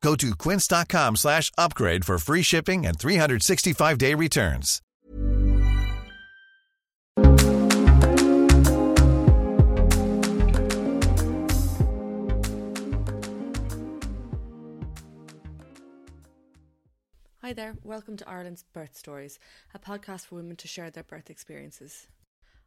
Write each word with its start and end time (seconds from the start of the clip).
Go 0.00 0.14
to 0.16 0.34
quince.com 0.34 1.16
slash 1.16 1.50
upgrade 1.58 2.04
for 2.04 2.18
free 2.18 2.42
shipping 2.42 2.86
and 2.86 2.98
365-day 2.98 4.14
returns. 4.14 4.80
Hi 17.40 17.54
there, 17.54 17.76
welcome 17.82 18.18
to 18.18 18.28
Ireland's 18.28 18.62
Birth 18.74 18.94
Stories, 18.94 19.38
a 19.74 19.78
podcast 19.78 20.26
for 20.26 20.34
women 20.34 20.54
to 20.56 20.68
share 20.68 20.90
their 20.90 21.02
birth 21.02 21.30
experiences. 21.30 22.06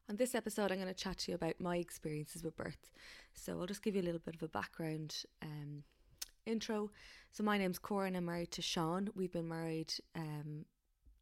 On 0.10 0.16
this 0.16 0.34
episode, 0.34 0.72
I'm 0.72 0.80
going 0.80 0.88
to 0.88 0.94
chat 0.96 1.20
to 1.20 1.32
you 1.32 1.36
about 1.36 1.62
my 1.62 1.78
experiences 1.78 2.44
with 2.44 2.58
birth. 2.58 2.90
So 3.36 3.60
I'll 3.60 3.68
just 3.68 3.84
give 3.84 3.96
you 3.96 4.02
a 4.02 4.04
little 4.04 4.22
bit 4.26 4.34
of 4.34 4.42
a 4.42 4.48
background 4.48 5.24
um, 5.44 5.84
intro. 6.46 6.90
So 7.34 7.44
my 7.46 7.58
name's 7.58 7.80
Cora 7.80 8.08
and 8.08 8.18
I'm 8.18 8.26
married 8.26 8.52
to 8.52 8.62
Sean. 8.62 9.08
We've 9.16 9.32
been 9.32 9.48
married 9.48 9.94
um, 10.18 10.66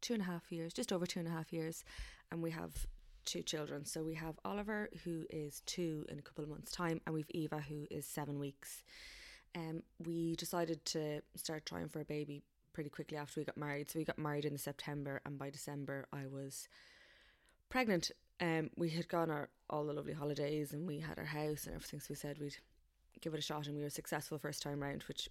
two 0.00 0.12
and 0.12 0.22
a 0.22 0.26
half 0.26 0.50
years, 0.50 0.72
just 0.72 0.92
over 0.92 1.06
two 1.06 1.20
and 1.20 1.28
a 1.28 1.30
half 1.30 1.52
years, 1.52 1.84
and 2.32 2.42
we 2.42 2.50
have 2.50 2.72
two 3.24 3.42
children. 3.42 3.84
So 3.84 4.02
we 4.02 4.14
have 4.14 4.34
Oliver, 4.44 4.90
who 5.04 5.24
is 5.30 5.62
two 5.66 6.04
in 6.08 6.18
a 6.18 6.22
couple 6.22 6.42
of 6.42 6.50
months' 6.50 6.72
time, 6.72 7.00
and 7.06 7.14
we've 7.14 7.30
Eva, 7.30 7.60
who 7.60 7.86
is 7.92 8.06
seven 8.06 8.40
weeks. 8.40 8.82
Um, 9.54 9.84
we 10.04 10.34
decided 10.34 10.84
to 10.86 11.20
start 11.36 11.64
trying 11.64 11.88
for 11.88 12.00
a 12.00 12.04
baby 12.04 12.42
pretty 12.72 12.90
quickly 12.90 13.16
after 13.16 13.38
we 13.38 13.44
got 13.44 13.56
married. 13.56 13.88
So 13.88 14.00
we 14.00 14.04
got 14.04 14.18
married 14.18 14.44
in 14.44 14.58
September, 14.58 15.20
and 15.24 15.38
by 15.38 15.50
December 15.50 16.06
I 16.12 16.26
was 16.26 16.68
pregnant. 17.68 18.10
Um, 18.40 18.70
we 18.76 18.90
had 18.90 19.06
gone 19.06 19.30
our 19.30 19.48
all 19.68 19.84
the 19.84 19.92
lovely 19.92 20.14
holidays, 20.14 20.72
and 20.72 20.88
we 20.88 20.98
had 20.98 21.20
our 21.20 21.24
house 21.26 21.66
and 21.66 21.76
everything. 21.76 22.00
So 22.00 22.06
we 22.10 22.16
said 22.16 22.40
we'd 22.40 22.56
give 23.20 23.32
it 23.32 23.38
a 23.38 23.42
shot, 23.42 23.68
and 23.68 23.76
we 23.76 23.84
were 23.84 23.90
successful 23.90 24.38
first 24.38 24.60
time 24.60 24.82
round, 24.82 25.04
which 25.04 25.28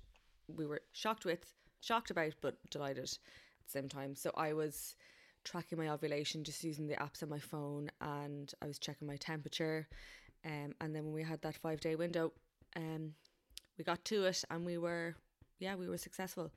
we 0.55 0.65
were 0.65 0.81
shocked 0.91 1.25
with, 1.25 1.53
shocked 1.81 2.11
about, 2.11 2.33
but 2.41 2.57
delighted 2.69 3.03
at 3.03 3.09
the 3.65 3.71
same 3.71 3.89
time. 3.89 4.15
So 4.15 4.31
I 4.35 4.53
was 4.53 4.95
tracking 5.43 5.77
my 5.77 5.89
ovulation 5.89 6.43
just 6.43 6.63
using 6.63 6.87
the 6.87 6.95
apps 6.95 7.23
on 7.23 7.29
my 7.29 7.39
phone, 7.39 7.89
and 8.01 8.51
I 8.61 8.67
was 8.67 8.79
checking 8.79 9.07
my 9.07 9.17
temperature. 9.17 9.87
Um, 10.45 10.73
and 10.81 10.95
then 10.95 11.03
when 11.05 11.13
we 11.13 11.23
had 11.23 11.41
that 11.41 11.57
five 11.57 11.81
day 11.81 11.95
window, 11.95 12.33
um, 12.75 13.13
we 13.77 13.83
got 13.83 14.03
to 14.05 14.25
it, 14.25 14.43
and 14.49 14.65
we 14.65 14.77
were, 14.77 15.15
yeah, 15.59 15.75
we 15.75 15.87
were 15.87 15.97
successful. 15.97 16.51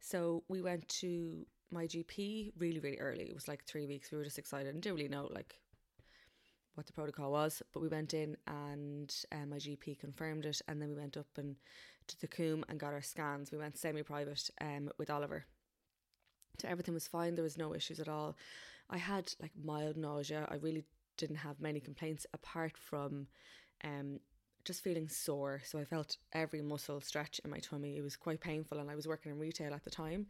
So 0.00 0.42
we 0.48 0.62
went 0.62 0.88
to 1.00 1.46
my 1.70 1.86
GP 1.86 2.52
really, 2.58 2.80
really 2.80 2.98
early. 2.98 3.24
It 3.24 3.34
was 3.34 3.48
like 3.48 3.64
three 3.64 3.86
weeks. 3.86 4.10
We 4.10 4.18
were 4.18 4.24
just 4.24 4.38
excited 4.38 4.72
and 4.72 4.82
didn't 4.82 4.96
really 4.96 5.08
know 5.08 5.28
like 5.32 5.54
what 6.74 6.86
the 6.86 6.92
protocol 6.92 7.32
was. 7.32 7.62
But 7.72 7.80
we 7.80 7.88
went 7.88 8.14
in 8.14 8.36
and 8.46 9.14
um, 9.32 9.50
my 9.50 9.56
GP 9.56 9.98
confirmed 9.98 10.46
it, 10.46 10.60
and 10.68 10.80
then 10.80 10.88
we 10.88 10.96
went 10.96 11.16
up 11.16 11.26
and 11.36 11.56
to 12.08 12.20
the 12.20 12.26
Coombe 12.26 12.64
and 12.68 12.80
got 12.80 12.92
our 12.92 13.02
scans. 13.02 13.52
We 13.52 13.58
went 13.58 13.78
semi-private 13.78 14.50
um, 14.60 14.90
with 14.98 15.10
Oliver. 15.10 15.46
So 16.60 16.68
everything 16.68 16.94
was 16.94 17.08
fine. 17.08 17.34
There 17.34 17.44
was 17.44 17.58
no 17.58 17.74
issues 17.74 18.00
at 18.00 18.08
all. 18.08 18.36
I 18.90 18.98
had 18.98 19.32
like 19.40 19.52
mild 19.62 19.96
nausea. 19.96 20.46
I 20.50 20.56
really 20.56 20.84
didn't 21.16 21.36
have 21.36 21.60
many 21.60 21.80
complaints 21.80 22.26
apart 22.34 22.76
from 22.76 23.26
um, 23.84 24.20
just 24.64 24.82
feeling 24.82 25.08
sore. 25.08 25.60
So 25.64 25.78
I 25.78 25.84
felt 25.84 26.16
every 26.32 26.62
muscle 26.62 27.00
stretch 27.00 27.40
in 27.44 27.50
my 27.50 27.58
tummy. 27.58 27.96
It 27.96 28.02
was 28.02 28.16
quite 28.16 28.40
painful, 28.40 28.78
and 28.78 28.90
I 28.90 28.94
was 28.94 29.08
working 29.08 29.32
in 29.32 29.38
retail 29.38 29.74
at 29.74 29.84
the 29.84 29.90
time, 29.90 30.26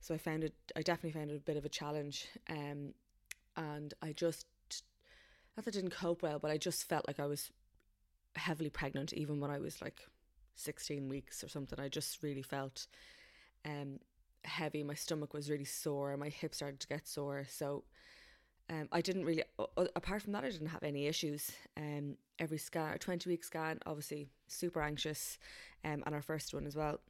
so 0.00 0.14
I 0.14 0.18
found 0.18 0.44
it. 0.44 0.54
I 0.74 0.82
definitely 0.82 1.18
found 1.18 1.30
it 1.30 1.36
a 1.36 1.40
bit 1.40 1.56
of 1.56 1.64
a 1.64 1.70
challenge. 1.70 2.26
Um, 2.48 2.94
and 3.56 3.94
I 4.02 4.12
just 4.12 4.46
not 5.56 5.64
that 5.64 5.74
I 5.74 5.80
didn't 5.80 5.90
cope 5.90 6.22
well, 6.22 6.38
but 6.38 6.50
I 6.50 6.58
just 6.58 6.88
felt 6.88 7.06
like 7.06 7.20
I 7.20 7.26
was 7.26 7.50
heavily 8.36 8.70
pregnant, 8.70 9.12
even 9.12 9.40
when 9.40 9.50
I 9.50 9.58
was 9.58 9.80
like 9.80 10.00
sixteen 10.54 11.08
weeks 11.08 11.42
or 11.42 11.48
something. 11.48 11.78
I 11.80 11.88
just 11.88 12.22
really 12.22 12.42
felt 12.42 12.86
um 13.64 13.98
heavy. 14.46 14.82
My 14.82 14.94
stomach 14.94 15.34
was 15.34 15.50
really 15.50 15.64
sore. 15.64 16.16
My 16.16 16.28
hips 16.28 16.58
started 16.58 16.80
to 16.80 16.86
get 16.88 17.06
sore. 17.06 17.44
So 17.48 17.84
um, 18.68 18.88
I 18.90 19.00
didn't 19.00 19.24
really, 19.24 19.44
apart 19.94 20.22
from 20.22 20.32
that, 20.32 20.44
I 20.44 20.50
didn't 20.50 20.68
have 20.68 20.82
any 20.82 21.06
issues. 21.06 21.52
Um, 21.76 22.16
every 22.38 22.58
scan, 22.58 22.94
a 22.94 22.98
20 22.98 23.28
week 23.28 23.44
scan, 23.44 23.78
obviously 23.86 24.28
super 24.48 24.82
anxious, 24.82 25.38
um, 25.84 26.02
and 26.04 26.14
our 26.14 26.22
first 26.22 26.52
one 26.52 26.66
as 26.66 26.74
well. 26.74 27.00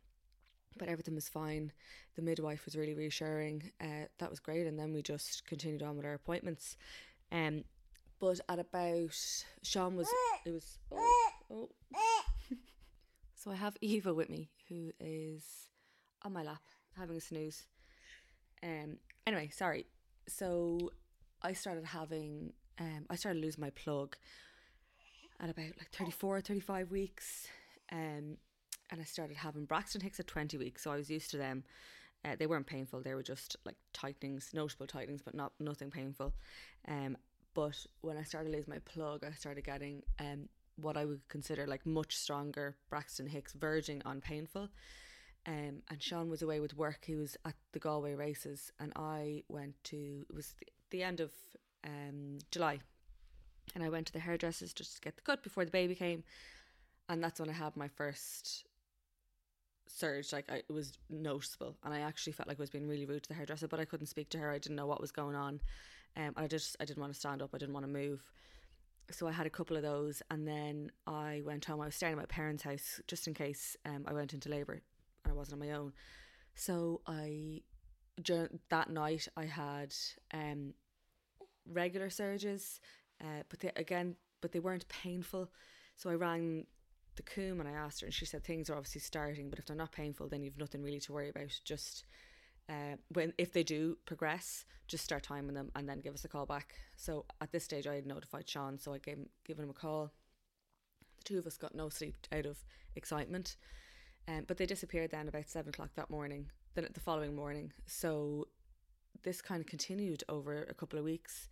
But 0.79 0.89
everything 0.89 1.15
was 1.15 1.29
fine. 1.29 1.73
The 2.17 2.23
midwife 2.23 2.67
was 2.67 2.77
really 2.77 2.95
reassuring. 2.95 3.71
Uh, 3.81 4.09
that 4.19 4.29
was 4.29 4.41
great. 4.41 4.67
And 4.67 4.79
then 4.79 4.93
we 4.93 5.01
just 5.01 5.47
continued 5.47 5.83
on 5.83 5.97
with 5.97 6.05
our 6.05 6.13
appointments. 6.13 6.77
Um, 7.33 7.65
but 8.21 8.41
at 8.49 8.59
about, 8.59 9.17
Sean 9.63 9.97
was, 9.97 10.09
it 10.45 10.53
was, 10.53 10.79
oh, 10.93 11.33
oh. 11.51 11.69
so 13.35 13.51
I 13.51 13.55
have 13.57 13.77
Eva 13.81 14.15
with 14.15 14.31
me, 14.31 14.51
who 14.69 14.91
is 15.01 15.45
on 16.23 16.33
my 16.33 16.43
lap 16.43 16.63
having 16.97 17.17
a 17.17 17.21
snooze. 17.21 17.67
Um, 18.63 18.99
anyway, 19.27 19.51
sorry. 19.53 19.87
So 20.29 20.91
I 21.43 21.53
started 21.53 21.85
having, 21.85 22.53
um, 22.79 23.07
I 23.11 23.17
started 23.17 23.43
losing 23.43 23.61
my 23.61 23.71
plug 23.71 24.17
at 25.41 25.51
about 25.51 25.67
like 25.79 25.91
34, 25.93 26.37
or 26.37 26.41
35 26.41 26.91
weeks. 26.91 27.47
Um, 27.93 28.39
and 28.91 29.01
I 29.01 29.05
started 29.05 29.37
having 29.37 29.65
Braxton 29.65 30.01
Hicks 30.01 30.21
at 30.21 30.27
20 30.27 30.57
weeks. 30.59 30.83
So 30.83 30.91
I 30.91 30.97
was 30.97 31.11
used 31.11 31.31
to 31.33 31.37
them. 31.37 31.65
Uh, 32.25 32.37
they 32.39 32.47
weren't 32.47 32.67
painful. 32.67 33.03
They 33.03 33.15
were 33.15 33.23
just 33.23 33.57
like 33.65 33.77
tightenings, 33.93 34.51
notable 34.53 34.87
tightenings, 34.87 35.23
but 35.23 35.35
not 35.35 35.53
nothing 35.61 35.91
painful. 35.91 36.35
Um, 36.89 37.17
but 37.57 37.87
when 38.03 38.19
I 38.19 38.23
started 38.23 38.53
losing 38.53 38.75
my 38.75 38.81
plug, 38.81 39.25
I 39.25 39.33
started 39.33 39.65
getting 39.65 40.03
um, 40.21 40.51
what 40.77 40.99
I 40.99 41.07
would 41.07 41.27
consider 41.29 41.67
like 41.67 41.87
much 41.87 42.15
stronger 42.15 42.77
Braxton 42.91 43.27
Hicks, 43.27 43.55
verging 43.55 44.03
on 44.05 44.21
painful. 44.21 44.69
Um, 45.47 45.81
and 45.89 46.03
Sean 46.03 46.29
was 46.29 46.43
away 46.43 46.61
with 46.61 46.77
work. 46.77 46.99
He 47.07 47.15
was 47.17 47.35
at 47.47 47.55
the 47.73 47.79
Galway 47.79 48.15
races, 48.15 48.73
and 48.79 48.93
I 48.95 49.43
went 49.49 49.75
to. 49.85 50.27
It 50.29 50.35
was 50.35 50.55
the, 50.91 51.03
end 51.03 51.21
of 51.21 51.31
um, 51.83 52.39
July, 52.51 52.81
and 53.75 53.83
I 53.83 53.89
went 53.89 54.07
to 54.09 54.13
the 54.13 54.19
hairdressers 54.21 54.75
just 54.75 54.97
to 54.97 55.01
get 55.01 55.17
the 55.17 55.23
cut 55.23 55.43
before 55.43 55.65
the 55.65 55.71
baby 55.71 55.95
came, 55.95 56.25
and 57.09 57.25
that's 57.25 57.41
when 57.41 57.49
I 57.49 57.55
had 57.55 57.75
my 57.75 57.89
first 57.89 58.67
surge. 59.87 60.31
Like 60.31 60.51
I, 60.51 60.57
it 60.57 60.73
was 60.73 60.93
noticeable, 61.09 61.79
and 61.85 61.95
I 61.95 62.01
actually 62.01 62.35
felt 62.35 62.49
like 62.49 62.59
I 62.59 62.63
was 62.63 62.71
being 62.71 62.87
really 62.87 63.07
rude 63.07 63.23
to 63.23 63.29
the 63.31 63.35
hairdresser, 63.35 63.67
but 63.69 63.81
I 63.81 63.87
couldn't 63.87 64.09
speak 64.09 64.29
to 64.31 64.39
her. 64.39 64.51
I 64.51 64.59
didn't 64.59 64.77
know 64.77 64.87
what 64.87 65.01
was 65.01 65.13
going 65.13 65.37
on, 65.37 65.61
um, 66.17 66.33
I 66.37 66.47
just 66.47 66.77
I 66.81 66.85
didn't 66.85 67.01
want 67.01 67.13
to 67.13 67.19
stand 67.19 67.43
up. 67.43 67.51
I 67.55 67.59
didn't 67.59 67.75
want 67.75 67.87
to 67.87 67.93
move. 67.93 68.23
So 69.11 69.29
I 69.29 69.33
had 69.33 69.47
a 69.47 69.51
couple 69.51 69.77
of 69.77 69.83
those, 69.83 70.23
and 70.31 70.49
then 70.49 70.91
I 71.07 71.43
went 71.45 71.65
home. 71.65 71.81
I 71.81 71.87
was 71.87 71.95
staying 71.95 72.13
at 72.13 72.19
my 72.19 72.27
parents' 72.27 72.65
house 72.65 73.01
just 73.07 73.29
in 73.29 73.35
case 73.35 73.77
um, 73.85 74.05
I 74.09 74.13
went 74.13 74.35
into 74.35 74.49
labour 74.49 74.83
and 75.25 75.33
I 75.33 75.37
wasn't 75.37 75.61
on 75.61 75.69
my 75.69 75.75
own. 75.75 75.93
So 76.55 77.03
I 77.07 77.63
during 78.23 78.61
that 78.71 78.91
night 78.91 79.29
I 79.37 79.45
had 79.45 79.95
um, 80.33 80.75
regular 81.71 82.11
surges, 82.11 82.81
uh, 83.21 83.43
but 83.49 83.61
they, 83.61 83.71
again, 83.77 84.17
but 84.41 84.53
they 84.53 84.61
weren't 84.61 84.89
painful. 84.89 85.51
So 85.97 86.11
I 86.11 86.15
rang 86.15 86.67
the 87.17 87.23
Coombe 87.23 87.61
and 87.61 87.69
I 87.69 87.73
asked 87.73 88.01
her, 88.01 88.07
and 88.07 88.15
she 88.15 88.27
said 88.27 88.45
things 88.45 88.71
are 88.71 88.77
obviously 88.77 89.01
starting, 89.01 89.51
but 89.51 89.59
if 89.59 89.67
they're 89.67 89.77
not 89.77 89.93
painful, 89.93 90.29
then 90.29 90.43
you've 90.43 90.59
nothing 90.59 90.83
really 90.83 91.01
to 91.01 91.13
worry 91.13 91.29
about. 91.29 91.61
Just 91.65 92.05
uh, 92.69 92.97
when 93.13 93.33
if 93.39 93.53
they 93.53 93.63
do 93.63 93.97
progress, 94.07 94.65
just 94.89 95.05
start 95.05 95.23
timing 95.23 95.55
them 95.55 95.71
and 95.75 95.89
then 95.89 96.01
give 96.01 96.15
us 96.15 96.25
a 96.25 96.29
call 96.29 96.47
back. 96.47 96.75
So 96.97 97.25
at 97.41 97.53
this 97.53 97.65
stage, 97.65 97.87
I 97.87 97.95
had 97.95 98.07
notified 98.07 98.49
Sean, 98.49 98.79
so 98.79 98.93
I 98.93 98.99
gave 98.99 99.19
given 99.45 99.65
him 99.65 99.71
a 99.71 99.75
call. 99.75 100.13
The 101.19 101.25
two 101.25 101.39
of 101.39 101.47
us 101.47 101.57
got 101.57 101.75
no 101.75 101.89
sleep 101.89 102.17
out 102.33 102.47
of 102.47 102.59
excitement, 102.95 103.57
um, 104.29 104.45
but 104.47 104.57
they 104.57 104.67
disappeared 104.67 105.11
then 105.11 105.29
about 105.29 105.49
seven 105.49 105.71
o'clock 105.71 105.91
that 105.97 106.11
morning. 106.11 106.51
Then 106.75 106.87
the 106.93 107.01
following 107.01 107.35
morning, 107.35 107.73
so 107.87 108.49
this 109.23 109.41
kind 109.41 109.61
of 109.61 109.67
continued 109.67 110.23
over 110.29 110.63
a 110.69 110.75
couple 110.75 110.99
of 110.99 111.05
weeks. 111.05 111.49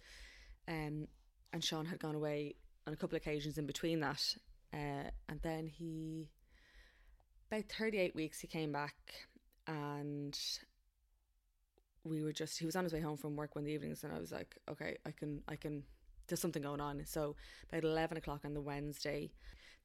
Um, 0.68 1.08
and 1.52 1.62
Sean 1.62 1.86
had 1.86 1.98
gone 1.98 2.14
away 2.14 2.56
on 2.86 2.92
a 2.92 2.96
couple 2.96 3.16
of 3.16 3.22
occasions 3.22 3.58
in 3.58 3.66
between 3.66 4.00
that. 4.00 4.36
Uh, 4.72 5.10
and 5.28 5.40
then 5.42 5.66
he, 5.66 6.28
about 7.50 7.64
38 7.68 8.14
weeks, 8.14 8.40
he 8.40 8.46
came 8.46 8.72
back 8.72 8.96
and 9.66 10.38
we 12.04 12.22
were 12.22 12.32
just, 12.32 12.58
he 12.58 12.66
was 12.66 12.76
on 12.76 12.84
his 12.84 12.92
way 12.92 13.00
home 13.00 13.16
from 13.16 13.36
work 13.36 13.54
one 13.54 13.62
of 13.62 13.66
the 13.66 13.72
evenings 13.72 14.04
and 14.04 14.12
I 14.12 14.18
was 14.18 14.32
like, 14.32 14.56
okay, 14.70 14.96
I 15.06 15.10
can, 15.10 15.42
I 15.48 15.56
can, 15.56 15.82
there's 16.28 16.40
something 16.40 16.62
going 16.62 16.80
on. 16.80 17.02
So 17.06 17.36
about 17.70 17.84
11 17.84 18.16
o'clock 18.18 18.42
on 18.44 18.54
the 18.54 18.60
Wednesday, 18.60 19.30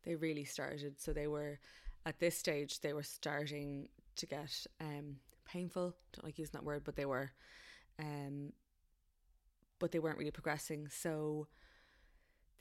they 0.04 0.16
really 0.16 0.46
started. 0.46 1.00
So 1.00 1.14
they 1.14 1.28
were, 1.28 1.60
at 2.06 2.20
this 2.20 2.38
stage, 2.38 2.82
they 2.82 2.94
were 2.94 3.04
starting 3.04 3.90
to 4.18 4.26
get 4.26 4.66
um, 4.80 5.18
painful. 5.46 5.96
Don't 6.14 6.26
like 6.26 6.38
using 6.38 6.54
that 6.54 6.64
word, 6.64 6.84
but 6.84 6.96
they 6.96 7.06
were, 7.06 7.32
um, 8.00 8.54
but 9.80 9.92
they 9.92 10.00
weren't 10.00 10.18
really 10.18 10.32
progressing. 10.32 10.88
So 10.90 11.48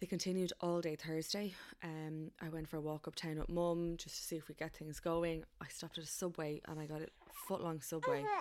they 0.00 0.06
continued 0.06 0.52
all 0.60 0.80
day 0.80 0.96
Thursday. 0.96 1.54
Um, 1.82 2.30
I 2.40 2.48
went 2.48 2.68
for 2.68 2.76
a 2.76 2.80
walk 2.80 3.08
uptown 3.08 3.38
with 3.38 3.48
mum 3.48 3.96
just 3.96 4.16
to 4.16 4.22
see 4.22 4.36
if 4.36 4.48
we 4.48 4.54
get 4.54 4.74
things 4.76 5.00
going. 5.00 5.44
I 5.60 5.66
stopped 5.68 5.98
at 5.98 6.04
a 6.04 6.08
subway 6.08 6.60
and 6.68 6.78
I 6.78 6.86
got 6.86 7.02
a 7.02 7.08
foot 7.32 7.62
long 7.62 7.80
subway. 7.80 8.24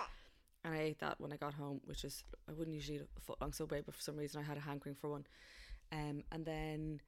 And 0.68 0.76
I 0.76 0.82
ate 0.82 0.98
that 0.98 1.18
when 1.18 1.32
I 1.32 1.36
got 1.36 1.54
home, 1.54 1.80
which 1.86 2.04
is 2.04 2.24
I 2.46 2.52
wouldn't 2.52 2.74
usually 2.74 2.98
eat 2.98 3.08
a 3.16 3.20
foot 3.22 3.40
long 3.40 3.54
subway, 3.54 3.80
but 3.80 3.94
for 3.94 4.02
some 4.02 4.18
reason 4.18 4.38
I 4.42 4.44
had 4.44 4.58
a 4.58 4.60
hankering 4.60 4.94
for 4.94 5.08
one. 5.08 5.26
Um, 5.90 6.24
and 6.30 6.44
then 6.44 7.00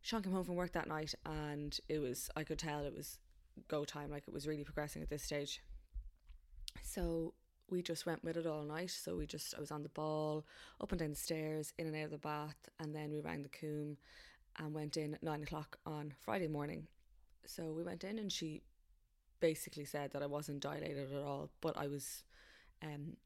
Sean 0.00 0.20
came 0.20 0.32
home 0.32 0.42
from 0.42 0.56
work 0.56 0.72
that 0.72 0.88
night, 0.88 1.14
and 1.24 1.78
it 1.88 2.00
was 2.00 2.28
I 2.34 2.42
could 2.42 2.58
tell 2.58 2.84
it 2.84 2.92
was 2.92 3.20
go 3.68 3.84
time, 3.84 4.10
like 4.10 4.24
it 4.26 4.34
was 4.34 4.48
really 4.48 4.64
progressing 4.64 5.00
at 5.00 5.08
this 5.08 5.22
stage. 5.22 5.62
So 6.82 7.34
we 7.70 7.82
just 7.82 8.04
went 8.04 8.24
with 8.24 8.36
it 8.36 8.48
all 8.48 8.64
night. 8.64 8.90
So 8.90 9.14
we 9.14 9.26
just 9.26 9.54
I 9.56 9.60
was 9.60 9.70
on 9.70 9.84
the 9.84 9.88
ball, 9.90 10.44
up 10.80 10.90
and 10.90 10.98
down 10.98 11.10
the 11.10 11.14
stairs, 11.16 11.72
in 11.78 11.86
and 11.86 11.94
out 11.94 12.06
of 12.06 12.10
the 12.10 12.18
bath, 12.18 12.68
and 12.80 12.92
then 12.92 13.12
we 13.12 13.20
rang 13.20 13.44
the 13.44 13.48
coombe 13.48 13.96
and 14.58 14.74
went 14.74 14.96
in 14.96 15.14
at 15.14 15.22
nine 15.22 15.44
o'clock 15.44 15.78
on 15.86 16.14
Friday 16.24 16.48
morning. 16.48 16.88
So 17.46 17.70
we 17.70 17.84
went 17.84 18.02
in, 18.02 18.18
and 18.18 18.32
she 18.32 18.62
basically 19.38 19.84
said 19.84 20.10
that 20.14 20.22
I 20.22 20.26
wasn't 20.26 20.58
dilated 20.58 21.12
at 21.12 21.22
all, 21.22 21.50
but 21.60 21.76
I 21.76 21.86
was 21.86 22.24
um, 22.82 23.16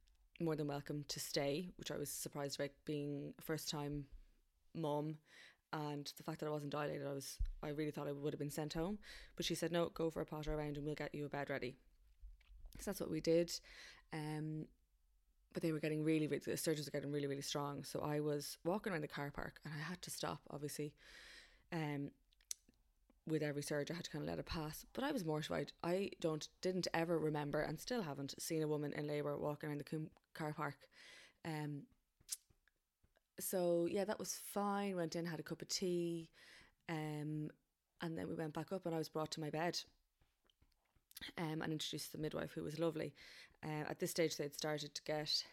more 0.40 0.56
than 0.56 0.66
welcome 0.66 1.04
to 1.08 1.20
stay, 1.20 1.70
which 1.76 1.90
I 1.90 1.96
was 1.96 2.10
surprised 2.10 2.60
about 2.60 2.70
being 2.84 3.32
a 3.38 3.42
first 3.42 3.70
time 3.70 4.04
mum 4.74 5.16
and 5.72 6.10
the 6.16 6.22
fact 6.22 6.40
that 6.40 6.46
I 6.46 6.50
wasn't 6.50 6.72
dilated, 6.72 7.06
I 7.06 7.12
was 7.12 7.38
I 7.62 7.68
really 7.68 7.90
thought 7.90 8.08
I 8.08 8.12
would 8.12 8.32
have 8.32 8.38
been 8.38 8.50
sent 8.50 8.74
home. 8.74 8.98
But 9.36 9.44
she 9.44 9.54
said, 9.54 9.72
No, 9.72 9.90
go 9.90 10.10
for 10.10 10.20
a 10.20 10.26
potter 10.26 10.54
around 10.54 10.76
and 10.76 10.86
we'll 10.86 10.94
get 10.94 11.14
you 11.14 11.26
a 11.26 11.28
bed 11.28 11.50
ready. 11.50 11.76
So 12.80 12.90
that's 12.90 13.00
what 13.00 13.10
we 13.10 13.20
did. 13.20 13.52
Um 14.12 14.66
but 15.52 15.62
they 15.62 15.72
were 15.72 15.80
getting 15.80 16.04
really, 16.04 16.26
really 16.26 16.42
the 16.44 16.56
surgeons 16.56 16.86
were 16.86 16.90
getting 16.90 17.10
really, 17.12 17.26
really 17.26 17.42
strong. 17.42 17.82
So 17.82 18.00
I 18.00 18.20
was 18.20 18.58
walking 18.64 18.92
around 18.92 19.02
the 19.02 19.08
car 19.08 19.30
park 19.30 19.58
and 19.64 19.72
I 19.74 19.82
had 19.88 20.02
to 20.02 20.10
stop, 20.10 20.40
obviously. 20.50 20.94
Um 21.72 22.10
with 23.26 23.42
every 23.42 23.62
surge 23.62 23.90
I 23.90 23.94
had 23.94 24.04
to 24.04 24.10
kind 24.10 24.22
of 24.22 24.28
let 24.28 24.38
it 24.38 24.46
pass. 24.46 24.86
But 24.92 25.04
I 25.04 25.12
was 25.12 25.24
mortified. 25.24 25.72
I 25.82 26.10
don't 26.20 26.48
didn't 26.62 26.88
ever 26.94 27.18
remember 27.18 27.60
and 27.60 27.78
still 27.80 28.02
haven't 28.02 28.40
seen 28.40 28.62
a 28.62 28.68
woman 28.68 28.92
in 28.92 29.06
labour 29.06 29.36
walking 29.36 29.68
around 29.68 29.78
the 29.78 30.06
car 30.34 30.52
park. 30.52 30.76
Um 31.44 31.82
so 33.40 33.86
yeah, 33.90 34.04
that 34.04 34.18
was 34.18 34.40
fine. 34.52 34.96
Went 34.96 35.16
in, 35.16 35.26
had 35.26 35.40
a 35.40 35.42
cup 35.44 35.62
of 35.62 35.68
tea, 35.68 36.30
um, 36.88 37.50
and 38.00 38.16
then 38.16 38.28
we 38.28 38.34
went 38.34 38.54
back 38.54 38.72
up, 38.72 38.86
and 38.86 38.94
I 38.94 38.98
was 38.98 39.08
brought 39.08 39.30
to 39.32 39.40
my 39.40 39.50
bed. 39.50 39.78
Um, 41.38 41.62
and 41.62 41.72
introduced 41.72 42.12
the 42.12 42.18
midwife, 42.18 42.52
who 42.52 42.62
was 42.62 42.78
lovely. 42.78 43.14
Uh, 43.64 43.84
at 43.88 43.98
this 43.98 44.10
stage, 44.10 44.36
they'd 44.36 44.54
started 44.54 44.94
to 44.94 45.02
get 45.02 45.44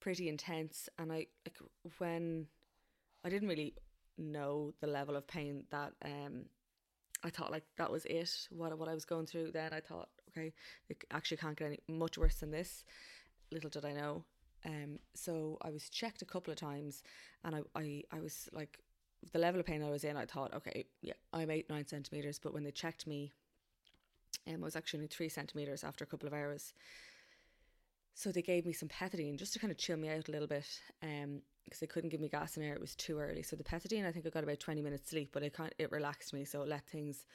pretty 0.00 0.28
intense, 0.28 0.88
and 0.98 1.12
I 1.12 1.26
like 1.44 1.58
when 1.98 2.46
I 3.24 3.28
didn't 3.28 3.48
really 3.48 3.74
know 4.18 4.74
the 4.80 4.86
level 4.86 5.16
of 5.16 5.26
pain 5.26 5.64
that 5.70 5.92
um 6.04 6.44
I 7.24 7.30
thought 7.30 7.50
like 7.50 7.64
that 7.78 7.90
was 7.90 8.04
it. 8.04 8.48
What 8.50 8.78
what 8.78 8.88
I 8.88 8.94
was 8.94 9.04
going 9.04 9.26
through 9.26 9.52
then, 9.52 9.72
I 9.72 9.80
thought, 9.80 10.08
okay, 10.28 10.52
it 10.88 11.02
actually 11.10 11.38
can't 11.38 11.56
get 11.56 11.66
any 11.66 11.80
much 11.88 12.18
worse 12.18 12.36
than 12.36 12.50
this. 12.50 12.84
Little 13.50 13.70
did 13.70 13.84
I 13.84 13.92
know. 13.92 14.24
Um, 14.66 14.98
so 15.14 15.58
I 15.62 15.70
was 15.70 15.88
checked 15.88 16.22
a 16.22 16.26
couple 16.26 16.52
of 16.52 16.58
times, 16.58 17.02
and 17.44 17.54
I, 17.56 17.60
I, 17.74 18.02
I 18.10 18.20
was 18.20 18.48
like, 18.52 18.78
the 19.32 19.38
level 19.38 19.60
of 19.60 19.66
pain 19.66 19.82
I 19.82 19.90
was 19.90 20.04
in, 20.04 20.16
I 20.16 20.24
thought, 20.26 20.54
okay, 20.54 20.86
yeah, 21.02 21.14
I'm 21.32 21.50
eight 21.50 21.68
nine 21.68 21.86
centimeters. 21.86 22.38
But 22.38 22.54
when 22.54 22.64
they 22.64 22.70
checked 22.70 23.06
me, 23.06 23.32
um, 24.46 24.62
I 24.62 24.64
was 24.64 24.76
actually 24.76 24.98
only 24.98 25.08
three 25.08 25.28
centimeters 25.28 25.84
after 25.84 26.04
a 26.04 26.06
couple 26.06 26.26
of 26.26 26.34
hours. 26.34 26.74
So 28.24 28.32
they 28.32 28.40
gave 28.40 28.64
me 28.64 28.72
some 28.72 28.88
pethidine 28.88 29.36
just 29.36 29.52
to 29.52 29.58
kind 29.58 29.70
of 29.70 29.76
chill 29.76 29.98
me 29.98 30.08
out 30.08 30.28
a 30.28 30.32
little 30.32 30.48
bit, 30.48 30.66
um, 31.02 31.42
because 31.62 31.78
they 31.80 31.86
couldn't 31.86 32.08
give 32.08 32.20
me 32.20 32.30
gas 32.30 32.56
and 32.56 32.64
air. 32.64 32.72
It 32.72 32.80
was 32.80 32.94
too 32.94 33.18
early. 33.18 33.42
So 33.42 33.54
the 33.54 33.62
pethidine, 33.62 34.06
I 34.06 34.12
think 34.12 34.24
I 34.24 34.30
got 34.30 34.44
about 34.44 34.60
twenty 34.60 34.80
minutes 34.80 35.10
sleep, 35.10 35.28
but 35.30 35.42
it 35.42 35.52
kind 35.52 35.74
it 35.76 35.92
relaxed 35.92 36.32
me, 36.32 36.46
so 36.46 36.62
it 36.62 36.68
let 36.68 36.86
things 36.86 37.26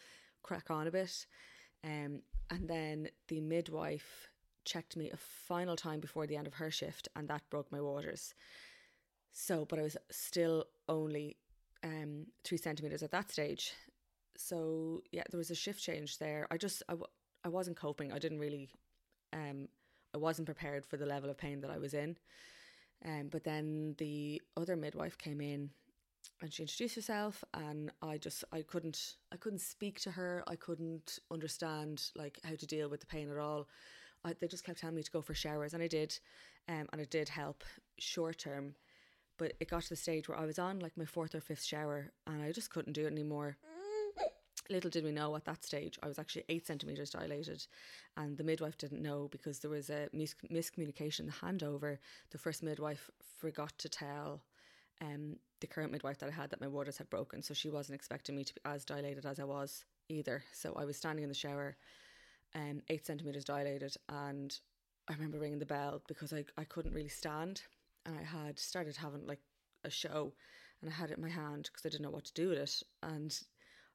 crack 0.41 0.71
on 0.71 0.87
a 0.87 0.91
bit. 0.91 1.27
Um, 1.83 2.23
and 2.49 2.67
then 2.67 3.09
the 3.27 3.39
midwife 3.39 4.29
checked 4.65 4.97
me 4.97 5.11
a 5.11 5.17
final 5.17 5.75
time 5.75 5.99
before 5.99 6.25
the 6.25 6.37
end 6.37 6.47
of 6.47 6.55
her 6.55 6.71
shift, 6.71 7.07
and 7.15 7.27
that 7.27 7.47
broke 7.51 7.71
my 7.71 7.81
waters. 7.81 8.33
So, 9.31 9.65
but 9.65 9.77
I 9.77 9.83
was 9.83 9.95
still 10.09 10.65
only 10.87 11.37
um, 11.83 12.25
three 12.43 12.57
centimeters 12.57 13.03
at 13.03 13.11
that 13.11 13.29
stage. 13.29 13.73
So 14.37 15.03
yeah, 15.11 15.23
there 15.29 15.37
was 15.37 15.51
a 15.51 15.55
shift 15.55 15.83
change 15.83 16.17
there. 16.17 16.47
I 16.49 16.57
just 16.57 16.81
I, 16.89 16.95
I 17.43 17.49
wasn't 17.49 17.77
coping. 17.77 18.11
I 18.11 18.17
didn't 18.17 18.39
really 18.39 18.71
um 19.33 19.67
I 20.13 20.17
wasn't 20.17 20.47
prepared 20.47 20.85
for 20.85 20.97
the 20.97 21.05
level 21.05 21.29
of 21.29 21.37
pain 21.37 21.61
that 21.61 21.71
I 21.71 21.77
was 21.77 21.93
in. 21.93 22.17
Um, 23.05 23.29
but 23.31 23.43
then 23.43 23.95
the 23.97 24.41
other 24.57 24.75
midwife 24.75 25.17
came 25.17 25.39
in 25.39 25.69
and 26.41 26.51
she 26.53 26.63
introduced 26.63 26.95
herself 26.95 27.43
and 27.53 27.91
I 28.01 28.17
just 28.17 28.43
I 28.51 28.61
couldn't 28.61 29.15
I 29.31 29.37
couldn't 29.37 29.59
speak 29.59 29.99
to 30.01 30.11
her. 30.11 30.43
I 30.47 30.55
couldn't 30.55 31.19
understand 31.31 32.11
like 32.15 32.39
how 32.43 32.55
to 32.55 32.65
deal 32.65 32.89
with 32.89 32.99
the 33.01 33.05
pain 33.05 33.31
at 33.31 33.37
all. 33.37 33.67
I, 34.23 34.33
they 34.39 34.47
just 34.47 34.65
kept 34.65 34.79
telling 34.79 34.95
me 34.95 35.03
to 35.03 35.11
go 35.11 35.21
for 35.21 35.33
showers, 35.33 35.73
and 35.73 35.81
I 35.81 35.87
did, 35.87 36.19
um, 36.67 36.87
and 36.91 37.01
it 37.01 37.09
did 37.09 37.29
help 37.29 37.63
short 37.99 38.37
term. 38.37 38.75
But 39.37 39.53
it 39.61 39.69
got 39.69 39.83
to 39.83 39.89
the 39.89 39.95
stage 39.95 40.27
where 40.27 40.37
I 40.37 40.45
was 40.45 40.59
on 40.59 40.79
like 40.79 40.97
my 40.97 41.05
fourth 41.05 41.33
or 41.35 41.39
fifth 41.39 41.63
shower, 41.63 42.11
and 42.27 42.41
I 42.41 42.51
just 42.51 42.69
couldn't 42.69 42.93
do 42.93 43.05
it 43.05 43.11
anymore. 43.11 43.57
Little 44.69 44.91
did 44.91 45.03
we 45.03 45.11
know 45.11 45.35
at 45.35 45.45
that 45.45 45.65
stage, 45.65 45.97
I 46.03 46.07
was 46.07 46.19
actually 46.19 46.45
eight 46.47 46.67
centimeters 46.67 47.09
dilated, 47.09 47.65
and 48.15 48.37
the 48.37 48.43
midwife 48.43 48.77
didn't 48.77 49.01
know 49.01 49.27
because 49.31 49.59
there 49.59 49.71
was 49.71 49.89
a 49.89 50.09
mis- 50.13 50.35
miscommunication. 50.51 51.25
The 51.25 51.45
handover, 51.45 51.97
the 52.29 52.37
first 52.37 52.61
midwife 52.61 53.09
forgot 53.39 53.75
to 53.79 53.89
tell 53.89 54.43
um, 55.01 55.37
the 55.59 55.67
current 55.67 55.91
midwife 55.91 56.19
that 56.19 56.29
I 56.29 56.33
had 56.33 56.51
that 56.51 56.61
my 56.61 56.67
waters 56.67 56.97
had 56.97 57.09
broken, 57.09 57.41
so 57.41 57.53
she 57.53 57.69
wasn't 57.69 57.95
expecting 57.95 58.35
me 58.35 58.43
to 58.43 58.53
be 58.53 58.61
as 58.63 58.85
dilated 58.85 59.25
as 59.25 59.39
I 59.39 59.43
was 59.43 59.85
either. 60.07 60.43
So 60.53 60.75
I 60.75 60.85
was 60.85 60.97
standing 60.97 61.23
in 61.23 61.29
the 61.29 61.35
shower 61.35 61.75
um, 62.53 62.81
eight 62.89 63.05
centimeters 63.07 63.45
dilated, 63.45 63.95
and 64.07 64.57
I 65.09 65.13
remember 65.13 65.39
ringing 65.39 65.59
the 65.59 65.65
bell 65.65 66.03
because 66.07 66.31
I, 66.31 66.45
I 66.57 66.63
couldn't 66.63 66.93
really 66.93 67.09
stand, 67.09 67.63
and 68.05 68.15
I 68.17 68.23
had 68.23 68.59
started 68.59 68.97
having 68.97 69.25
like 69.25 69.41
a 69.83 69.89
show, 69.89 70.33
and 70.81 70.91
I 70.91 70.93
had 70.93 71.09
it 71.09 71.17
in 71.17 71.23
my 71.23 71.29
hand 71.29 71.69
because 71.71 71.85
I 71.85 71.89
didn't 71.89 72.03
know 72.03 72.11
what 72.11 72.25
to 72.25 72.33
do 72.33 72.49
with 72.49 72.59
it, 72.59 72.83
and 73.01 73.39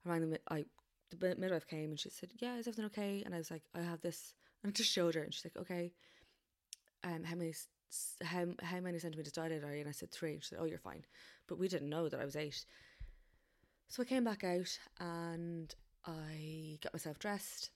I 0.06 0.08
rang. 0.08 0.36
I 0.50 0.64
the 1.10 1.36
midwife 1.36 1.66
came 1.66 1.90
and 1.90 2.00
she 2.00 2.10
said, 2.10 2.30
"Yeah, 2.38 2.56
is 2.56 2.66
everything 2.66 2.86
okay?" 2.86 3.22
And 3.24 3.34
I 3.34 3.38
was 3.38 3.50
like, 3.50 3.62
"I 3.74 3.80
have 3.80 4.00
this," 4.00 4.34
and 4.62 4.70
I 4.70 4.72
just 4.72 4.90
showed 4.90 5.14
her, 5.14 5.22
and 5.22 5.32
she's 5.32 5.44
like, 5.44 5.56
"Okay, 5.56 5.92
um, 7.02 7.24
how 7.24 7.36
many?" 7.36 7.54
How 8.24 8.46
how 8.60 8.80
many 8.80 8.98
centimeters 8.98 9.32
dilated 9.32 9.62
are 9.62 9.72
you? 9.72 9.80
And 9.80 9.88
I 9.88 9.92
said 9.92 10.10
three. 10.10 10.36
She 10.40 10.48
said, 10.48 10.58
"Oh, 10.60 10.64
you're 10.64 10.78
fine," 10.78 11.04
but 11.46 11.60
we 11.60 11.68
didn't 11.68 11.88
know 11.88 12.08
that 12.08 12.18
I 12.20 12.24
was 12.24 12.34
eight. 12.34 12.64
So 13.88 14.02
I 14.02 14.06
came 14.06 14.24
back 14.24 14.42
out 14.42 14.78
and 14.98 15.72
I 16.04 16.78
got 16.82 16.92
myself 16.92 17.20
dressed 17.20 17.70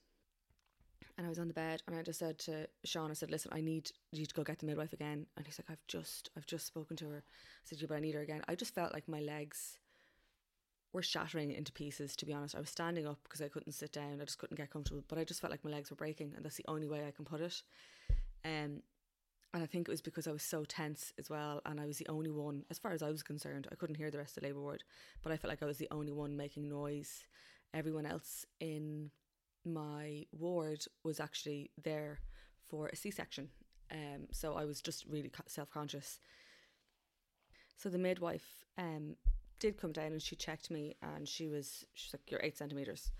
and 1.17 1.25
I 1.25 1.29
was 1.29 1.39
on 1.39 1.47
the 1.47 1.53
bed 1.53 1.81
and 1.87 1.95
I 1.95 2.01
just 2.01 2.19
said 2.19 2.39
to 2.39 2.67
Sean, 2.85 3.11
I 3.11 3.13
said, 3.13 3.31
listen, 3.31 3.51
I 3.53 3.61
need 3.61 3.91
you 4.11 4.25
to 4.25 4.33
go 4.33 4.43
get 4.43 4.59
the 4.59 4.65
midwife 4.65 4.93
again. 4.93 5.25
And 5.35 5.45
he's 5.45 5.59
like, 5.59 5.69
I've 5.69 5.85
just, 5.87 6.29
I've 6.37 6.45
just 6.45 6.65
spoken 6.65 6.95
to 6.97 7.09
her. 7.09 7.23
I 7.25 7.63
said, 7.63 7.81
yeah, 7.81 7.87
but 7.87 7.95
I 7.95 7.99
need 7.99 8.15
her 8.15 8.21
again. 8.21 8.41
I 8.47 8.55
just 8.55 8.73
felt 8.73 8.93
like 8.93 9.07
my 9.07 9.19
legs 9.19 9.77
were 10.91 11.01
shattering 11.01 11.51
into 11.51 11.71
pieces, 11.71 12.15
to 12.15 12.25
be 12.25 12.33
honest. 12.33 12.55
I 12.55 12.59
was 12.59 12.69
standing 12.69 13.07
up 13.07 13.19
because 13.23 13.41
I 13.41 13.47
couldn't 13.47 13.73
sit 13.73 13.91
down. 13.91 14.19
I 14.21 14.25
just 14.25 14.39
couldn't 14.39 14.57
get 14.57 14.71
comfortable, 14.71 15.03
but 15.07 15.19
I 15.19 15.23
just 15.23 15.41
felt 15.41 15.51
like 15.51 15.63
my 15.63 15.71
legs 15.71 15.89
were 15.89 15.95
breaking 15.95 16.33
and 16.35 16.43
that's 16.43 16.57
the 16.57 16.65
only 16.67 16.87
way 16.87 17.05
I 17.07 17.11
can 17.11 17.25
put 17.25 17.41
it. 17.41 17.61
Um, 18.43 18.81
and 19.53 19.63
I 19.63 19.65
think 19.65 19.87
it 19.87 19.91
was 19.91 20.01
because 20.01 20.27
I 20.27 20.31
was 20.31 20.43
so 20.43 20.63
tense 20.63 21.11
as 21.17 21.29
well, 21.29 21.61
and 21.65 21.79
I 21.79 21.87
was 21.87 21.97
the 21.97 22.07
only 22.07 22.29
one, 22.29 22.65
as 22.69 22.77
far 22.77 22.91
as 22.91 23.01
I 23.01 23.09
was 23.09 23.23
concerned, 23.23 23.67
I 23.71 23.75
couldn't 23.75 23.95
hear 23.95 24.11
the 24.11 24.19
rest 24.19 24.37
of 24.37 24.43
the 24.43 24.47
labour 24.47 24.61
ward, 24.61 24.83
but 25.23 25.31
I 25.31 25.37
felt 25.37 25.49
like 25.49 25.63
I 25.63 25.65
was 25.65 25.79
the 25.79 25.87
only 25.89 26.11
one 26.11 26.37
making 26.37 26.69
noise. 26.69 27.23
Everyone 27.73 28.05
else 28.05 28.45
in 28.59 29.09
my 29.65 30.25
ward 30.31 30.85
was 31.03 31.19
actually 31.19 31.71
there 31.83 32.19
for 32.67 32.87
a 32.87 32.95
C 32.95 33.09
section. 33.09 33.49
Um, 33.91 34.27
so 34.31 34.53
I 34.53 34.65
was 34.65 34.81
just 34.81 35.05
really 35.07 35.31
self 35.47 35.71
conscious. 35.71 36.19
So 37.75 37.89
the 37.89 37.97
midwife 37.97 38.65
um, 38.77 39.15
did 39.59 39.77
come 39.77 39.91
down 39.91 40.11
and 40.11 40.21
she 40.21 40.35
checked 40.35 40.71
me 40.71 40.95
and 41.01 41.27
she 41.27 41.47
was 41.47 41.85
she's 41.93 42.13
like 42.13 42.29
you're 42.29 42.41
eight 42.43 42.57
centimeters. 42.57 43.11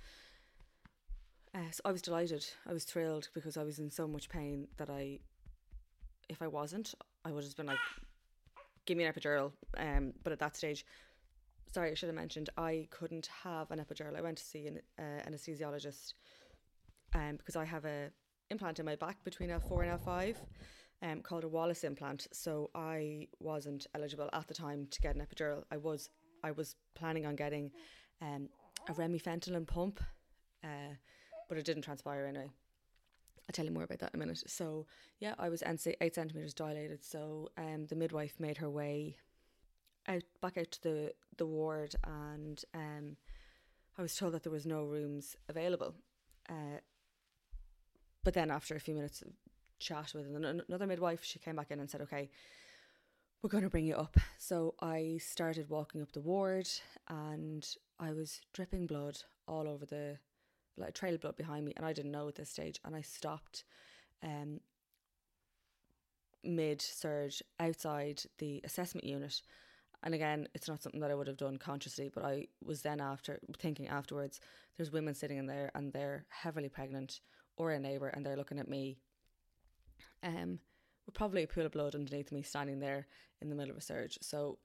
Uh, 1.54 1.72
so 1.72 1.82
I 1.86 1.92
was 1.92 2.02
delighted. 2.02 2.46
I 2.68 2.74
was 2.74 2.84
thrilled 2.84 3.30
because 3.34 3.58
I 3.58 3.64
was 3.64 3.80
in 3.80 3.90
so 3.90 4.08
much 4.08 4.30
pain 4.30 4.68
that 4.78 4.90
I 4.90 5.20
if 6.30 6.42
I 6.42 6.48
wasn't, 6.48 6.94
I 7.26 7.32
would 7.32 7.44
have 7.44 7.58
been 7.58 7.66
like, 7.66 7.80
give 8.86 8.98
me 8.98 9.04
an 9.04 9.14
epidural. 9.14 9.52
Um, 9.78 10.14
but 10.24 10.32
at 10.32 10.40
that 10.40 10.56
stage, 10.56 10.86
sorry, 11.74 11.92
I 11.92 11.94
should 11.96 12.08
have 12.08 12.16
mentioned 12.16 12.50
I 12.58 12.88
couldn't 12.92 13.28
have 13.44 13.72
an 13.72 13.80
epidural. 13.80 14.16
I 14.16 14.22
went 14.22 14.38
to 14.38 14.44
see 14.44 14.68
an 14.68 14.80
uh, 14.98 15.28
anesthesiologist 15.28 16.14
um, 17.16 17.38
because 17.38 17.56
I 17.56 17.66
have 17.66 17.86
a 17.86 18.12
implant 18.52 18.80
in 18.80 18.86
my 18.86 18.96
back 18.96 19.24
between 19.24 19.50
L4 19.50 19.90
and 19.90 20.00
L5 20.00 20.36
um, 21.02 21.22
called 21.22 21.44
a 21.44 21.48
Wallis 21.48 21.84
implant. 21.84 22.28
So 22.32 22.70
I 22.76 23.28
wasn't 23.40 23.88
eligible 23.96 24.30
at 24.34 24.48
the 24.48 24.54
time 24.54 24.88
to 24.92 25.02
get 25.02 25.16
an 25.16 25.26
epidural. 25.26 25.64
I 25.72 25.78
was 25.78 26.10
I 26.44 26.52
was 26.52 26.76
planning 26.96 27.26
on 27.26 27.36
getting 27.36 27.72
um, 28.22 28.50
a 28.88 28.94
remifentanil 28.94 29.68
pump, 29.68 30.00
uh, 30.64 30.96
but 31.48 31.58
it 31.58 31.66
didn't 31.66 31.84
transpire 31.84 32.26
anyway. 32.26 32.50
I'll 33.50 33.54
tell 33.54 33.66
you 33.66 33.72
more 33.72 33.84
about 33.84 34.00
that 34.00 34.12
in 34.14 34.20
a 34.20 34.26
minute. 34.26 34.44
So 34.48 34.86
yeah, 35.20 35.34
I 35.40 35.50
was 35.50 35.64
eight 35.66 36.16
centimeters 36.16 36.54
dilated. 36.54 37.04
So 37.04 37.50
um, 37.58 37.88
the 37.88 37.96
midwife 37.96 38.40
made 38.40 38.58
her 38.58 38.70
way 38.70 39.18
out 40.08 40.24
back 40.42 40.58
out 40.58 40.72
to 40.72 40.84
the 40.84 41.14
the 41.38 41.46
ward, 41.46 41.96
and 42.06 42.64
um, 42.74 43.18
I 43.98 44.02
was 44.02 44.16
told 44.16 44.34
that 44.34 44.44
there 44.44 44.52
was 44.52 44.66
no 44.66 44.84
rooms 44.84 45.36
available. 45.48 45.96
Uh, 46.48 46.80
but 48.24 48.34
then 48.34 48.52
after 48.52 48.76
a 48.76 48.80
few 48.80 48.94
minutes 48.94 49.22
of 49.22 49.30
chat 49.80 50.14
with 50.14 50.28
another 50.28 50.86
midwife, 50.86 51.24
she 51.24 51.40
came 51.40 51.56
back 51.56 51.72
in 51.72 51.80
and 51.80 51.90
said, 51.90 52.02
"Okay, 52.02 52.30
we're 53.42 53.50
going 53.50 53.64
to 53.64 53.70
bring 53.70 53.86
you 53.86 53.96
up." 53.96 54.18
So 54.38 54.76
I 54.82 55.20
started 55.22 55.70
walking 55.70 56.02
up 56.02 56.12
the 56.12 56.22
ward, 56.22 56.70
and 57.08 57.68
I 58.00 58.14
was 58.14 58.42
dripping 58.54 58.88
blood 58.88 59.20
all 59.48 59.68
over 59.68 59.86
the 59.86 60.18
like 60.78 60.94
trail 60.94 61.14
of 61.14 61.22
blood 61.22 61.36
behind 61.36 61.66
me, 61.66 61.74
and 61.76 61.86
I 61.86 61.94
didn't 61.94 62.12
know 62.12 62.28
at 62.28 62.36
this 62.36 62.50
stage, 62.50 62.80
and 62.86 62.96
I 62.96 63.02
stopped. 63.02 63.64
Um, 64.24 64.60
mid 66.44 66.82
surge 66.82 67.44
outside 67.60 68.24
the 68.38 68.62
assessment 68.64 69.06
unit 69.06 69.42
and 70.04 70.14
again 70.14 70.48
it's 70.54 70.68
not 70.68 70.82
something 70.82 71.02
that 71.02 71.12
i 71.12 71.16
would 71.16 71.28
have 71.28 71.38
done 71.38 71.58
consciously 71.58 72.10
but 72.14 72.24
i 72.24 72.48
was 72.64 72.82
then 72.82 73.02
after 73.02 73.40
thinking 73.60 73.88
afterwards 73.88 74.40
there's 74.78 74.92
women 74.92 75.14
sitting 75.14 75.38
in 75.38 75.48
there 75.48 75.72
and 75.76 75.92
they're 75.92 76.26
heavily 76.30 76.70
pregnant 76.70 77.20
or 77.58 77.72
a 77.72 77.80
neighbour 77.80 78.08
and 78.08 78.26
they're 78.26 78.38
looking 78.38 78.60
at 78.60 78.70
me 78.70 78.98
um, 80.24 80.60
probably 81.14 81.44
a 81.44 81.48
pool 81.48 81.66
of 81.66 81.72
blood 81.72 81.96
underneath 81.96 82.32
me 82.32 82.42
standing 82.42 82.80
there 82.80 83.08
in 83.42 83.50
the 83.50 83.56
middle 83.56 83.72
of 83.72 83.78
a 83.78 83.82
surge. 83.82 84.18
So 84.22 84.58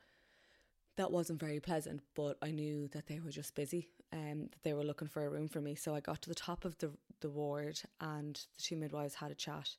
that 0.97 1.11
wasn't 1.11 1.41
very 1.41 1.61
pleasant, 1.61 2.03
but 2.15 2.37
I 2.43 2.51
knew 2.51 2.89
that 2.89 3.07
they 3.07 3.21
were 3.21 3.31
just 3.31 3.55
busy 3.55 3.89
and 4.13 4.43
um, 4.43 4.49
that 4.53 4.63
they 4.63 4.75
were 4.75 4.85
looking 4.85 5.09
for 5.09 5.27
a 5.27 5.31
room 5.31 5.49
for 5.49 5.61
me. 5.61 5.75
So 5.75 5.95
I 5.95 6.01
got 6.01 6.23
to 6.23 6.29
the 6.29 6.35
top 6.35 6.65
of 6.65 6.79
the, 6.79 6.91
the 7.21 7.31
ward 7.31 7.81
and 8.01 8.35
the 8.35 8.63
two 8.63 8.77
midwives 8.77 9.15
had 9.15 9.31
a 9.31 9.35
chat 9.35 9.71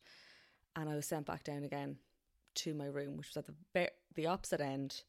and 0.76 0.90
I 0.90 0.96
was 0.96 1.06
sent 1.06 1.26
back 1.26 1.44
down 1.44 1.64
again 1.64 1.98
to 2.56 2.74
my 2.74 2.86
room, 2.86 3.18
which 3.18 3.30
was 3.30 3.38
at 3.38 3.46
the, 3.46 3.92
the 4.16 4.28
opposite 4.28 4.62
end. 4.62 5.04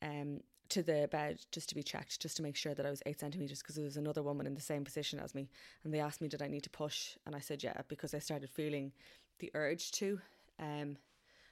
Um, 0.00 0.40
to 0.72 0.82
the 0.82 1.06
bed 1.12 1.38
just 1.52 1.68
to 1.68 1.74
be 1.74 1.82
checked, 1.82 2.18
just 2.18 2.38
to 2.38 2.42
make 2.42 2.56
sure 2.56 2.74
that 2.74 2.86
I 2.86 2.90
was 2.90 3.02
eight 3.04 3.20
centimeters 3.20 3.60
because 3.60 3.74
there 3.74 3.84
was 3.84 3.98
another 3.98 4.22
woman 4.22 4.46
in 4.46 4.54
the 4.54 4.60
same 4.60 4.84
position 4.84 5.18
as 5.18 5.34
me. 5.34 5.50
And 5.84 5.92
they 5.92 6.00
asked 6.00 6.22
me, 6.22 6.28
did 6.28 6.40
I 6.40 6.48
need 6.48 6.62
to 6.62 6.70
push? 6.70 7.10
And 7.26 7.36
I 7.36 7.40
said, 7.40 7.62
yeah, 7.62 7.82
because 7.88 8.14
I 8.14 8.18
started 8.18 8.48
feeling 8.48 8.92
the 9.38 9.50
urge 9.54 9.90
to. 9.92 10.18
Um, 10.58 10.96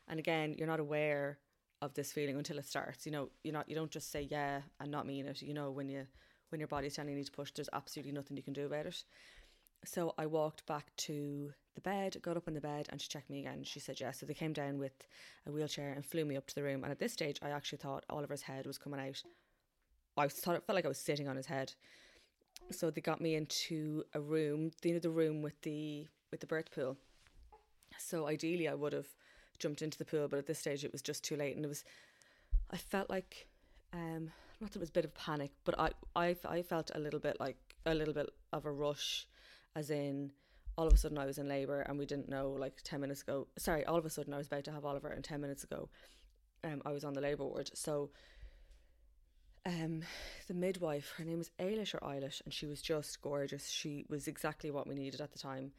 and 0.08 0.18
again, 0.18 0.54
you're 0.58 0.66
not 0.66 0.80
aware 0.80 1.38
of 1.82 1.94
this 1.94 2.12
feeling 2.12 2.36
until 2.36 2.58
it 2.58 2.66
starts. 2.66 3.06
You 3.06 3.12
know, 3.12 3.30
you're 3.42 3.54
not, 3.54 3.68
you 3.68 3.74
don't 3.74 3.90
just 3.90 4.10
say 4.10 4.26
yeah 4.30 4.60
and 4.80 4.90
not 4.90 5.06
mean 5.06 5.26
it. 5.26 5.42
You 5.42 5.54
know, 5.54 5.70
when 5.70 5.88
you, 5.88 6.06
when 6.50 6.60
your 6.60 6.68
body's 6.68 6.94
telling 6.94 7.16
you 7.16 7.24
to 7.24 7.32
push, 7.32 7.52
there's 7.52 7.68
absolutely 7.72 8.12
nothing 8.12 8.36
you 8.36 8.42
can 8.42 8.52
do 8.52 8.66
about 8.66 8.86
it. 8.86 9.04
So 9.84 10.14
I 10.18 10.26
walked 10.26 10.66
back 10.66 10.94
to 10.98 11.52
the 11.74 11.80
bed, 11.80 12.16
got 12.20 12.36
up 12.36 12.48
in 12.48 12.54
the 12.54 12.60
bed, 12.60 12.86
and 12.90 13.00
she 13.00 13.08
checked 13.08 13.30
me 13.30 13.40
again. 13.40 13.62
She 13.64 13.80
said 13.80 13.98
yes. 13.98 14.20
So 14.20 14.26
they 14.26 14.34
came 14.34 14.52
down 14.52 14.78
with 14.78 15.06
a 15.46 15.52
wheelchair 15.52 15.92
and 15.92 16.04
flew 16.04 16.24
me 16.24 16.36
up 16.36 16.46
to 16.48 16.54
the 16.54 16.62
room. 16.62 16.82
And 16.82 16.92
at 16.92 16.98
this 16.98 17.12
stage, 17.12 17.38
I 17.42 17.50
actually 17.50 17.78
thought 17.78 18.04
Oliver's 18.10 18.42
head 18.42 18.66
was 18.66 18.78
coming 18.78 19.00
out. 19.00 19.22
I 20.16 20.28
thought 20.28 20.56
it 20.56 20.64
felt 20.66 20.74
like 20.74 20.84
I 20.84 20.88
was 20.88 20.98
sitting 20.98 21.28
on 21.28 21.36
his 21.36 21.46
head. 21.46 21.72
So 22.72 22.90
they 22.90 23.00
got 23.00 23.20
me 23.20 23.36
into 23.36 24.04
a 24.12 24.20
room, 24.20 24.70
you 24.82 24.92
know, 24.92 24.98
the 24.98 25.10
room 25.10 25.40
with 25.40 25.60
the 25.62 26.06
with 26.30 26.40
the 26.40 26.46
birth 26.46 26.70
pool. 26.70 26.96
So 28.00 28.26
ideally, 28.26 28.68
I 28.68 28.74
would 28.74 28.92
have 28.92 29.08
jumped 29.58 29.82
into 29.82 29.98
the 29.98 30.04
pool, 30.04 30.28
but 30.28 30.38
at 30.38 30.46
this 30.46 30.58
stage, 30.58 30.84
it 30.84 30.92
was 30.92 31.02
just 31.02 31.24
too 31.24 31.36
late, 31.36 31.56
and 31.56 31.64
it 31.64 31.68
was. 31.68 31.84
I 32.70 32.76
felt 32.76 33.10
like, 33.10 33.48
um, 33.92 34.30
not 34.60 34.70
that 34.70 34.76
it 34.76 34.80
was 34.80 34.90
a 34.90 34.92
bit 34.92 35.04
of 35.04 35.14
panic, 35.14 35.50
but 35.64 35.78
I, 35.78 35.90
I, 36.14 36.36
I 36.48 36.62
felt 36.62 36.90
a 36.94 37.00
little 37.00 37.18
bit 37.18 37.38
like 37.40 37.56
a 37.84 37.94
little 37.94 38.14
bit 38.14 38.30
of 38.52 38.64
a 38.64 38.70
rush 38.70 39.26
as 39.74 39.90
in 39.90 40.30
all 40.76 40.86
of 40.86 40.92
a 40.92 40.96
sudden 40.96 41.18
I 41.18 41.26
was 41.26 41.38
in 41.38 41.48
labour 41.48 41.80
and 41.80 41.98
we 41.98 42.06
didn't 42.06 42.28
know 42.28 42.50
like 42.50 42.80
10 42.84 43.00
minutes 43.00 43.22
ago. 43.22 43.48
Sorry, 43.58 43.84
all 43.84 43.96
of 43.96 44.06
a 44.06 44.10
sudden 44.10 44.32
I 44.32 44.38
was 44.38 44.46
about 44.46 44.64
to 44.64 44.72
have 44.72 44.84
Oliver 44.84 45.08
and 45.08 45.24
10 45.24 45.40
minutes 45.40 45.64
ago 45.64 45.88
um, 46.64 46.82
I 46.84 46.92
was 46.92 47.04
on 47.04 47.14
the 47.14 47.20
labour 47.20 47.44
ward. 47.44 47.70
So 47.74 48.10
um, 49.66 50.02
the 50.48 50.54
midwife, 50.54 51.12
her 51.16 51.24
name 51.24 51.38
was 51.38 51.50
Eilish 51.60 51.94
or 51.94 51.98
Eilish, 51.98 52.40
and 52.44 52.52
she 52.52 52.66
was 52.66 52.80
just 52.80 53.20
gorgeous. 53.22 53.68
She 53.68 54.04
was 54.08 54.28
exactly 54.28 54.70
what 54.70 54.86
we 54.86 54.94
needed 54.94 55.20
at 55.20 55.32
the 55.32 55.38
time. 55.38 55.72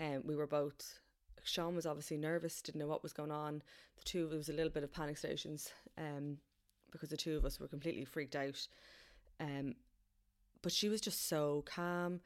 Um, 0.00 0.22
we 0.24 0.36
were 0.36 0.46
both, 0.46 1.00
Sean 1.46 1.76
was 1.76 1.86
obviously 1.86 2.16
nervous, 2.16 2.60
didn't 2.60 2.80
know 2.80 2.88
what 2.88 3.02
was 3.02 3.12
going 3.12 3.30
on. 3.30 3.62
The 3.96 4.04
two 4.04 4.24
of 4.24 4.32
us, 4.32 4.36
was 4.36 4.48
a 4.48 4.52
little 4.52 4.72
bit 4.72 4.82
of 4.82 4.92
panic 4.92 5.16
stations 5.16 5.70
um, 5.96 6.38
because 6.90 7.08
the 7.08 7.16
two 7.16 7.36
of 7.36 7.44
us 7.44 7.60
were 7.60 7.68
completely 7.68 8.04
freaked 8.04 8.36
out. 8.36 8.66
Um, 9.38 9.74
but 10.62 10.72
she 10.72 10.88
was 10.88 11.00
just 11.00 11.28
so 11.28 11.62
calm. 11.64 12.20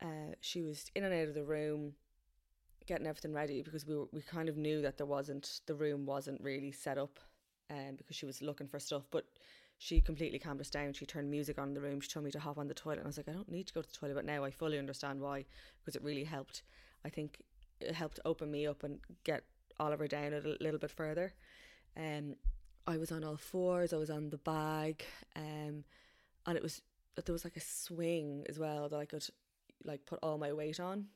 Uh, 0.00 0.34
she 0.40 0.62
was 0.62 0.90
in 0.94 1.04
and 1.04 1.12
out 1.12 1.28
of 1.28 1.34
the 1.34 1.42
room 1.42 1.94
getting 2.86 3.06
everything 3.06 3.32
ready 3.32 3.62
because 3.62 3.86
we 3.86 3.96
were, 3.96 4.06
we 4.12 4.22
kind 4.22 4.48
of 4.48 4.56
knew 4.56 4.80
that 4.80 4.96
there 4.96 5.06
wasn't 5.06 5.60
the 5.66 5.74
room 5.74 6.06
wasn't 6.06 6.40
really 6.40 6.72
set 6.72 6.98
up 6.98 7.18
um, 7.70 7.94
because 7.96 8.16
she 8.16 8.26
was 8.26 8.40
looking 8.40 8.68
for 8.68 8.78
stuff. 8.78 9.02
But 9.10 9.24
she 9.78 10.00
completely 10.00 10.38
calmed 10.38 10.60
us 10.60 10.70
down. 10.70 10.92
She 10.92 11.06
turned 11.06 11.30
music 11.30 11.58
on 11.58 11.68
in 11.68 11.74
the 11.74 11.80
room. 11.80 12.00
She 12.00 12.08
told 12.08 12.24
me 12.24 12.30
to 12.30 12.38
hop 12.38 12.58
on 12.58 12.68
the 12.68 12.74
toilet. 12.74 12.98
And 12.98 13.06
I 13.06 13.08
was 13.08 13.16
like 13.16 13.28
I 13.28 13.32
don't 13.32 13.50
need 13.50 13.66
to 13.66 13.74
go 13.74 13.82
to 13.82 13.88
the 13.88 13.96
toilet 13.96 14.14
but 14.14 14.24
now. 14.24 14.44
I 14.44 14.50
fully 14.50 14.78
understand 14.78 15.20
why 15.20 15.44
because 15.80 15.96
it 15.96 16.04
really 16.04 16.24
helped. 16.24 16.62
I 17.04 17.08
think 17.08 17.40
it 17.80 17.94
helped 17.94 18.20
open 18.24 18.50
me 18.50 18.66
up 18.66 18.82
and 18.82 19.00
get 19.24 19.44
Oliver 19.78 20.06
down 20.06 20.32
a 20.32 20.40
little 20.62 20.78
bit 20.78 20.90
further 20.90 21.32
um, 21.96 22.36
I 22.86 22.96
was 22.96 23.12
on 23.12 23.24
all 23.24 23.36
fours 23.36 23.92
I 23.92 23.96
was 23.96 24.10
on 24.10 24.30
the 24.30 24.38
bag 24.38 25.04
um, 25.36 25.84
and 26.46 26.56
it 26.56 26.62
was 26.62 26.82
there 27.24 27.32
was 27.32 27.44
like 27.44 27.56
a 27.56 27.60
swing 27.60 28.44
as 28.48 28.58
well 28.58 28.88
that 28.88 28.98
I 28.98 29.04
could 29.04 29.26
like 29.84 30.06
put 30.06 30.18
all 30.22 30.38
my 30.38 30.52
weight 30.52 30.80
on, 30.80 31.06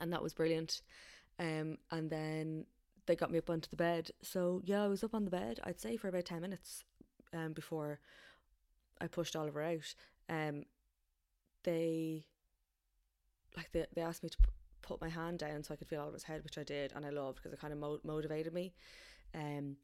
and 0.00 0.12
that 0.12 0.22
was 0.22 0.34
brilliant. 0.34 0.82
Um, 1.38 1.78
and 1.90 2.10
then 2.10 2.66
they 3.06 3.16
got 3.16 3.30
me 3.30 3.38
up 3.38 3.50
onto 3.50 3.70
the 3.70 3.76
bed. 3.76 4.10
So 4.22 4.62
yeah, 4.64 4.84
I 4.84 4.88
was 4.88 5.04
up 5.04 5.14
on 5.14 5.24
the 5.24 5.30
bed. 5.30 5.60
I'd 5.64 5.80
say 5.80 5.96
for 5.96 6.08
about 6.08 6.26
ten 6.26 6.42
minutes, 6.42 6.84
um, 7.32 7.52
before 7.52 8.00
I 9.00 9.06
pushed 9.06 9.36
Oliver 9.36 9.62
out. 9.62 9.94
Um, 10.28 10.64
they 11.64 12.24
like 13.56 13.70
they 13.72 13.86
they 13.94 14.02
asked 14.02 14.22
me 14.22 14.30
to 14.30 14.38
put 14.90 15.00
my 15.00 15.08
hand 15.08 15.38
down 15.38 15.62
so 15.62 15.72
I 15.72 15.76
could 15.76 15.86
feel 15.86 16.00
Oliver's 16.00 16.24
head, 16.24 16.42
which 16.42 16.58
I 16.58 16.64
did, 16.64 16.92
and 16.94 17.06
I 17.06 17.10
loved 17.10 17.36
because 17.36 17.52
it 17.52 17.60
kind 17.60 17.72
of 17.72 17.78
mo- 17.78 18.00
motivated 18.02 18.52
me. 18.52 18.72
Um, 19.34 19.76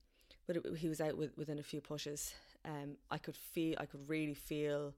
but 0.46 0.56
it, 0.56 0.66
he 0.78 0.88
was 0.88 1.00
out 1.00 1.16
with, 1.16 1.36
within 1.36 1.60
a 1.60 1.62
few 1.62 1.80
pushes. 1.80 2.34
Um, 2.64 2.96
I 3.10 3.18
could 3.18 3.36
feel, 3.36 3.76
I 3.78 3.86
could 3.86 4.08
really 4.08 4.34
feel 4.34 4.94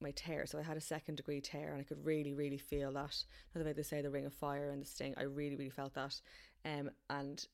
my 0.00 0.10
tear. 0.10 0.46
So 0.46 0.58
I 0.58 0.62
had 0.62 0.76
a 0.76 0.80
second 0.80 1.16
degree 1.16 1.40
tear 1.40 1.70
and 1.70 1.80
I 1.80 1.84
could 1.84 2.04
really, 2.04 2.34
really 2.34 2.58
feel 2.58 2.92
that. 2.92 3.24
Not 3.54 3.62
the 3.62 3.64
way 3.64 3.72
they 3.72 3.82
say 3.82 4.02
the 4.02 4.10
ring 4.10 4.26
of 4.26 4.34
fire 4.34 4.70
and 4.70 4.82
the 4.82 4.86
sting. 4.86 5.14
I 5.16 5.22
really, 5.22 5.56
really 5.56 5.70
felt 5.70 5.94
that. 5.94 6.20
Um, 6.64 6.90
and 7.08 7.46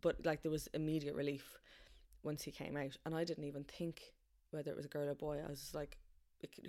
but 0.00 0.24
like 0.24 0.42
there 0.42 0.52
was 0.52 0.68
immediate 0.72 1.14
relief 1.14 1.58
once 2.22 2.42
he 2.42 2.52
came 2.52 2.76
out, 2.76 2.96
and 3.04 3.14
I 3.14 3.24
didn't 3.24 3.44
even 3.44 3.64
think 3.64 4.00
whether 4.50 4.70
it 4.70 4.76
was 4.76 4.86
a 4.86 4.88
girl 4.88 5.08
or 5.08 5.14
boy. 5.14 5.40
I 5.44 5.50
was 5.50 5.72
like, 5.74 5.98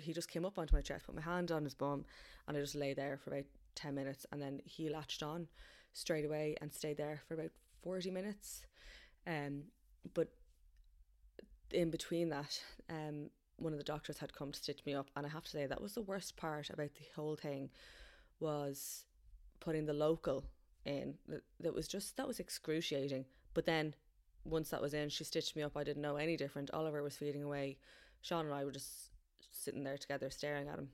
he 0.00 0.12
just 0.12 0.30
came 0.30 0.44
up 0.44 0.58
onto 0.58 0.74
my 0.74 0.82
chest, 0.82 1.06
put 1.06 1.14
my 1.14 1.22
hand 1.22 1.50
on 1.50 1.64
his 1.64 1.74
bum, 1.74 2.04
and 2.46 2.56
I 2.56 2.60
just 2.60 2.74
lay 2.74 2.94
there 2.94 3.16
for 3.16 3.30
about 3.30 3.44
ten 3.74 3.94
minutes, 3.94 4.26
and 4.32 4.40
then 4.40 4.60
he 4.64 4.88
latched 4.88 5.22
on 5.22 5.48
straight 5.92 6.24
away 6.24 6.56
and 6.60 6.72
stayed 6.72 6.96
there 6.96 7.20
for 7.26 7.34
about 7.34 7.50
forty 7.82 8.10
minutes. 8.10 8.64
Um, 9.26 9.64
but 10.14 10.28
in 11.70 11.90
between 11.90 12.28
that, 12.30 12.60
um, 12.90 13.30
one 13.56 13.72
of 13.72 13.78
the 13.78 13.84
doctors 13.84 14.18
had 14.18 14.34
come 14.34 14.52
to 14.52 14.58
stitch 14.58 14.84
me 14.84 14.94
up 14.94 15.08
and 15.16 15.24
I 15.24 15.28
have 15.28 15.44
to 15.44 15.50
say 15.50 15.66
that 15.66 15.80
was 15.80 15.94
the 15.94 16.02
worst 16.02 16.36
part 16.36 16.70
about 16.70 16.94
the 16.94 17.06
whole 17.14 17.36
thing 17.36 17.70
was 18.40 19.04
putting 19.60 19.86
the 19.86 19.92
local 19.92 20.44
in. 20.84 21.14
That 21.60 21.74
was 21.74 21.86
just 21.86 22.16
that 22.16 22.26
was 22.26 22.40
excruciating. 22.40 23.24
But 23.54 23.66
then 23.66 23.94
once 24.44 24.70
that 24.70 24.82
was 24.82 24.94
in 24.94 25.08
she 25.08 25.24
stitched 25.24 25.54
me 25.54 25.62
up. 25.62 25.76
I 25.76 25.84
didn't 25.84 26.02
know 26.02 26.16
any 26.16 26.36
different. 26.36 26.70
Oliver 26.72 27.02
was 27.02 27.16
feeding 27.16 27.44
away. 27.44 27.78
Sean 28.20 28.46
and 28.46 28.54
I 28.54 28.64
were 28.64 28.72
just 28.72 29.10
sitting 29.52 29.84
there 29.84 29.98
together 29.98 30.30
staring 30.30 30.68
at 30.68 30.78
him 30.78 30.88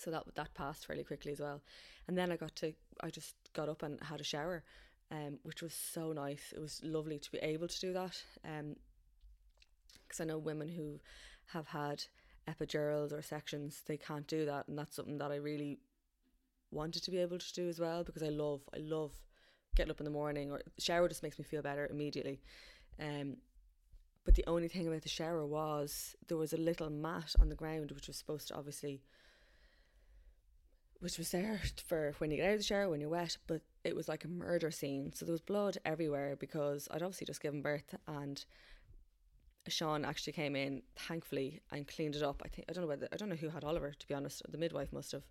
so 0.00 0.10
that 0.10 0.24
that 0.34 0.54
passed 0.54 0.86
fairly 0.86 1.04
quickly 1.04 1.32
as 1.32 1.40
well. 1.40 1.62
And 2.08 2.16
then 2.16 2.32
I 2.32 2.36
got 2.36 2.56
to 2.56 2.72
I 3.02 3.10
just 3.10 3.34
got 3.52 3.68
up 3.68 3.82
and 3.82 4.02
had 4.02 4.20
a 4.20 4.24
shower 4.24 4.64
um, 5.10 5.38
which 5.42 5.62
was 5.62 5.74
so 5.74 6.12
nice. 6.12 6.52
It 6.54 6.60
was 6.60 6.80
lovely 6.84 7.18
to 7.18 7.32
be 7.32 7.38
able 7.38 7.68
to 7.68 7.80
do 7.80 7.92
that 7.92 8.22
um, 8.44 8.76
because 10.06 10.20
I 10.20 10.24
know 10.24 10.38
women 10.38 10.68
who 10.68 11.00
have 11.52 11.68
had 11.68 12.04
epidurals 12.48 13.12
or 13.12 13.22
sections, 13.22 13.82
they 13.86 13.96
can't 13.96 14.26
do 14.26 14.46
that, 14.46 14.68
and 14.68 14.78
that's 14.78 14.96
something 14.96 15.18
that 15.18 15.32
I 15.32 15.36
really 15.36 15.80
wanted 16.70 17.02
to 17.02 17.10
be 17.10 17.18
able 17.18 17.38
to 17.38 17.52
do 17.54 17.68
as 17.68 17.80
well 17.80 18.04
because 18.04 18.22
I 18.22 18.28
love 18.28 18.60
I 18.72 18.78
love 18.78 19.12
getting 19.74 19.90
up 19.90 20.00
in 20.00 20.04
the 20.04 20.10
morning 20.10 20.52
or 20.52 20.60
shower 20.78 21.08
just 21.08 21.22
makes 21.22 21.38
me 21.38 21.44
feel 21.44 21.62
better 21.62 21.88
immediately. 21.88 22.40
Um, 23.00 23.38
but 24.24 24.34
the 24.34 24.44
only 24.46 24.68
thing 24.68 24.86
about 24.86 25.02
the 25.02 25.08
shower 25.08 25.44
was 25.46 26.14
there 26.28 26.36
was 26.36 26.52
a 26.52 26.58
little 26.58 26.90
mat 26.90 27.34
on 27.40 27.48
the 27.48 27.54
ground 27.54 27.90
which 27.90 28.06
was 28.06 28.16
supposed 28.16 28.48
to 28.48 28.54
obviously 28.54 29.02
which 31.00 31.18
was 31.18 31.30
there 31.30 31.60
for 31.86 32.14
when 32.18 32.30
you 32.30 32.36
get 32.36 32.46
out 32.46 32.52
of 32.52 32.58
the 32.58 32.64
shower 32.64 32.88
when 32.88 33.00
you're 33.00 33.10
wet, 33.10 33.36
but 33.46 33.62
it 33.84 33.96
was 33.96 34.08
like 34.08 34.24
a 34.24 34.28
murder 34.28 34.70
scene. 34.70 35.12
So 35.12 35.24
there 35.24 35.32
was 35.32 35.40
blood 35.40 35.78
everywhere 35.84 36.36
because 36.36 36.88
I'd 36.90 37.02
obviously 37.02 37.26
just 37.26 37.42
given 37.42 37.62
birth 37.62 37.94
and 38.06 38.44
Sean 39.68 40.04
actually 40.04 40.32
came 40.32 40.56
in 40.56 40.82
thankfully 40.96 41.60
and 41.70 41.86
cleaned 41.86 42.16
it 42.16 42.22
up. 42.22 42.42
I 42.44 42.48
think 42.48 42.66
I 42.68 42.72
don't 42.72 42.82
know 42.82 42.88
whether 42.88 43.08
I 43.12 43.16
don't 43.16 43.28
know 43.28 43.36
who 43.36 43.48
had 43.48 43.64
Oliver 43.64 43.92
to 43.98 44.08
be 44.08 44.14
honest. 44.14 44.42
The 44.48 44.58
midwife 44.58 44.92
must 44.92 45.12
have, 45.12 45.24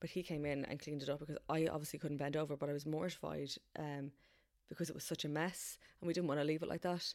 but 0.00 0.10
he 0.10 0.22
came 0.22 0.44
in 0.44 0.64
and 0.64 0.80
cleaned 0.80 1.02
it 1.02 1.08
up 1.08 1.20
because 1.20 1.38
I 1.48 1.66
obviously 1.66 1.98
couldn't 1.98 2.18
bend 2.18 2.36
over, 2.36 2.56
but 2.56 2.68
I 2.68 2.72
was 2.72 2.86
mortified 2.86 3.50
um, 3.78 4.10
because 4.68 4.88
it 4.88 4.94
was 4.94 5.04
such 5.04 5.24
a 5.24 5.28
mess 5.28 5.78
and 6.00 6.08
we 6.08 6.14
didn't 6.14 6.28
want 6.28 6.40
to 6.40 6.44
leave 6.44 6.62
it 6.62 6.68
like 6.68 6.82
that. 6.82 7.12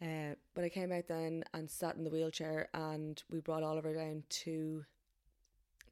Uh, 0.00 0.34
but 0.54 0.62
I 0.62 0.68
came 0.68 0.92
out 0.92 1.08
then 1.08 1.42
and 1.54 1.68
sat 1.68 1.96
in 1.96 2.04
the 2.04 2.10
wheelchair 2.10 2.68
and 2.72 3.20
we 3.30 3.40
brought 3.40 3.64
Oliver 3.64 3.94
down 3.94 4.22
to 4.28 4.84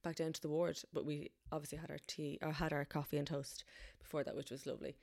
back 0.06 0.16
down 0.16 0.32
to 0.32 0.40
the 0.40 0.48
ward. 0.48 0.78
But 0.92 1.04
we 1.04 1.30
obviously 1.50 1.78
had 1.78 1.90
our 1.90 1.98
tea 2.06 2.38
or 2.40 2.52
had 2.52 2.72
our 2.72 2.84
coffee 2.84 3.18
and 3.18 3.26
toast 3.26 3.64
before 3.98 4.22
that, 4.22 4.36
which 4.36 4.50
was 4.50 4.66
lovely. 4.66 4.96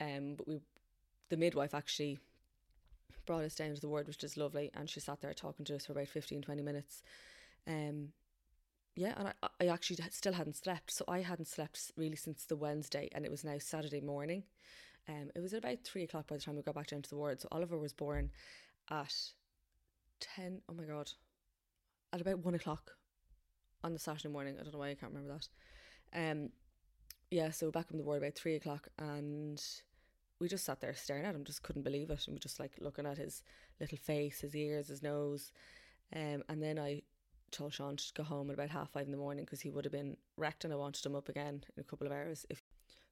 Um, 0.00 0.34
but 0.36 0.48
we, 0.48 0.60
the 1.28 1.36
midwife 1.36 1.74
actually 1.74 2.18
brought 3.26 3.44
us 3.44 3.54
down 3.54 3.74
to 3.74 3.80
the 3.80 3.88
ward, 3.88 4.08
which 4.08 4.24
is 4.24 4.36
lovely, 4.36 4.70
and 4.74 4.90
she 4.90 4.98
sat 4.98 5.20
there 5.20 5.32
talking 5.32 5.64
to 5.66 5.76
us 5.76 5.86
for 5.86 5.92
about 5.92 6.08
15, 6.08 6.42
20 6.42 6.62
minutes. 6.62 7.02
Um, 7.68 8.08
yeah, 8.96 9.14
and 9.16 9.28
I, 9.28 9.48
I 9.60 9.66
actually 9.68 9.98
still 10.10 10.32
hadn't 10.32 10.56
slept, 10.56 10.90
so 10.90 11.04
I 11.06 11.20
hadn't 11.20 11.46
slept 11.46 11.92
really 11.96 12.16
since 12.16 12.44
the 12.44 12.56
Wednesday, 12.56 13.08
and 13.12 13.24
it 13.24 13.30
was 13.30 13.44
now 13.44 13.58
Saturday 13.58 14.00
morning. 14.00 14.42
Um, 15.08 15.30
it 15.34 15.40
was 15.40 15.54
at 15.54 15.58
about 15.64 15.84
three 15.84 16.02
o'clock 16.02 16.26
by 16.26 16.36
the 16.36 16.42
time 16.42 16.56
we 16.56 16.62
got 16.62 16.74
back 16.74 16.88
down 16.88 17.02
to 17.02 17.10
the 17.10 17.16
ward. 17.16 17.40
So 17.40 17.48
Oliver 17.52 17.78
was 17.78 17.92
born 17.92 18.30
at 18.90 19.14
ten. 20.18 20.60
Oh 20.68 20.74
my 20.74 20.84
god, 20.84 21.12
at 22.12 22.20
about 22.20 22.40
one 22.40 22.54
o'clock 22.54 22.92
on 23.82 23.92
the 23.92 23.98
Saturday 23.98 24.28
morning. 24.28 24.56
I 24.58 24.62
don't 24.62 24.72
know 24.72 24.78
why 24.78 24.90
I 24.90 24.94
can't 24.94 25.12
remember 25.12 25.38
that. 26.12 26.30
Um, 26.30 26.50
yeah, 27.30 27.50
so 27.50 27.70
back 27.70 27.86
in 27.90 27.98
the 27.98 28.04
ward 28.04 28.22
about 28.22 28.34
three 28.34 28.56
o'clock, 28.56 28.88
and 28.98 29.62
we 30.40 30.48
just 30.48 30.64
sat 30.64 30.80
there 30.80 30.94
staring 30.94 31.24
at 31.24 31.34
him, 31.34 31.44
just 31.44 31.62
couldn't 31.62 31.82
believe 31.82 32.10
it, 32.10 32.26
and 32.26 32.34
we 32.34 32.40
just 32.40 32.58
like 32.58 32.72
looking 32.80 33.06
at 33.06 33.18
his 33.18 33.42
little 33.78 33.98
face, 33.98 34.40
his 34.40 34.56
ears, 34.56 34.88
his 34.88 35.02
nose, 35.02 35.52
um, 36.14 36.42
and 36.48 36.62
then 36.62 36.78
I 36.78 37.02
told 37.50 37.72
Sean 37.72 37.96
to 37.96 38.04
go 38.14 38.22
home 38.22 38.50
at 38.50 38.54
about 38.54 38.70
half 38.70 38.90
five 38.90 39.06
in 39.06 39.12
the 39.12 39.18
morning 39.18 39.44
because 39.44 39.60
he 39.60 39.70
would 39.70 39.84
have 39.84 39.92
been 39.92 40.16
wrecked, 40.36 40.64
and 40.64 40.72
I 40.72 40.76
wanted 40.76 41.06
him 41.06 41.14
up 41.14 41.28
again 41.28 41.62
in 41.76 41.80
a 41.80 41.84
couple 41.84 42.06
of 42.06 42.12
hours 42.12 42.46
if 42.50 42.62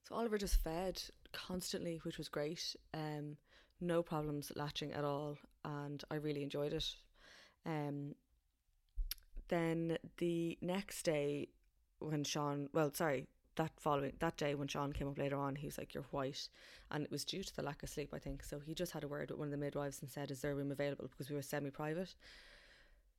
so 0.08 0.14
Oliver 0.14 0.38
just 0.38 0.62
fed 0.62 1.02
constantly, 1.32 2.00
which 2.02 2.16
was 2.16 2.28
great. 2.28 2.74
Um, 2.94 3.36
no 3.80 4.02
problems 4.02 4.50
latching 4.56 4.92
at 4.92 5.04
all, 5.04 5.36
and 5.64 6.02
I 6.10 6.16
really 6.16 6.42
enjoyed 6.42 6.72
it. 6.72 6.86
Um, 7.66 8.14
then 9.48 9.98
the 10.18 10.58
next 10.60 11.02
day, 11.02 11.48
when 11.98 12.24
Sean, 12.24 12.68
well, 12.72 12.92
sorry, 12.94 13.26
that 13.56 13.72
following 13.78 14.12
that 14.20 14.36
day 14.36 14.54
when 14.54 14.68
Sean 14.68 14.92
came 14.92 15.08
up 15.08 15.18
later 15.18 15.36
on, 15.36 15.56
he 15.56 15.66
was 15.66 15.78
like, 15.78 15.94
"You're 15.94 16.04
white," 16.10 16.48
and 16.90 17.04
it 17.04 17.10
was 17.10 17.24
due 17.24 17.42
to 17.42 17.56
the 17.56 17.62
lack 17.62 17.82
of 17.82 17.88
sleep, 17.88 18.10
I 18.14 18.18
think. 18.18 18.42
So 18.44 18.60
he 18.60 18.74
just 18.74 18.92
had 18.92 19.04
a 19.04 19.08
word 19.08 19.30
with 19.30 19.38
one 19.38 19.48
of 19.48 19.52
the 19.52 19.56
midwives 19.56 20.00
and 20.00 20.10
said, 20.10 20.30
"Is 20.30 20.40
there 20.42 20.52
a 20.52 20.54
room 20.54 20.70
available?" 20.70 21.08
Because 21.08 21.28
we 21.30 21.36
were 21.36 21.42
semi-private. 21.42 22.14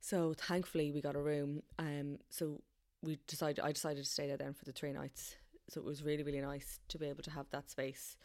So 0.00 0.32
thankfully, 0.34 0.92
we 0.92 1.02
got 1.02 1.16
a 1.16 1.20
room. 1.20 1.62
Um, 1.78 2.18
so 2.30 2.62
we 3.02 3.18
decided, 3.26 3.60
I 3.60 3.72
decided 3.72 4.04
to 4.04 4.10
stay 4.10 4.26
there 4.26 4.36
then 4.36 4.54
for 4.54 4.64
the 4.64 4.72
three 4.72 4.92
nights 4.92 5.36
so 5.70 5.80
it 5.80 5.86
was 5.86 6.02
really 6.02 6.22
really 6.22 6.40
nice 6.40 6.80
to 6.88 6.98
be 6.98 7.06
able 7.06 7.22
to 7.22 7.30
have 7.30 7.48
that 7.50 7.70
space 7.70 8.16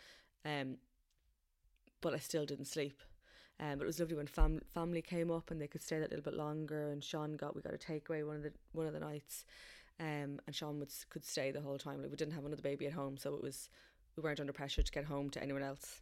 um 0.44 0.78
but 2.02 2.14
I 2.14 2.18
still 2.18 2.46
didn't 2.46 2.66
sleep 2.66 3.00
um, 3.60 3.78
but 3.78 3.84
it 3.84 3.88
was 3.88 4.00
lovely 4.00 4.16
when 4.16 4.28
fam- 4.28 4.62
family 4.74 5.02
came 5.02 5.32
up 5.32 5.52
and 5.52 5.62
they 5.62 5.68
could 5.68 5.82
stay 5.82 6.00
that 6.00 6.10
little 6.10 6.24
bit 6.24 6.34
longer 6.34 6.90
and 6.90 7.04
Sean 7.04 7.36
got 7.36 7.56
we 7.56 7.62
got 7.62 7.74
a 7.74 7.78
takeaway 7.78 8.26
one 8.26 8.38
of 8.38 8.44
the 8.44 8.52
one 8.74 8.88
of 8.88 8.94
the 8.94 9.00
nights 9.00 9.46
um, 10.00 10.40
and 10.46 10.54
Sean 10.54 10.80
would 10.80 10.92
could 11.10 11.26
stay 11.26 11.52
the 11.52 11.62
whole 11.62 11.78
time 11.78 12.02
like 12.02 12.12
we 12.12 12.18
didn't 12.18 12.34
have 12.34 12.46
another 12.46 12.62
baby 12.62 12.88
at 12.88 12.94
home 12.94 13.18
so 13.18 13.34
it 13.34 13.42
was 13.42 13.70
we 14.16 14.24
weren't 14.24 14.40
under 14.40 14.54
pressure 14.54 14.82
to 14.84 14.92
get 14.92 15.06
home 15.06 15.30
to 15.32 15.42
anyone 15.42 15.64
else 15.64 16.02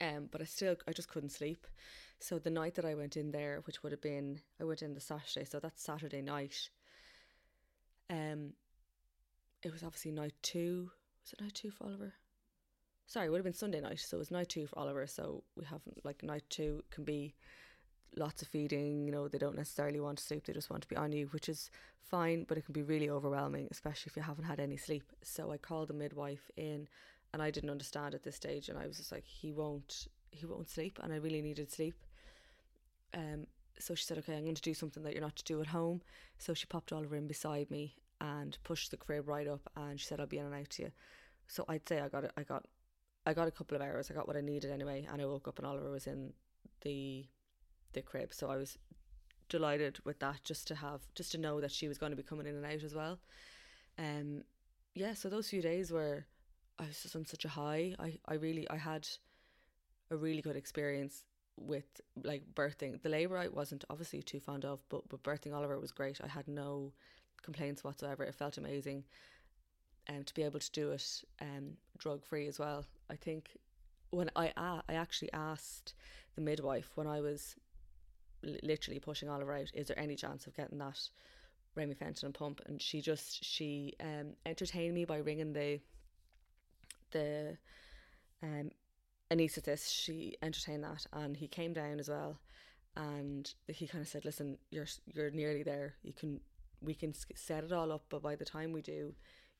um, 0.00 0.28
but 0.30 0.40
I 0.40 0.44
still 0.44 0.76
I 0.86 0.92
just 0.92 1.08
couldn't 1.08 1.30
sleep 1.30 1.66
so 2.18 2.38
the 2.38 2.50
night 2.50 2.74
that 2.76 2.84
I 2.84 2.94
went 2.94 3.16
in 3.16 3.30
there 3.30 3.60
which 3.66 3.82
would 3.82 3.92
have 3.92 4.00
been 4.00 4.40
I 4.60 4.64
went 4.64 4.82
in 4.82 4.94
the 4.94 5.00
Saturday 5.00 5.44
so 5.44 5.60
that's 5.60 5.82
Saturday 5.82 6.22
night 6.22 6.70
um 8.08 8.52
it 9.62 9.72
was 9.72 9.82
obviously 9.82 10.12
night 10.12 10.34
two. 10.42 10.90
Was 11.22 11.32
it 11.32 11.40
night 11.40 11.54
two 11.54 11.70
for 11.70 11.84
Oliver? 11.84 12.14
Sorry, 13.06 13.26
it 13.26 13.30
would 13.30 13.38
have 13.38 13.44
been 13.44 13.54
Sunday 13.54 13.80
night, 13.80 14.00
so 14.00 14.16
it 14.16 14.18
was 14.18 14.30
night 14.30 14.48
two 14.48 14.66
for 14.66 14.78
Oliver. 14.78 15.06
So 15.06 15.44
we 15.56 15.64
haven't 15.64 16.04
like 16.04 16.22
night 16.22 16.42
two 16.50 16.82
can 16.90 17.04
be 17.04 17.34
lots 18.16 18.42
of 18.42 18.48
feeding. 18.48 19.06
You 19.06 19.12
know, 19.12 19.28
they 19.28 19.38
don't 19.38 19.56
necessarily 19.56 20.00
want 20.00 20.18
to 20.18 20.24
sleep; 20.24 20.46
they 20.46 20.52
just 20.52 20.70
want 20.70 20.82
to 20.82 20.88
be 20.88 20.96
on 20.96 21.12
you, 21.12 21.26
which 21.28 21.48
is 21.48 21.70
fine. 22.02 22.44
But 22.48 22.58
it 22.58 22.64
can 22.64 22.72
be 22.72 22.82
really 22.82 23.08
overwhelming, 23.08 23.68
especially 23.70 24.10
if 24.10 24.16
you 24.16 24.22
haven't 24.22 24.44
had 24.44 24.58
any 24.58 24.76
sleep. 24.76 25.04
So 25.22 25.52
I 25.52 25.56
called 25.56 25.88
the 25.88 25.94
midwife 25.94 26.50
in, 26.56 26.88
and 27.32 27.40
I 27.40 27.50
didn't 27.50 27.70
understand 27.70 28.14
at 28.14 28.24
this 28.24 28.36
stage, 28.36 28.68
and 28.68 28.78
I 28.78 28.86
was 28.86 28.96
just 28.96 29.12
like, 29.12 29.24
he 29.24 29.52
won't, 29.52 30.08
he 30.30 30.44
won't 30.44 30.68
sleep, 30.68 30.98
and 31.02 31.12
I 31.12 31.16
really 31.16 31.42
needed 31.42 31.70
sleep. 31.70 31.94
Um, 33.14 33.46
so 33.78 33.94
she 33.94 34.04
said, 34.04 34.18
okay, 34.18 34.36
I'm 34.36 34.44
going 34.44 34.54
to 34.54 34.62
do 34.62 34.74
something 34.74 35.02
that 35.02 35.12
you're 35.12 35.22
not 35.22 35.36
to 35.36 35.44
do 35.44 35.60
at 35.60 35.68
home. 35.68 36.00
So 36.38 36.54
she 36.54 36.66
popped 36.66 36.92
Oliver 36.92 37.16
in 37.16 37.26
beside 37.26 37.70
me 37.70 37.94
and 38.20 38.56
pushed 38.64 38.90
the 38.90 38.96
crib 38.96 39.28
right 39.28 39.46
up 39.46 39.60
and 39.76 40.00
she 40.00 40.06
said 40.06 40.20
I'll 40.20 40.26
be 40.26 40.38
in 40.38 40.46
and 40.46 40.54
out 40.54 40.70
to 40.70 40.84
you. 40.84 40.92
So 41.46 41.64
I'd 41.68 41.86
say 41.86 42.00
I 42.00 42.08
got 42.08 42.24
it 42.24 42.32
I 42.36 42.42
got 42.42 42.64
I 43.26 43.34
got 43.34 43.48
a 43.48 43.50
couple 43.50 43.76
of 43.76 43.82
hours. 43.82 44.10
I 44.10 44.14
got 44.14 44.28
what 44.28 44.36
I 44.36 44.40
needed 44.40 44.70
anyway 44.70 45.06
and 45.10 45.20
I 45.20 45.26
woke 45.26 45.48
up 45.48 45.58
and 45.58 45.66
Oliver 45.66 45.90
was 45.90 46.06
in 46.06 46.32
the 46.82 47.26
the 47.92 48.02
crib. 48.02 48.32
So 48.32 48.48
I 48.48 48.56
was 48.56 48.78
delighted 49.48 49.98
with 50.04 50.18
that 50.20 50.44
just 50.44 50.66
to 50.68 50.76
have 50.76 51.00
just 51.14 51.32
to 51.32 51.38
know 51.38 51.60
that 51.60 51.72
she 51.72 51.88
was 51.88 51.98
going 51.98 52.10
to 52.10 52.16
be 52.16 52.22
coming 52.22 52.46
in 52.46 52.54
and 52.54 52.64
out 52.64 52.84
as 52.84 52.94
well. 52.94 53.18
Um 53.98 54.44
yeah, 54.94 55.12
so 55.12 55.28
those 55.28 55.48
few 55.48 55.60
days 55.60 55.90
were 55.90 56.26
I 56.78 56.86
was 56.86 57.02
just 57.02 57.16
on 57.16 57.26
such 57.26 57.44
a 57.44 57.48
high. 57.48 57.94
I, 57.98 58.18
I 58.26 58.34
really 58.34 58.68
I 58.70 58.76
had 58.76 59.08
a 60.10 60.16
really 60.16 60.42
good 60.42 60.56
experience 60.56 61.24
with 61.56 62.00
like 62.22 62.42
birthing. 62.54 63.02
The 63.02 63.08
labour 63.08 63.38
I 63.38 63.48
wasn't 63.48 63.84
obviously 63.90 64.22
too 64.22 64.40
fond 64.40 64.64
of, 64.64 64.80
but 64.88 65.08
but 65.08 65.22
birthing 65.22 65.54
Oliver 65.54 65.80
was 65.80 65.90
great. 65.90 66.20
I 66.22 66.28
had 66.28 66.46
no 66.46 66.92
complaints 67.42 67.82
whatsoever. 67.82 68.24
It 68.24 68.34
felt 68.34 68.58
amazing. 68.58 69.04
Um, 70.08 70.22
to 70.22 70.34
be 70.34 70.44
able 70.44 70.60
to 70.60 70.70
do 70.70 70.92
it 70.92 71.22
um, 71.40 71.76
drug 71.98 72.24
free 72.24 72.46
as 72.46 72.60
well. 72.60 72.84
I 73.10 73.16
think 73.16 73.56
when 74.10 74.30
I 74.36 74.52
uh, 74.56 74.80
I 74.88 74.94
actually 74.94 75.32
asked 75.32 75.94
the 76.34 76.42
midwife 76.42 76.90
when 76.94 77.06
I 77.06 77.20
was 77.20 77.56
li- 78.42 78.60
literally 78.62 79.00
pushing 79.00 79.28
Oliver 79.28 79.54
out, 79.54 79.70
is 79.74 79.88
there 79.88 79.98
any 79.98 80.16
chance 80.16 80.46
of 80.46 80.56
getting 80.56 80.78
that 80.78 81.00
remifentanil 81.76 82.34
pump? 82.34 82.60
And 82.66 82.80
she 82.80 83.00
just 83.00 83.44
she 83.44 83.94
um, 84.00 84.34
entertained 84.44 84.94
me 84.94 85.04
by 85.04 85.16
ringing 85.18 85.52
the 85.52 85.80
the 87.10 87.56
um, 88.42 88.70
anaesthetist. 89.30 89.92
She 89.92 90.36
entertained 90.42 90.84
that, 90.84 91.06
and 91.12 91.36
he 91.36 91.48
came 91.48 91.72
down 91.72 91.98
as 91.98 92.08
well, 92.08 92.38
and 92.96 93.52
he 93.66 93.86
kind 93.86 94.02
of 94.02 94.08
said, 94.08 94.24
"Listen, 94.24 94.58
you're 94.70 94.86
you're 95.12 95.30
nearly 95.30 95.62
there. 95.62 95.94
You 96.02 96.12
can 96.12 96.40
we 96.80 96.94
can 96.94 97.14
set 97.34 97.64
it 97.64 97.72
all 97.72 97.92
up, 97.92 98.04
but 98.08 98.22
by 98.22 98.36
the 98.36 98.44
time 98.44 98.72
we 98.72 98.82
do, 98.82 99.14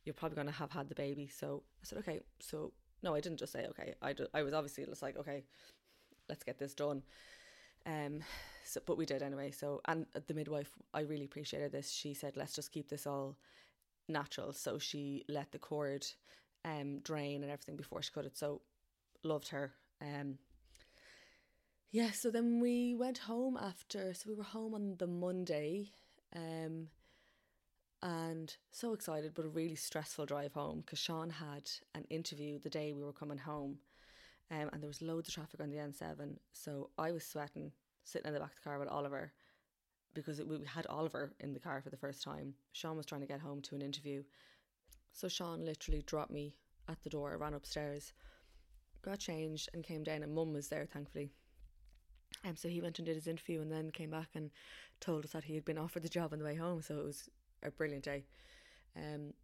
you're 0.07 0.15
probably 0.15 0.37
going 0.37 0.47
to 0.47 0.53
have 0.53 0.71
had 0.71 0.89
the 0.89 0.95
baby. 0.95 1.29
So 1.29 1.65
I 1.83 1.85
said, 1.85 1.99
okay. 1.99 2.21
So 2.41 2.73
no, 3.03 3.15
I 3.15 3.21
didn't 3.21 3.39
just 3.39 3.53
say 3.53 3.67
okay. 3.71 3.95
I, 4.01 4.43
was 4.43 4.55
obviously 4.55 4.85
just 4.87 5.03
like, 5.03 5.17
okay, 5.19 5.45
let's 6.29 6.45
get 6.45 6.59
this 6.59 6.75
done. 6.75 7.03
Um, 7.85 8.21
so 8.65 8.81
but 8.87 8.97
we 8.97 9.05
did 9.05 9.23
anyway. 9.23 9.51
So 9.51 9.81
and 9.87 10.07
the 10.27 10.35
midwife, 10.35 10.71
I 10.95 11.01
really 11.01 11.25
appreciated 11.25 11.73
this. 11.73 11.91
She 11.91 12.15
said, 12.15 12.37
let's 12.37 12.55
just 12.55 12.73
keep 12.73 12.89
this 12.89 13.07
all 13.07 13.37
natural. 14.09 14.53
So 14.53 14.79
she 14.79 15.25
let 15.29 15.53
the 15.53 15.59
cord 15.59 16.07
um 16.65 17.01
drain 17.01 17.43
and 17.43 17.53
everything 17.53 17.77
before 17.77 18.01
she 18.03 18.13
cut 18.13 18.25
it. 18.25 18.39
So 18.39 18.63
loved 19.23 19.49
her. 19.49 19.73
Um. 20.01 20.39
Yeah, 21.91 22.11
so 22.11 22.31
then 22.31 22.61
we 22.61 22.95
went 22.95 23.19
home 23.19 23.57
after. 23.57 24.15
So 24.15 24.29
we 24.29 24.35
were 24.35 24.45
home 24.45 24.75
on 24.75 24.97
the 24.99 25.07
Monday. 25.07 25.91
Um, 26.35 26.89
and 28.07 28.57
so 28.71 28.93
excited, 28.93 29.33
but 29.35 29.45
a 29.45 29.49
really 29.49 29.75
stressful 29.75 30.27
drive 30.27 30.53
home 30.53 30.83
because 30.87 31.01
Sean 31.01 31.29
had 31.29 31.69
an 31.97 32.05
interview 32.09 32.61
the 32.61 32.71
day 32.71 32.93
we 32.93 33.03
were 33.03 33.13
coming 33.13 33.39
home, 33.39 33.79
um, 34.53 34.71
and 34.73 34.81
there 34.81 34.87
was 34.87 35.03
loads 35.03 35.29
of 35.29 35.35
traffic 35.35 35.61
on 35.61 35.71
the 35.71 35.79
N7. 35.79 36.37
So 36.53 36.91
I 36.99 37.11
was 37.11 37.27
sweating, 37.27 37.73
sitting 38.05 38.29
in 38.29 38.35
the 38.35 38.39
back 38.39 38.51
of 38.51 38.63
the 38.63 38.63
car 38.63 38.79
with 38.79 38.89
Oliver, 38.89 39.33
because 40.15 40.39
it, 40.39 40.47
we 40.47 40.61
had 40.65 40.87
Oliver 40.87 41.33
in 41.41 41.53
the 41.53 41.59
car 41.59 41.81
for 41.83 41.91
the 41.91 41.97
first 41.97 42.23
time. 42.23 42.55
Sean 42.71 42.97
was 42.97 43.07
trying 43.07 43.23
to 43.23 43.27
get 43.27 43.41
home 43.41 43.61
to 43.63 43.75
an 43.75 43.83
interview, 43.83 44.23
so 45.13 45.27
Sean 45.27 45.65
literally 45.65 46.05
dropped 46.07 46.31
me 46.31 46.55
at 46.89 47.03
the 47.03 47.11
door. 47.11 47.33
I 47.33 47.35
ran 47.35 47.55
upstairs, 47.55 48.13
got 49.03 49.19
changed, 49.19 49.69
and 49.75 49.83
came 49.83 50.05
down, 50.05 50.23
and 50.23 50.33
Mum 50.33 50.53
was 50.53 50.69
there, 50.69 50.87
thankfully. 50.87 51.33
Um, 52.45 52.55
so 52.55 52.69
he 52.69 52.81
went 52.81 53.01
and 53.01 53.07
did 53.07 53.17
his 53.17 53.27
interview, 53.27 53.63
and 53.63 53.73
then 53.73 53.91
came 53.91 54.11
back 54.11 54.29
and 54.37 54.53
told 55.01 55.25
us 55.25 55.33
that 55.33 55.43
he 55.43 55.57
had 55.57 55.65
been 55.65 55.79
offered 55.79 56.05
the 56.05 56.09
job 56.09 56.33
on 56.33 56.39
the 56.39 56.45
way 56.45 56.55
home. 56.55 56.83
So 56.83 56.99
it 56.99 57.05
was 57.05 57.29
a 57.67 57.71
brilliant 57.71 58.05
day. 58.05 58.25
Um, 58.97 59.35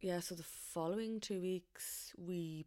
yeah, 0.00 0.20
so 0.20 0.34
the 0.34 0.42
following 0.42 1.20
two 1.20 1.40
weeks, 1.40 2.12
we, 2.16 2.66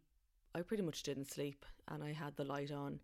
I 0.54 0.62
pretty 0.62 0.82
much 0.82 1.02
didn't 1.02 1.30
sleep, 1.30 1.64
and 1.88 2.02
I 2.02 2.12
had 2.12 2.36
the 2.36 2.44
light 2.44 2.70
on 2.70 3.00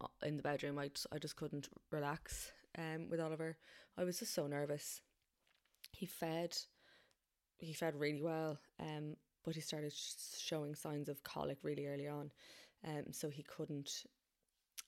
uh, 0.00 0.06
in 0.24 0.36
the 0.36 0.42
bedroom. 0.42 0.78
I 0.78 0.88
just, 0.88 1.06
I 1.12 1.18
just 1.18 1.36
couldn't 1.36 1.68
relax. 1.90 2.52
Um, 2.78 3.08
with 3.08 3.20
Oliver, 3.20 3.56
I 3.96 4.04
was 4.04 4.18
just 4.18 4.34
so 4.34 4.46
nervous. 4.46 5.00
He 5.92 6.06
fed, 6.06 6.56
he 7.58 7.72
fed 7.72 7.94
really 7.98 8.22
well. 8.22 8.58
Um, 8.80 9.16
but 9.46 9.54
he 9.54 9.60
started 9.60 9.92
sh- 9.92 10.38
showing 10.38 10.74
signs 10.74 11.08
of 11.08 11.22
colic 11.22 11.58
really 11.62 11.86
early 11.86 12.08
on. 12.08 12.30
Um, 12.86 13.04
so 13.12 13.30
he 13.30 13.42
couldn't. 13.44 14.04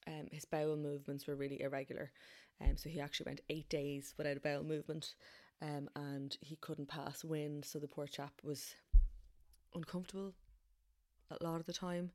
Um, 0.07 0.27
his 0.33 0.45
bowel 0.45 0.77
movements 0.77 1.27
were 1.27 1.37
really 1.37 1.63
irregular. 1.63 2.11
Um, 2.61 2.77
so 2.77 2.89
he 2.89 3.01
actually 3.01 3.27
went 3.27 3.41
eight 3.49 3.69
days 3.69 4.15
without 4.17 4.37
a 4.37 4.41
bowel 4.41 4.65
movement 4.65 5.15
um, 5.63 5.89
and 5.97 6.37
he 6.41 6.57
couldn't 6.57 6.89
pass 6.89 7.25
wind. 7.25 7.65
So 7.65 7.79
the 7.79 7.89
poor 7.89 8.07
chap 8.07 8.33
was 8.43 8.75
uncomfortable 9.75 10.33
a 11.31 11.45
lot 11.45 11.61
of 11.61 11.67
the 11.67 11.73
time. 11.73 12.11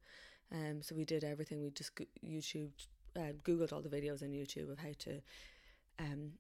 Um, 0.52 0.82
so 0.82 0.96
we 0.96 1.06
did 1.06 1.24
everything. 1.24 1.62
We 1.62 1.70
just 1.72 1.92
YouTube, 2.26 2.72
uh, 3.16 3.34
Googled 3.44 3.74
all 3.74 3.82
the 3.82 3.90
videos 3.90 4.24
on 4.24 4.30
YouTube 4.30 4.72
of 4.72 4.80
how 4.80 4.92
to 5.00 5.22
um, 6.00 6.32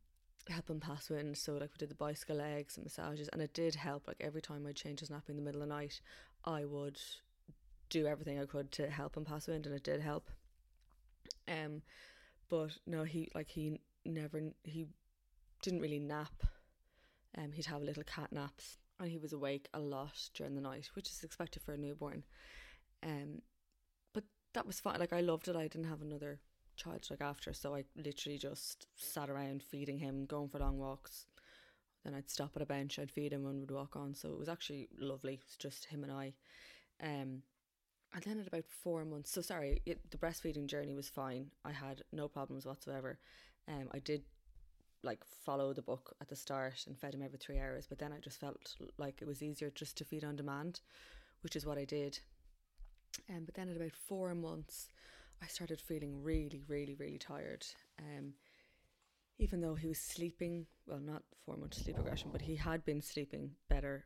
help 0.49 0.69
him 0.69 0.79
pass 0.79 1.09
wind. 1.09 1.37
So 1.37 1.53
like 1.53 1.71
we 1.71 1.77
did 1.77 1.89
the 1.89 1.95
bicycle 1.95 2.37
legs 2.37 2.77
and 2.77 2.85
massages, 2.85 3.29
and 3.31 3.41
it 3.41 3.53
did 3.53 3.75
help. 3.75 4.07
Like 4.07 4.17
every 4.19 4.41
time 4.41 4.65
I'd 4.67 4.75
change 4.75 4.99
his 4.99 5.09
nappy 5.09 5.29
in 5.29 5.35
the 5.35 5.41
middle 5.41 5.61
of 5.61 5.69
the 5.69 5.73
night, 5.73 6.01
I 6.45 6.65
would 6.65 6.99
do 7.89 8.07
everything 8.07 8.39
I 8.39 8.45
could 8.45 8.71
to 8.73 8.89
help 8.89 9.15
him 9.15 9.25
pass 9.25 9.47
wind, 9.47 9.65
and 9.65 9.75
it 9.75 9.83
did 9.83 10.01
help. 10.01 10.29
Um, 11.47 11.81
but 12.49 12.71
no, 12.85 13.03
he 13.03 13.29
like 13.33 13.49
he 13.49 13.79
never 14.05 14.41
he 14.63 14.87
didn't 15.61 15.81
really 15.81 15.99
nap. 15.99 16.43
Um, 17.37 17.51
he'd 17.51 17.65
have 17.65 17.81
little 17.81 18.03
cat 18.03 18.31
naps, 18.31 18.77
and 18.99 19.09
he 19.09 19.17
was 19.17 19.33
awake 19.33 19.67
a 19.73 19.79
lot 19.79 20.29
during 20.33 20.55
the 20.55 20.61
night, 20.61 20.89
which 20.93 21.09
is 21.09 21.23
expected 21.23 21.63
for 21.63 21.73
a 21.73 21.77
newborn. 21.77 22.23
Um, 23.01 23.41
but 24.13 24.23
that 24.53 24.67
was 24.67 24.79
fine. 24.79 24.99
Like 24.99 25.13
I 25.13 25.21
loved 25.21 25.47
it. 25.47 25.55
I 25.55 25.67
didn't 25.67 25.89
have 25.89 26.01
another 26.01 26.39
child 26.75 27.03
to 27.03 27.13
look 27.13 27.21
after, 27.21 27.53
so 27.53 27.75
I 27.75 27.85
literally 27.95 28.37
just 28.37 28.87
sat 28.95 29.29
around 29.29 29.63
feeding 29.63 29.99
him, 29.99 30.25
going 30.25 30.49
for 30.49 30.59
long 30.59 30.77
walks. 30.77 31.25
Then 32.03 32.13
I'd 32.13 32.29
stop 32.29 32.51
at 32.55 32.61
a 32.61 32.65
bench, 32.65 32.99
I'd 32.99 33.11
feed 33.11 33.31
him, 33.31 33.45
and 33.45 33.61
would 33.61 33.71
walk 33.71 33.95
on. 33.95 34.13
So 34.13 34.29
it 34.29 34.39
was 34.39 34.49
actually 34.49 34.89
lovely. 34.99 35.39
It's 35.41 35.55
just 35.55 35.85
him 35.85 36.03
and 36.03 36.11
I. 36.11 36.33
Um, 37.01 37.43
and 38.13 38.23
then 38.25 38.39
at 38.39 38.47
about 38.47 38.65
four 38.83 39.05
months, 39.05 39.31
so 39.31 39.41
sorry, 39.41 39.81
it, 39.85 40.11
the 40.11 40.17
breastfeeding 40.17 40.67
journey 40.67 40.93
was 40.93 41.09
fine. 41.09 41.47
I 41.65 41.71
had 41.71 42.03
no 42.11 42.27
problems 42.27 42.65
whatsoever. 42.65 43.17
Um, 43.67 43.89
I 43.93 43.99
did 43.99 44.23
like 45.03 45.19
follow 45.45 45.73
the 45.73 45.81
book 45.81 46.15
at 46.21 46.29
the 46.29 46.35
start 46.35 46.85
and 46.87 46.97
fed 46.97 47.13
him 47.13 47.21
every 47.21 47.37
three 47.37 47.59
hours, 47.59 47.85
but 47.87 47.99
then 47.99 48.13
I 48.13 48.19
just 48.19 48.39
felt 48.39 48.75
like 48.97 49.21
it 49.21 49.27
was 49.27 49.41
easier 49.43 49.69
just 49.69 49.97
to 49.97 50.05
feed 50.05 50.23
on 50.23 50.35
demand, 50.35 50.79
which 51.41 51.55
is 51.55 51.65
what 51.65 51.77
I 51.77 51.85
did. 51.85 52.19
Um, 53.29 53.43
but 53.45 53.53
then 53.53 53.69
at 53.69 53.75
about 53.75 53.93
four 53.93 54.33
months, 54.33 54.87
I 55.41 55.47
started 55.47 55.81
feeling 55.81 56.23
really, 56.23 56.63
really, 56.67 56.95
really 56.95 57.17
tired. 57.17 57.65
Um, 57.99 58.33
even 59.39 59.61
though 59.61 59.75
he 59.75 59.87
was 59.87 59.99
sleeping, 59.99 60.65
well, 60.87 60.99
not 60.99 61.23
four 61.45 61.57
months 61.57 61.83
sleep 61.83 61.97
regression, 61.97 62.29
but 62.31 62.41
he 62.41 62.55
had 62.55 62.85
been 62.85 63.01
sleeping 63.01 63.51
better, 63.69 64.05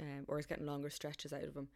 um, 0.00 0.24
or 0.26 0.36
was 0.36 0.46
getting 0.46 0.66
longer 0.66 0.90
stretches 0.90 1.32
out 1.32 1.44
of 1.44 1.56
him 1.56 1.68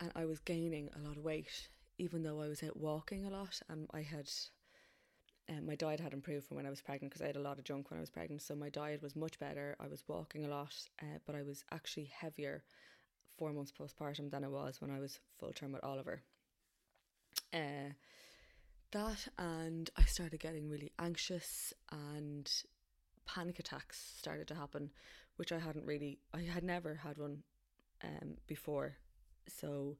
and 0.00 0.10
I 0.16 0.24
was 0.24 0.38
gaining 0.40 0.88
a 0.94 1.06
lot 1.06 1.16
of 1.16 1.22
weight, 1.24 1.68
even 1.98 2.22
though 2.22 2.40
I 2.40 2.48
was 2.48 2.62
out 2.62 2.76
walking 2.76 3.24
a 3.26 3.30
lot 3.30 3.60
and 3.68 3.86
I 3.92 4.02
had. 4.02 4.30
Um, 5.50 5.66
my 5.66 5.74
diet 5.74 6.00
had 6.00 6.12
improved 6.12 6.46
from 6.46 6.56
when 6.56 6.66
I 6.66 6.70
was 6.70 6.80
pregnant 6.80 7.12
because 7.12 7.22
I 7.22 7.26
had 7.26 7.36
a 7.36 7.40
lot 7.40 7.58
of 7.58 7.64
junk 7.64 7.90
when 7.90 7.98
I 7.98 8.00
was 8.00 8.10
pregnant. 8.10 8.42
So 8.42 8.54
my 8.54 8.68
diet 8.68 9.02
was 9.02 9.16
much 9.16 9.38
better. 9.38 9.76
I 9.80 9.88
was 9.88 10.04
walking 10.06 10.44
a 10.44 10.48
lot, 10.48 10.74
uh, 11.02 11.18
but 11.26 11.34
I 11.34 11.42
was 11.42 11.64
actually 11.72 12.10
heavier 12.14 12.62
four 13.36 13.52
months 13.52 13.72
postpartum 13.72 14.30
than 14.30 14.44
I 14.44 14.48
was 14.48 14.80
when 14.80 14.90
I 14.90 15.00
was 15.00 15.18
full 15.38 15.52
term 15.52 15.72
with 15.72 15.84
Oliver. 15.84 16.22
Uh, 17.52 17.94
that 18.92 19.28
and 19.38 19.90
I 19.96 20.04
started 20.04 20.40
getting 20.40 20.68
really 20.68 20.92
anxious 20.98 21.72
and 21.90 22.50
panic 23.26 23.58
attacks 23.58 24.14
started 24.18 24.46
to 24.48 24.54
happen, 24.54 24.90
which 25.36 25.52
I 25.52 25.58
hadn't 25.58 25.86
really, 25.86 26.18
I 26.32 26.42
had 26.42 26.64
never 26.64 26.94
had 26.94 27.18
one 27.18 27.42
um, 28.02 28.36
before 28.46 28.96
so 29.58 29.96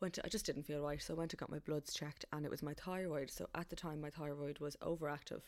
went 0.00 0.14
to, 0.14 0.22
I 0.24 0.28
just 0.28 0.46
didn't 0.46 0.64
feel 0.64 0.80
right. 0.80 1.02
So 1.02 1.14
I 1.14 1.16
went 1.16 1.32
and 1.32 1.40
got 1.40 1.50
my 1.50 1.58
bloods 1.58 1.92
checked 1.92 2.24
and 2.32 2.44
it 2.44 2.50
was 2.50 2.62
my 2.62 2.74
thyroid. 2.74 3.30
So 3.30 3.46
at 3.54 3.68
the 3.68 3.76
time 3.76 4.00
my 4.00 4.10
thyroid 4.10 4.58
was 4.58 4.76
overactive. 4.76 5.42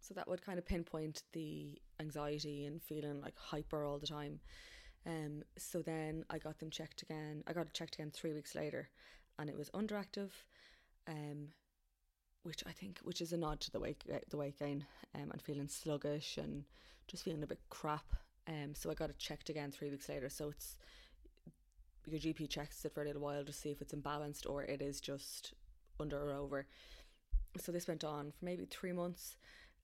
So 0.00 0.14
that 0.14 0.28
would 0.28 0.44
kind 0.44 0.58
of 0.58 0.66
pinpoint 0.66 1.22
the 1.32 1.78
anxiety 1.98 2.66
and 2.66 2.80
feeling 2.82 3.20
like 3.20 3.36
hyper 3.36 3.84
all 3.84 3.98
the 3.98 4.06
time. 4.06 4.40
Um, 5.06 5.42
so 5.56 5.82
then 5.82 6.24
I 6.30 6.38
got 6.38 6.58
them 6.58 6.70
checked 6.70 7.02
again. 7.02 7.42
I 7.46 7.52
got 7.52 7.66
it 7.66 7.74
checked 7.74 7.94
again 7.94 8.10
three 8.10 8.32
weeks 8.32 8.54
later, 8.54 8.88
and 9.38 9.48
it 9.48 9.56
was 9.56 9.70
underactive, 9.70 10.30
um, 11.08 11.48
which 12.42 12.62
I 12.66 12.72
think 12.72 12.98
which 13.02 13.20
is 13.20 13.32
a 13.32 13.36
nod 13.36 13.60
to 13.60 13.70
the 13.70 13.80
weight 13.80 14.02
the 14.28 14.36
weight 14.36 14.58
gain, 14.58 14.84
um, 15.14 15.30
and 15.30 15.40
feeling 15.40 15.68
sluggish 15.68 16.38
and 16.38 16.64
just 17.06 17.22
feeling 17.24 17.44
a 17.44 17.46
bit 17.46 17.60
crap. 17.70 18.14
Um, 18.48 18.74
so 18.74 18.90
I 18.90 18.94
got 18.94 19.10
it 19.10 19.18
checked 19.18 19.48
again 19.48 19.70
three 19.70 19.90
weeks 19.90 20.08
later. 20.08 20.28
So 20.28 20.50
it's 20.50 20.76
your 22.06 22.20
GP 22.20 22.48
checks 22.48 22.84
it 22.84 22.94
for 22.94 23.02
a 23.02 23.06
little 23.06 23.22
while 23.22 23.44
to 23.44 23.52
see 23.52 23.70
if 23.70 23.82
it's 23.82 23.94
imbalanced 23.94 24.48
or 24.48 24.62
it 24.62 24.80
is 24.80 25.00
just 25.00 25.54
under 25.98 26.30
or 26.30 26.32
over. 26.32 26.66
So 27.58 27.72
this 27.72 27.88
went 27.88 28.04
on 28.04 28.32
for 28.32 28.44
maybe 28.44 28.64
three 28.64 28.92
months. 28.92 29.36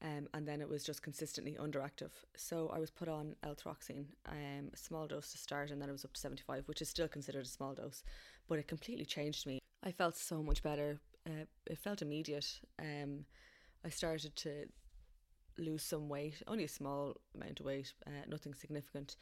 Um, 0.02 0.28
and 0.34 0.46
then 0.48 0.60
it 0.60 0.68
was 0.68 0.82
just 0.82 1.02
consistently 1.02 1.56
underactive. 1.60 2.10
So 2.36 2.72
I 2.74 2.80
was 2.80 2.90
put 2.90 3.08
on 3.08 3.36
L-thyroxine, 3.44 4.06
um, 4.28 4.70
a 4.74 4.76
small 4.76 5.06
dose 5.06 5.30
to 5.30 5.38
start, 5.38 5.70
and 5.70 5.80
then 5.80 5.88
it 5.88 5.92
was 5.92 6.04
up 6.04 6.12
to 6.14 6.20
75, 6.20 6.66
which 6.66 6.82
is 6.82 6.88
still 6.88 7.06
considered 7.06 7.46
a 7.46 7.48
small 7.48 7.72
dose, 7.72 8.02
but 8.48 8.58
it 8.58 8.66
completely 8.66 9.04
changed 9.04 9.46
me. 9.46 9.60
I 9.84 9.92
felt 9.92 10.16
so 10.16 10.42
much 10.42 10.60
better. 10.60 10.98
Uh, 11.24 11.44
it 11.66 11.78
felt 11.78 12.02
immediate. 12.02 12.48
Um, 12.80 13.26
I 13.84 13.90
started 13.90 14.34
to 14.36 14.66
lose 15.56 15.84
some 15.84 16.08
weight, 16.08 16.42
only 16.48 16.64
a 16.64 16.68
small 16.68 17.16
amount 17.36 17.60
of 17.60 17.66
weight, 17.66 17.92
uh, 18.04 18.26
nothing 18.28 18.54
significant, 18.54 19.14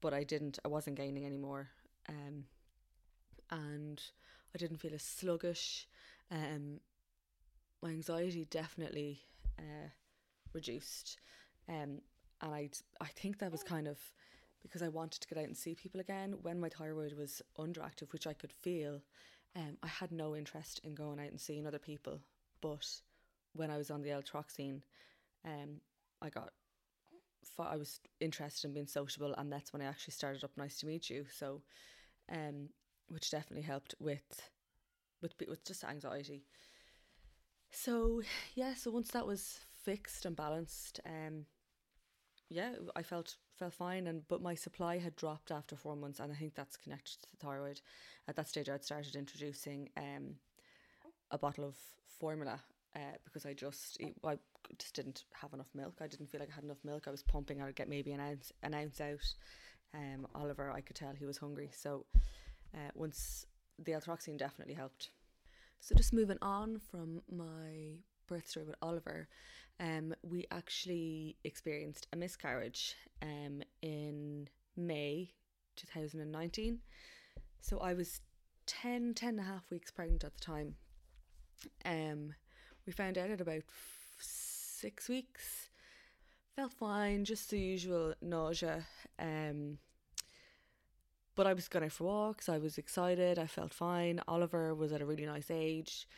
but 0.00 0.14
I 0.14 0.22
didn't. 0.22 0.60
I 0.64 0.68
wasn't 0.68 0.96
gaining 0.96 1.26
anymore 1.26 1.70
um, 2.08 2.44
and 3.50 4.02
I 4.54 4.58
didn't 4.58 4.78
feel 4.78 4.94
as 4.94 5.02
sluggish. 5.02 5.86
Um, 6.30 6.80
my 7.82 7.90
anxiety 7.90 8.46
definitely 8.50 9.20
uh, 9.58 9.88
reduced, 10.52 11.18
um, 11.68 12.00
and 12.40 12.54
I 12.54 12.70
I 13.00 13.06
think 13.06 13.38
that 13.38 13.52
was 13.52 13.62
kind 13.62 13.86
of 13.86 13.98
because 14.62 14.82
I 14.82 14.88
wanted 14.88 15.20
to 15.20 15.28
get 15.28 15.38
out 15.38 15.44
and 15.44 15.56
see 15.56 15.74
people 15.74 16.00
again. 16.00 16.34
When 16.42 16.60
my 16.60 16.68
thyroid 16.68 17.16
was 17.16 17.42
underactive, 17.58 18.12
which 18.12 18.26
I 18.26 18.32
could 18.32 18.52
feel, 18.52 19.00
um, 19.56 19.76
I 19.82 19.86
had 19.86 20.12
no 20.12 20.34
interest 20.34 20.80
in 20.84 20.94
going 20.94 21.20
out 21.20 21.30
and 21.30 21.40
seeing 21.40 21.66
other 21.66 21.78
people. 21.78 22.20
But 22.60 22.86
when 23.54 23.70
I 23.70 23.78
was 23.78 23.90
on 23.90 24.02
the 24.02 24.10
L-thyroxine, 24.10 24.82
um, 25.44 25.80
I 26.20 26.28
got 26.30 26.50
I 27.58 27.76
was 27.76 28.00
interested 28.20 28.68
in 28.68 28.74
being 28.74 28.86
sociable, 28.86 29.34
and 29.34 29.52
that's 29.52 29.72
when 29.72 29.82
I 29.82 29.86
actually 29.86 30.12
started 30.12 30.44
up. 30.44 30.50
Nice 30.56 30.78
to 30.78 30.86
meet 30.86 31.10
you. 31.10 31.26
So 31.30 31.62
um, 32.30 32.68
which 33.08 33.30
definitely 33.30 33.64
helped 33.64 33.94
with 33.98 34.50
with 35.20 35.34
with 35.48 35.64
just 35.64 35.84
anxiety. 35.84 36.44
So 37.70 38.22
yeah, 38.54 38.74
so 38.74 38.90
once 38.90 39.10
that 39.10 39.26
was 39.26 39.60
fixed 39.84 40.24
and 40.24 40.36
balanced, 40.36 41.00
um, 41.06 41.46
yeah, 42.48 42.72
I 42.96 43.02
felt 43.02 43.36
felt 43.58 43.74
fine, 43.74 44.06
and 44.06 44.22
but 44.28 44.42
my 44.42 44.54
supply 44.54 44.98
had 44.98 45.16
dropped 45.16 45.50
after 45.50 45.76
four 45.76 45.96
months, 45.96 46.20
and 46.20 46.32
I 46.32 46.36
think 46.36 46.54
that's 46.54 46.76
connected 46.76 47.20
to 47.22 47.30
the 47.30 47.36
thyroid. 47.36 47.80
At 48.26 48.36
that 48.36 48.48
stage, 48.48 48.68
I'd 48.68 48.84
started 48.84 49.16
introducing 49.16 49.90
um, 49.96 50.36
a 51.30 51.38
bottle 51.38 51.64
of 51.64 51.76
formula 52.18 52.60
uh, 52.96 53.16
because 53.24 53.44
I 53.44 53.52
just 53.52 54.00
I 54.24 54.38
just 54.78 54.94
didn't 54.94 55.24
have 55.32 55.52
enough 55.52 55.68
milk. 55.74 55.96
I 56.00 56.06
didn't 56.06 56.28
feel 56.30 56.40
like 56.40 56.50
I 56.50 56.54
had 56.54 56.64
enough 56.64 56.84
milk. 56.84 57.04
I 57.06 57.10
was 57.10 57.22
pumping. 57.22 57.60
I'd 57.60 57.76
get 57.76 57.88
maybe 57.88 58.12
an 58.12 58.20
ounce 58.20 58.52
an 58.62 58.74
ounce 58.74 59.00
out, 59.00 59.34
um, 59.94 60.26
Oliver, 60.34 60.70
I 60.70 60.80
could 60.80 60.96
tell 60.96 61.12
he 61.12 61.26
was 61.26 61.38
hungry. 61.38 61.70
So 61.74 62.06
uh, 62.74 62.90
once 62.94 63.46
the 63.78 63.92
L-thyroxine 63.92 64.38
definitely 64.38 64.74
helped. 64.74 65.10
So 65.80 65.94
just 65.94 66.12
moving 66.12 66.38
on 66.42 66.80
from 66.90 67.22
my 67.30 67.98
birth 68.26 68.48
story 68.48 68.66
with 68.66 68.74
Oliver, 68.82 69.28
um, 69.80 70.14
we 70.22 70.46
actually 70.50 71.36
experienced 71.44 72.08
a 72.12 72.16
miscarriage 72.16 72.96
um, 73.22 73.62
in 73.80 74.48
May 74.76 75.30
2019. 75.76 76.80
So 77.60 77.78
I 77.78 77.94
was 77.94 78.20
10, 78.66 79.14
10 79.14 79.28
and 79.30 79.40
a 79.40 79.42
half 79.42 79.70
weeks 79.70 79.90
pregnant 79.90 80.24
at 80.24 80.34
the 80.34 80.40
time. 80.40 80.74
Um, 81.84 82.34
we 82.86 82.92
found 82.92 83.18
out 83.18 83.30
at 83.30 83.40
about 83.40 83.62
f- 83.68 84.16
six 84.20 85.08
weeks 85.08 85.70
felt 86.58 86.72
fine, 86.72 87.24
just 87.24 87.50
the 87.50 87.58
usual 87.58 88.12
nausea. 88.20 88.84
Um, 89.16 89.78
but 91.36 91.46
I 91.46 91.52
was 91.52 91.68
going 91.68 91.84
out 91.84 91.92
for 91.92 92.02
walks. 92.02 92.48
I 92.48 92.58
was 92.58 92.78
excited. 92.78 93.38
I 93.38 93.46
felt 93.46 93.72
fine. 93.72 94.20
Oliver 94.26 94.74
was 94.74 94.92
at 94.92 95.00
a 95.00 95.06
really 95.06 95.24
nice 95.24 95.52
age, 95.52 96.08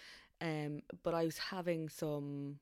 um, 0.41 0.81
but 1.03 1.13
I 1.13 1.27
was 1.27 1.37
having 1.37 1.91
some 1.91 2.59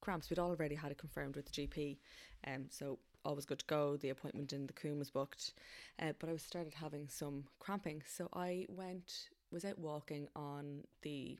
cramps. 0.00 0.30
We'd 0.30 0.38
already 0.38 0.74
had 0.74 0.90
it 0.90 0.96
confirmed 0.96 1.36
with 1.36 1.52
the 1.52 1.52
GP, 1.52 1.98
um, 2.46 2.64
so 2.70 2.98
all 3.26 3.34
was 3.34 3.44
good 3.44 3.58
to 3.58 3.66
go. 3.66 3.98
The 3.98 4.08
appointment 4.08 4.54
in 4.54 4.66
the 4.66 4.72
Coombe 4.72 4.98
was 4.98 5.10
booked, 5.10 5.52
uh, 6.00 6.12
but 6.18 6.30
I 6.30 6.32
was 6.32 6.42
started 6.42 6.72
having 6.72 7.08
some 7.08 7.44
cramping. 7.58 8.02
So 8.06 8.30
I 8.32 8.64
went, 8.70 9.28
was 9.50 9.66
out 9.66 9.78
walking 9.78 10.28
on 10.34 10.84
the 11.02 11.38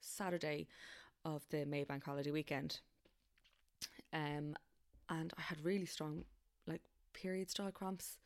Saturday 0.00 0.66
of 1.26 1.42
the 1.50 1.66
Maybank 1.66 2.04
holiday 2.04 2.30
weekend. 2.30 2.80
Um, 4.14 4.56
and 5.10 5.32
I 5.36 5.42
had 5.42 5.64
really 5.64 5.86
strong, 5.86 6.24
like, 6.66 6.82
period 7.12 7.50
style 7.50 7.72
cramps. 7.72 8.18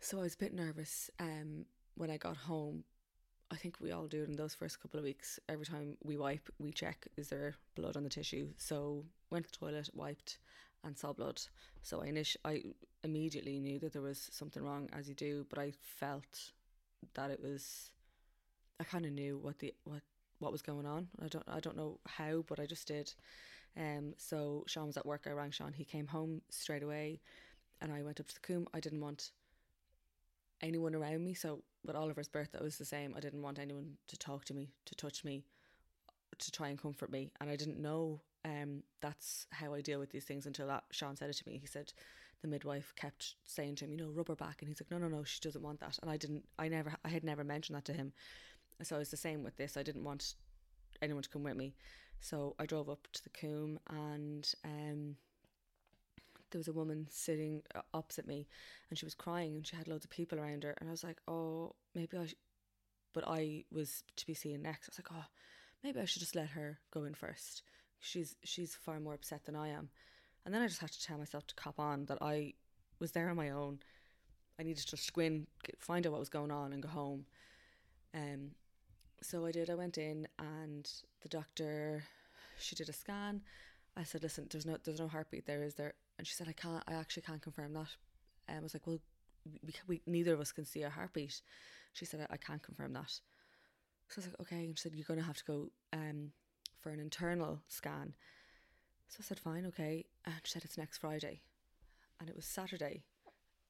So 0.00 0.18
I 0.18 0.22
was 0.22 0.34
a 0.34 0.38
bit 0.38 0.52
nervous 0.54 1.10
um, 1.20 1.64
when 1.94 2.10
I 2.10 2.16
got 2.16 2.36
home. 2.36 2.84
I 3.50 3.56
think 3.56 3.76
we 3.80 3.92
all 3.92 4.06
do 4.08 4.22
it 4.22 4.28
in 4.28 4.36
those 4.36 4.54
first 4.54 4.80
couple 4.80 4.98
of 4.98 5.04
weeks. 5.04 5.38
Every 5.48 5.66
time 5.66 5.96
we 6.02 6.16
wipe, 6.16 6.48
we 6.58 6.72
check 6.72 7.06
is 7.16 7.28
there 7.28 7.54
blood 7.76 7.96
on 7.96 8.04
the 8.04 8.08
tissue. 8.08 8.48
So 8.56 9.04
went 9.30 9.46
to 9.46 9.52
the 9.52 9.66
toilet, 9.66 9.90
wiped, 9.94 10.38
and 10.84 10.96
saw 10.96 11.12
blood. 11.12 11.40
So 11.82 12.02
I 12.02 12.08
init- 12.08 12.36
I 12.44 12.62
immediately 13.04 13.60
knew 13.60 13.78
that 13.80 13.92
there 13.92 14.02
was 14.02 14.28
something 14.32 14.62
wrong, 14.62 14.88
as 14.92 15.08
you 15.08 15.14
do. 15.14 15.46
But 15.50 15.58
I 15.58 15.72
felt 15.80 16.52
that 17.14 17.30
it 17.30 17.40
was. 17.42 17.90
I 18.80 18.84
kind 18.84 19.06
of 19.06 19.12
knew 19.12 19.38
what 19.38 19.58
the 19.58 19.74
what 19.84 20.02
what 20.38 20.52
was 20.52 20.62
going 20.62 20.86
on. 20.86 21.08
I 21.22 21.28
don't 21.28 21.44
I 21.48 21.60
don't 21.60 21.76
know 21.76 22.00
how, 22.06 22.44
but 22.48 22.58
I 22.58 22.66
just 22.66 22.88
did. 22.88 23.14
Um, 23.76 24.14
so 24.18 24.64
Sean 24.66 24.86
was 24.86 24.96
at 24.96 25.06
work. 25.06 25.26
I 25.26 25.30
rang 25.30 25.50
Sean. 25.50 25.72
He 25.72 25.84
came 25.84 26.06
home 26.06 26.42
straight 26.50 26.82
away, 26.82 27.20
and 27.80 27.92
I 27.92 28.02
went 28.02 28.20
up 28.20 28.28
to 28.28 28.34
the 28.34 28.40
Coombe. 28.40 28.68
I 28.74 28.80
didn't 28.80 29.00
want 29.00 29.30
anyone 30.60 30.94
around 30.94 31.24
me. 31.24 31.34
So 31.34 31.62
with 31.84 31.96
Oliver's 31.96 32.28
birth, 32.28 32.54
it 32.54 32.62
was 32.62 32.78
the 32.78 32.84
same. 32.84 33.14
I 33.16 33.20
didn't 33.20 33.42
want 33.42 33.58
anyone 33.58 33.96
to 34.08 34.16
talk 34.16 34.44
to 34.46 34.54
me, 34.54 34.70
to 34.86 34.94
touch 34.94 35.24
me, 35.24 35.44
to 36.38 36.50
try 36.50 36.68
and 36.68 36.80
comfort 36.80 37.10
me. 37.10 37.30
And 37.40 37.50
I 37.50 37.56
didn't 37.56 37.80
know 37.80 38.20
um, 38.44 38.82
that's 39.00 39.46
how 39.50 39.74
I 39.74 39.80
deal 39.80 39.98
with 39.98 40.10
these 40.10 40.24
things 40.24 40.46
until 40.46 40.66
that 40.68 40.84
Sean 40.90 41.16
said 41.16 41.30
it 41.30 41.36
to 41.36 41.48
me. 41.48 41.58
He 41.58 41.66
said 41.66 41.92
the 42.42 42.48
midwife 42.48 42.92
kept 42.96 43.36
saying 43.44 43.76
to 43.76 43.84
him, 43.84 43.92
you 43.92 43.98
know, 43.98 44.10
rub 44.10 44.28
her 44.28 44.34
back, 44.34 44.56
and 44.60 44.68
he's 44.68 44.80
like, 44.80 44.90
no, 44.90 44.98
no, 44.98 45.08
no, 45.14 45.24
she 45.24 45.40
doesn't 45.40 45.62
want 45.62 45.80
that. 45.80 45.98
And 46.02 46.10
I 46.10 46.16
didn't, 46.16 46.44
I 46.58 46.68
never, 46.68 46.94
I 47.04 47.08
had 47.08 47.24
never 47.24 47.44
mentioned 47.44 47.76
that 47.76 47.84
to 47.86 47.92
him. 47.92 48.12
So 48.82 48.98
it's 48.98 49.10
the 49.12 49.16
same 49.16 49.44
with 49.44 49.56
this. 49.56 49.76
I 49.76 49.82
didn't 49.82 50.04
want 50.04 50.34
anyone 51.00 51.22
to 51.22 51.28
come 51.28 51.44
with 51.44 51.56
me. 51.56 51.74
So 52.22 52.54
I 52.56 52.66
drove 52.66 52.88
up 52.88 53.08
to 53.12 53.24
the 53.24 53.30
Coombe 53.30 53.80
and 53.90 54.48
um, 54.64 55.16
there 56.52 56.60
was 56.60 56.68
a 56.68 56.72
woman 56.72 57.08
sitting 57.10 57.62
uh, 57.74 57.80
opposite 57.92 58.28
me 58.28 58.46
and 58.88 58.98
she 58.98 59.04
was 59.04 59.14
crying 59.14 59.56
and 59.56 59.66
she 59.66 59.74
had 59.74 59.88
loads 59.88 60.04
of 60.04 60.10
people 60.10 60.38
around 60.38 60.62
her 60.62 60.76
and 60.78 60.88
I 60.88 60.92
was 60.92 61.02
like 61.02 61.18
oh 61.26 61.74
maybe 61.96 62.16
I 62.16 62.26
sh-. 62.26 62.36
but 63.12 63.24
I 63.26 63.64
was 63.72 64.04
to 64.16 64.26
be 64.26 64.34
seen 64.34 64.62
next. 64.62 64.88
I 64.88 64.92
was 64.92 64.98
like 65.00 65.20
oh 65.20 65.26
maybe 65.82 65.98
I 65.98 66.04
should 66.04 66.20
just 66.20 66.36
let 66.36 66.50
her 66.50 66.78
go 66.92 67.02
in 67.02 67.14
first. 67.14 67.62
She's 67.98 68.36
she's 68.44 68.72
far 68.72 69.00
more 69.00 69.14
upset 69.14 69.44
than 69.44 69.56
I 69.56 69.70
am. 69.70 69.90
And 70.46 70.54
then 70.54 70.62
I 70.62 70.68
just 70.68 70.80
had 70.80 70.92
to 70.92 71.02
tell 71.02 71.18
myself 71.18 71.48
to 71.48 71.56
cop 71.56 71.80
on 71.80 72.06
that 72.06 72.18
I 72.20 72.54
was 73.00 73.10
there 73.12 73.30
on 73.30 73.36
my 73.36 73.50
own. 73.50 73.80
I 74.60 74.62
needed 74.62 74.84
to 74.84 74.96
just 74.96 75.12
go 75.12 75.22
in 75.22 75.48
find 75.80 76.06
out 76.06 76.12
what 76.12 76.20
was 76.20 76.28
going 76.28 76.52
on 76.52 76.72
and 76.72 76.84
go 76.84 76.88
home. 76.88 77.26
Um 78.14 78.52
so 79.22 79.46
I 79.46 79.52
did 79.52 79.70
I 79.70 79.74
went 79.74 79.98
in 79.98 80.28
and 80.38 80.90
the 81.22 81.28
doctor 81.28 82.04
she 82.58 82.74
did 82.74 82.88
a 82.88 82.92
scan 82.92 83.42
I 83.96 84.04
said 84.04 84.22
listen 84.22 84.46
there's 84.50 84.66
no 84.66 84.76
there's 84.82 85.00
no 85.00 85.08
heartbeat 85.08 85.46
there 85.46 85.62
is 85.62 85.74
there 85.74 85.94
and 86.18 86.26
she 86.26 86.34
said, 86.34 86.48
I 86.48 86.52
can't, 86.52 86.82
I 86.86 86.94
actually 86.94 87.24
can't 87.24 87.42
confirm 87.42 87.72
that. 87.74 87.88
And 88.48 88.58
I 88.58 88.62
was 88.62 88.74
like, 88.74 88.86
well, 88.86 89.00
we, 89.64 89.74
we 89.88 90.02
neither 90.06 90.34
of 90.34 90.40
us 90.40 90.52
can 90.52 90.64
see 90.64 90.82
a 90.82 90.90
heartbeat. 90.90 91.40
She 91.94 92.04
said, 92.04 92.26
I, 92.30 92.34
I 92.34 92.36
can't 92.36 92.62
confirm 92.62 92.92
that. 92.92 93.10
So 94.08 94.14
I 94.14 94.18
was 94.18 94.26
like, 94.26 94.40
okay. 94.42 94.64
And 94.66 94.78
she 94.78 94.82
said, 94.82 94.94
you're 94.94 95.04
going 95.04 95.18
to 95.18 95.26
have 95.26 95.38
to 95.38 95.44
go 95.44 95.70
um, 95.92 96.30
for 96.80 96.90
an 96.90 97.00
internal 97.00 97.60
scan. 97.68 98.14
So 99.08 99.18
I 99.20 99.24
said, 99.24 99.40
fine, 99.40 99.66
okay. 99.66 100.06
And 100.24 100.34
she 100.44 100.52
said, 100.52 100.64
it's 100.64 100.78
next 100.78 100.98
Friday. 100.98 101.40
And 102.20 102.28
it 102.28 102.36
was 102.36 102.46
Saturday. 102.46 103.02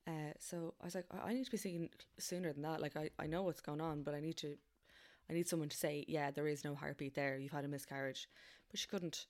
Uh, 0.06 0.34
so 0.38 0.74
I 0.80 0.84
was 0.84 0.94
like, 0.94 1.06
I, 1.10 1.30
I 1.30 1.32
need 1.32 1.44
to 1.44 1.50
be 1.50 1.56
seen 1.56 1.88
sooner 2.18 2.52
than 2.52 2.62
that. 2.62 2.82
Like, 2.82 2.96
I, 2.96 3.10
I 3.18 3.26
know 3.26 3.44
what's 3.44 3.60
going 3.60 3.80
on, 3.80 4.02
but 4.02 4.14
I 4.14 4.20
need 4.20 4.36
to, 4.38 4.56
I 5.30 5.32
need 5.32 5.48
someone 5.48 5.68
to 5.68 5.76
say, 5.76 6.04
yeah, 6.08 6.30
there 6.30 6.48
is 6.48 6.64
no 6.64 6.74
heartbeat 6.74 7.14
there. 7.14 7.38
You've 7.38 7.52
had 7.52 7.64
a 7.64 7.68
miscarriage. 7.68 8.28
But 8.70 8.80
she 8.80 8.88
couldn't. 8.88 9.26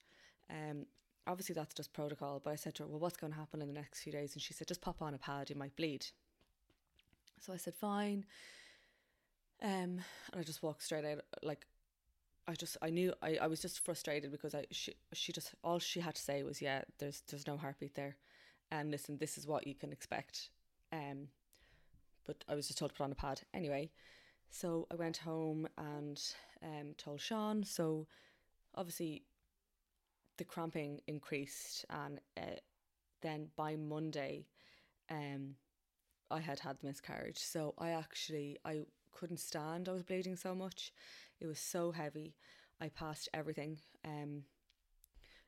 Um, 0.50 0.86
obviously 1.26 1.54
that's 1.54 1.74
just 1.74 1.92
protocol, 1.92 2.40
but 2.42 2.52
I 2.52 2.56
said 2.56 2.74
to 2.76 2.82
her, 2.82 2.88
Well, 2.88 2.98
what's 2.98 3.16
going 3.16 3.32
to 3.32 3.38
happen 3.38 3.62
in 3.62 3.68
the 3.68 3.74
next 3.74 4.02
few 4.02 4.12
days? 4.12 4.32
And 4.34 4.42
she 4.42 4.54
said, 4.54 4.68
Just 4.68 4.80
pop 4.80 5.02
on 5.02 5.14
a 5.14 5.18
pad, 5.18 5.50
you 5.50 5.56
might 5.56 5.76
bleed. 5.76 6.06
So 7.40 7.52
I 7.52 7.56
said, 7.56 7.74
Fine. 7.74 8.24
Um, 9.62 10.00
and 10.32 10.40
I 10.40 10.42
just 10.42 10.62
walked 10.62 10.82
straight 10.82 11.04
out. 11.04 11.20
Like, 11.42 11.66
I 12.48 12.54
just, 12.54 12.76
I 12.82 12.90
knew, 12.90 13.14
I, 13.22 13.38
I 13.42 13.46
was 13.46 13.60
just 13.60 13.84
frustrated 13.84 14.32
because 14.32 14.54
I, 14.54 14.66
she, 14.70 14.94
she 15.12 15.32
just, 15.32 15.54
all 15.62 15.78
she 15.78 16.00
had 16.00 16.16
to 16.16 16.22
say 16.22 16.42
was, 16.42 16.60
Yeah, 16.60 16.82
there's, 16.98 17.22
there's 17.28 17.46
no 17.46 17.56
heartbeat 17.56 17.94
there. 17.94 18.16
And 18.70 18.90
listen, 18.90 19.18
this 19.18 19.36
is 19.36 19.46
what 19.46 19.66
you 19.66 19.74
can 19.74 19.92
expect. 19.92 20.48
Um, 20.92 21.28
but 22.26 22.44
I 22.48 22.54
was 22.54 22.66
just 22.66 22.78
told 22.78 22.90
to 22.90 22.96
put 22.96 23.04
on 23.04 23.12
a 23.12 23.16
pad 23.16 23.42
anyway. 23.52 23.90
So 24.52 24.86
I 24.90 24.96
went 24.96 25.16
home 25.16 25.66
and 25.78 26.22
um, 26.62 26.94
told 26.98 27.20
Sean. 27.20 27.64
So 27.64 28.06
obviously 28.74 29.22
the 30.36 30.44
cramping 30.44 31.00
increased, 31.06 31.86
and 31.88 32.20
uh, 32.36 32.60
then 33.22 33.48
by 33.56 33.76
Monday, 33.76 34.46
um, 35.10 35.56
I 36.30 36.40
had 36.40 36.60
had 36.60 36.78
the 36.78 36.86
miscarriage. 36.86 37.38
So 37.38 37.74
I 37.78 37.90
actually 37.90 38.58
I 38.64 38.82
couldn't 39.10 39.40
stand. 39.40 39.88
I 39.88 39.92
was 39.92 40.02
bleeding 40.02 40.36
so 40.36 40.54
much. 40.54 40.92
It 41.40 41.46
was 41.46 41.58
so 41.58 41.90
heavy. 41.90 42.34
I 42.78 42.90
passed 42.90 43.30
everything, 43.32 43.78
um, 44.04 44.42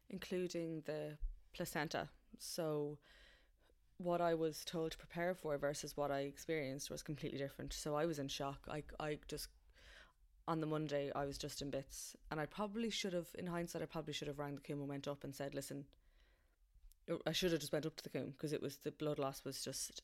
including 0.09 0.83
the 0.87 1.19
placenta. 1.53 2.09
So 2.39 2.99
what 3.99 4.21
I 4.21 4.35
was 4.35 4.65
told 4.65 4.93
to 4.93 4.99
prepare 4.99 5.35
for 5.35 5.57
versus 5.57 5.97
what 5.97 6.11
I 6.11 6.21
experienced 6.21 6.91
was 6.91 7.03
completely 7.03 7.39
different. 7.39 7.73
So 7.73 7.95
I 7.95 8.07
was 8.07 8.19
in 8.19 8.29
shock. 8.29 8.67
I 8.69 8.83
I 8.99 9.19
just 9.29 9.49
on 10.47 10.61
the 10.61 10.67
Monday, 10.67 11.11
I 11.15 11.25
was 11.25 11.39
just 11.39 11.63
in 11.63 11.71
bits. 11.71 12.17
And 12.31 12.39
I 12.39 12.47
probably 12.47 12.91
should 12.91 13.13
have, 13.13 13.29
in 13.39 13.47
hindsight, 13.47 13.83
I 13.83 13.87
probably 13.87 14.13
should 14.13 14.29
have 14.29 14.39
rang 14.39 14.55
the 14.55 14.61
Coombe 14.61 14.81
and 14.81 14.89
went 14.89 15.09
up 15.09 15.25
and 15.25 15.35
said, 15.35 15.55
listen, 15.55 15.85
I 17.27 17.33
should 17.33 17.53
have 17.53 17.61
just 17.61 17.73
went 17.73 17.87
up 17.87 17.97
to 17.97 18.03
the 18.03 18.11
Coombe 18.11 18.33
because 18.33 18.53
it 18.53 18.63
was 18.63 18.77
the 18.77 18.91
blood 18.91 19.19
loss 19.19 19.45
was 19.45 19.63
just 19.63 20.03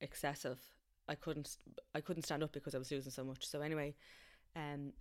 excessive. 0.00 0.58
I 1.08 1.14
couldn't, 1.14 1.56
I 1.94 2.00
couldn't 2.00 2.24
stand 2.24 2.42
up 2.42 2.52
because 2.52 2.74
I 2.74 2.78
was 2.78 2.90
losing 2.90 3.12
so 3.12 3.24
much. 3.24 3.46
So 3.46 3.60
anyway, 3.60 3.94
um, 4.56 4.92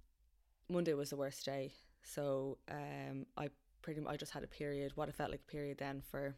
Monday 0.70 0.94
was 0.94 1.10
the 1.12 1.18
worst 1.18 1.46
day. 1.46 1.74
So 2.04 2.58
um, 2.70 3.26
I 3.38 3.50
pretty, 3.82 4.02
I 4.06 4.18
just 4.18 4.32
had 4.32 4.44
a 4.44 4.48
period, 4.48 4.94
what 4.96 5.10
I 5.10 5.12
felt 5.12 5.32
like 5.32 5.42
a 5.48 5.52
period 5.52 5.78
then 5.78 6.02
for 6.10 6.36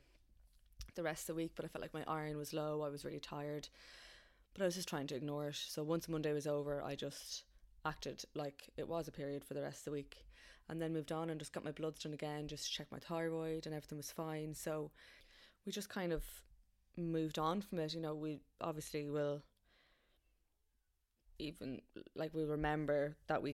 the 1.00 1.04
rest 1.04 1.24
of 1.24 1.28
the 1.28 1.42
week. 1.42 1.54
But 1.56 1.66
I 1.66 1.68
felt 1.70 1.82
like 1.82 1.94
my 1.94 2.04
iron 2.08 2.38
was 2.38 2.54
low. 2.54 2.82
I 2.82 2.90
was 2.90 3.06
really 3.06 3.20
tired, 3.20 3.70
but 4.54 4.62
I 4.62 4.66
was 4.66 4.76
just 4.76 4.90
trying 4.90 5.08
to 5.08 5.16
ignore 5.16 5.48
it. 5.48 5.56
So 5.56 5.84
once 5.84 6.10
Monday 6.10 6.34
was 6.34 6.48
over, 6.48 6.84
I 6.84 6.96
just 6.96 7.44
acted 7.86 8.24
like 8.36 8.70
it 8.78 8.88
was 8.88 9.08
a 9.08 9.12
period 9.12 9.46
for 9.46 9.54
the 9.54 9.62
rest 9.62 9.80
of 9.80 9.86
the 9.86 9.92
week 9.92 10.26
and 10.68 10.82
then 10.82 10.94
moved 10.94 11.12
on 11.12 11.30
and 11.30 11.40
just 11.40 11.54
got 11.54 11.64
my 11.64 11.72
bloods 11.72 12.04
done 12.04 12.14
again 12.14 12.48
just 12.48 12.66
to 12.66 12.72
check 12.72 12.88
my 12.92 13.00
thyroid 13.00 13.66
and 13.66 13.74
everything 13.74 13.98
was 13.98 14.12
fine 14.12 14.54
so 14.54 14.92
we 15.66 15.72
just 15.72 15.90
kind 15.90 16.12
of 16.12 16.24
moved 16.98 17.40
on 17.40 17.62
from 17.62 17.80
it 17.80 17.94
you 17.94 18.02
know 18.02 18.14
we 18.14 18.42
obviously 18.60 19.08
will 19.08 19.42
even 21.40 21.80
like 22.16 22.34
we 22.34 22.44
remember 22.44 23.16
that 23.28 23.42
we 23.42 23.54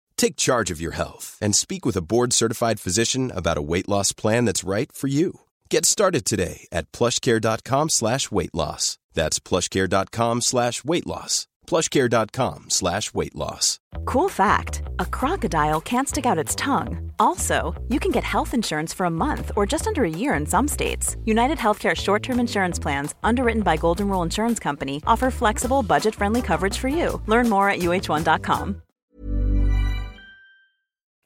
Take 0.21 0.35
charge 0.35 0.69
of 0.69 0.79
your 0.79 0.91
health 0.91 1.35
and 1.41 1.55
speak 1.55 1.83
with 1.83 1.97
a 1.97 2.03
board-certified 2.03 2.79
physician 2.79 3.31
about 3.31 3.57
a 3.57 3.67
weight 3.71 3.89
loss 3.89 4.13
plan 4.13 4.45
that's 4.45 4.63
right 4.63 4.91
for 4.91 5.07
you. 5.07 5.39
Get 5.67 5.83
started 5.83 6.25
today 6.25 6.67
at 6.71 6.91
plushcare.com 6.91 7.89
slash 7.89 8.29
weight 8.29 8.53
loss. 8.53 8.99
That's 9.15 9.39
plushcare.com 9.39 10.41
slash 10.41 10.83
weight 10.83 11.07
loss. 11.07 11.47
plushcare.com 11.65 12.69
slash 12.69 13.13
weight 13.15 13.33
loss. 13.33 13.79
Cool 14.05 14.29
fact 14.29 14.83
a 14.99 15.07
crocodile 15.07 15.81
can't 15.81 16.07
stick 16.07 16.27
out 16.27 16.43
its 16.43 16.53
tongue. 16.53 17.11
Also, 17.17 17.73
you 17.89 17.99
can 17.99 18.11
get 18.11 18.23
health 18.23 18.53
insurance 18.53 18.93
for 18.93 19.07
a 19.07 19.17
month 19.25 19.51
or 19.55 19.65
just 19.65 19.87
under 19.87 20.03
a 20.03 20.17
year 20.21 20.35
in 20.35 20.45
some 20.45 20.67
states. 20.67 21.17
United 21.25 21.57
Healthcare 21.57 21.95
short 21.95 22.21
term 22.21 22.39
insurance 22.39 22.77
plans, 22.77 23.15
underwritten 23.23 23.63
by 23.63 23.75
Golden 23.75 24.07
Rule 24.07 24.21
Insurance 24.21 24.59
Company, 24.59 25.01
offer 25.07 25.31
flexible, 25.31 25.81
budget 25.81 26.13
friendly 26.13 26.43
coverage 26.43 26.77
for 26.77 26.89
you. 26.89 27.19
Learn 27.25 27.49
more 27.49 27.71
at 27.71 27.79
uh1.com. 27.79 28.83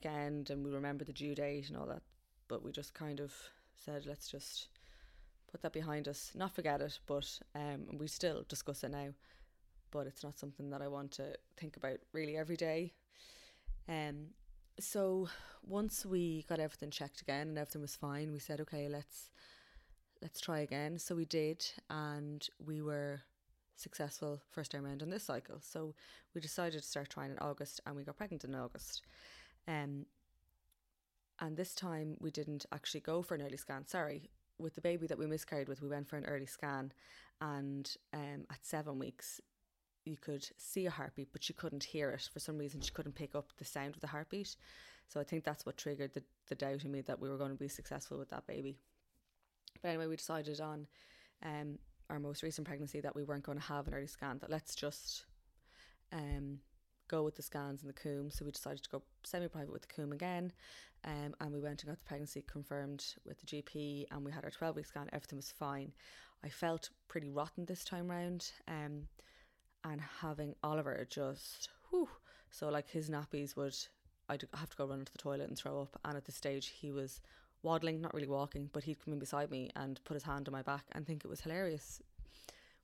Weekend 0.06 0.50
and 0.50 0.64
we 0.64 0.70
remember 0.70 1.04
the 1.04 1.12
due 1.12 1.34
date 1.34 1.68
and 1.68 1.76
all 1.76 1.86
that, 1.86 2.02
but 2.48 2.62
we 2.62 2.72
just 2.72 2.94
kind 2.94 3.20
of 3.20 3.32
said, 3.74 4.06
let's 4.06 4.28
just 4.28 4.68
put 5.50 5.62
that 5.62 5.72
behind 5.72 6.08
us, 6.08 6.32
not 6.34 6.54
forget 6.54 6.80
it, 6.80 6.98
but 7.06 7.38
um, 7.54 7.86
we 7.98 8.06
still 8.08 8.44
discuss 8.48 8.84
it 8.84 8.90
now 8.90 9.08
but 9.90 10.06
it's 10.06 10.22
not 10.22 10.38
something 10.38 10.70
that 10.70 10.82
I 10.82 10.88
want 10.88 11.12
to 11.12 11.36
think 11.56 11.76
about 11.76 11.98
really 12.12 12.36
every 12.36 12.56
day. 12.56 12.92
Um, 13.88 14.26
so 14.78 15.28
once 15.66 16.04
we 16.04 16.44
got 16.48 16.60
everything 16.60 16.90
checked 16.90 17.22
again 17.22 17.48
and 17.48 17.58
everything 17.58 17.82
was 17.82 17.96
fine, 17.96 18.32
we 18.32 18.38
said, 18.38 18.60
okay, 18.60 18.88
let's 18.88 19.30
let's 20.22 20.40
try 20.40 20.60
again. 20.60 20.98
So 20.98 21.14
we 21.14 21.24
did, 21.24 21.64
and 21.88 22.46
we 22.64 22.82
were 22.82 23.22
successful 23.76 24.40
first 24.50 24.70
time 24.70 24.84
round 24.84 25.02
on 25.02 25.10
this 25.10 25.24
cycle. 25.24 25.60
So 25.60 25.94
we 26.34 26.40
decided 26.40 26.82
to 26.82 26.86
start 26.86 27.10
trying 27.10 27.30
in 27.30 27.38
August, 27.38 27.80
and 27.86 27.96
we 27.96 28.04
got 28.04 28.16
pregnant 28.16 28.44
in 28.44 28.54
August. 28.54 29.02
Um, 29.68 30.06
and 31.40 31.56
this 31.56 31.74
time 31.74 32.16
we 32.20 32.30
didn't 32.30 32.66
actually 32.72 33.00
go 33.00 33.22
for 33.22 33.34
an 33.34 33.42
early 33.42 33.56
scan. 33.56 33.86
Sorry, 33.86 34.30
with 34.58 34.74
the 34.74 34.80
baby 34.80 35.06
that 35.06 35.18
we 35.18 35.26
miscarried 35.26 35.68
with, 35.68 35.82
we 35.82 35.88
went 35.88 36.08
for 36.08 36.16
an 36.16 36.24
early 36.24 36.46
scan, 36.46 36.92
and 37.40 37.94
um, 38.14 38.46
at 38.50 38.64
seven 38.64 38.98
weeks 38.98 39.40
you 40.06 40.16
could 40.16 40.48
see 40.56 40.86
a 40.86 40.90
heartbeat, 40.90 41.28
but 41.32 41.42
she 41.42 41.52
couldn't 41.52 41.84
hear 41.84 42.10
it. 42.10 42.28
For 42.32 42.38
some 42.38 42.56
reason, 42.56 42.80
she 42.80 42.92
couldn't 42.92 43.16
pick 43.16 43.34
up 43.34 43.52
the 43.58 43.64
sound 43.64 43.94
of 43.96 44.00
the 44.00 44.06
heartbeat. 44.06 44.56
So 45.08 45.20
I 45.20 45.24
think 45.24 45.44
that's 45.44 45.66
what 45.66 45.76
triggered 45.76 46.14
the, 46.14 46.22
the 46.48 46.54
doubt 46.54 46.84
in 46.84 46.92
me 46.92 47.00
that 47.02 47.20
we 47.20 47.28
were 47.28 47.36
going 47.36 47.50
to 47.50 47.56
be 47.56 47.68
successful 47.68 48.18
with 48.18 48.30
that 48.30 48.46
baby. 48.46 48.76
But 49.82 49.88
anyway, 49.88 50.06
we 50.06 50.16
decided 50.16 50.60
on 50.60 50.86
um, 51.44 51.78
our 52.08 52.18
most 52.18 52.42
recent 52.42 52.66
pregnancy 52.66 53.00
that 53.00 53.14
we 53.14 53.24
weren't 53.24 53.44
going 53.44 53.58
to 53.58 53.64
have 53.64 53.88
an 53.88 53.94
early 53.94 54.06
scan, 54.06 54.38
that 54.38 54.50
let's 54.50 54.74
just 54.74 55.26
um, 56.12 56.60
go 57.08 57.22
with 57.22 57.36
the 57.36 57.42
scans 57.42 57.82
and 57.82 57.88
the 57.88 57.94
Coombe. 57.94 58.30
So 58.30 58.44
we 58.44 58.50
decided 58.50 58.82
to 58.82 58.90
go 58.90 59.02
semi 59.24 59.48
private 59.48 59.72
with 59.72 59.82
the 59.82 59.94
Coombe 59.94 60.12
again. 60.12 60.52
Um, 61.04 61.34
and 61.40 61.52
we 61.52 61.60
went 61.60 61.82
and 61.82 61.90
got 61.90 61.98
the 61.98 62.04
pregnancy 62.04 62.42
confirmed 62.50 63.04
with 63.24 63.38
the 63.38 63.46
GP, 63.46 64.06
and 64.10 64.24
we 64.24 64.32
had 64.32 64.44
our 64.44 64.50
12 64.50 64.76
week 64.76 64.86
scan. 64.86 65.08
Everything 65.12 65.36
was 65.38 65.52
fine. 65.52 65.92
I 66.44 66.48
felt 66.48 66.90
pretty 67.08 67.30
rotten 67.30 67.64
this 67.64 67.84
time 67.84 68.10
round. 68.10 68.50
Um, 68.66 69.08
and 69.90 70.00
having 70.20 70.54
Oliver 70.62 71.06
just 71.08 71.68
whew, 71.90 72.08
so 72.50 72.68
like 72.68 72.88
his 72.88 73.08
nappies 73.08 73.56
would 73.56 73.76
I'd 74.28 74.44
have 74.54 74.70
to 74.70 74.76
go 74.76 74.86
run 74.86 75.00
into 75.00 75.12
the 75.12 75.18
toilet 75.18 75.48
and 75.48 75.56
throw 75.56 75.82
up 75.82 76.00
and 76.04 76.16
at 76.16 76.24
this 76.24 76.34
stage 76.34 76.68
he 76.68 76.90
was 76.90 77.20
waddling 77.62 78.00
not 78.00 78.14
really 78.14 78.26
walking 78.26 78.68
but 78.72 78.84
he'd 78.84 79.02
come 79.02 79.12
in 79.12 79.18
beside 79.18 79.50
me 79.50 79.70
and 79.76 80.00
put 80.04 80.14
his 80.14 80.24
hand 80.24 80.48
on 80.48 80.52
my 80.52 80.62
back 80.62 80.84
and 80.92 81.06
think 81.06 81.24
it 81.24 81.28
was 81.28 81.40
hilarious 81.40 82.02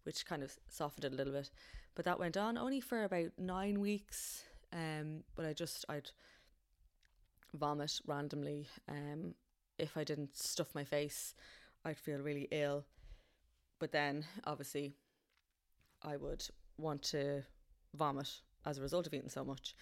which 0.05 0.27
kind 0.27 0.43
of 0.43 0.57
softened 0.69 1.05
it 1.05 1.13
a 1.13 1.17
little 1.17 1.33
bit 1.33 1.51
but 1.95 2.05
that 2.05 2.19
went 2.19 2.37
on 2.37 2.57
only 2.59 2.81
for 2.81 3.05
about 3.05 3.31
nine 3.39 3.81
weeks 3.81 4.45
um 4.73 5.23
but 5.35 5.45
I 5.47 5.53
just 5.53 5.85
I'd 5.89 6.11
vomit 7.55 8.01
randomly 8.07 8.69
um 8.89 9.35
if 9.79 9.97
I 9.97 10.05
didn't 10.05 10.37
stuff 10.37 10.75
my 10.75 10.85
face 10.85 11.35
I'd 11.85 11.99
feel 11.99 12.19
really 12.19 12.49
ill 12.51 12.85
but 13.79 13.93
then 13.93 14.25
obviously 14.45 14.95
I 16.03 16.17
would 16.17 16.45
want 16.79 17.03
to 17.05 17.43
vomit 17.95 18.29
as 18.65 18.79
a 18.79 18.83
result 18.83 19.07
of 19.07 19.15
eating 19.15 19.29
so 19.29 19.45
much. 19.45 19.75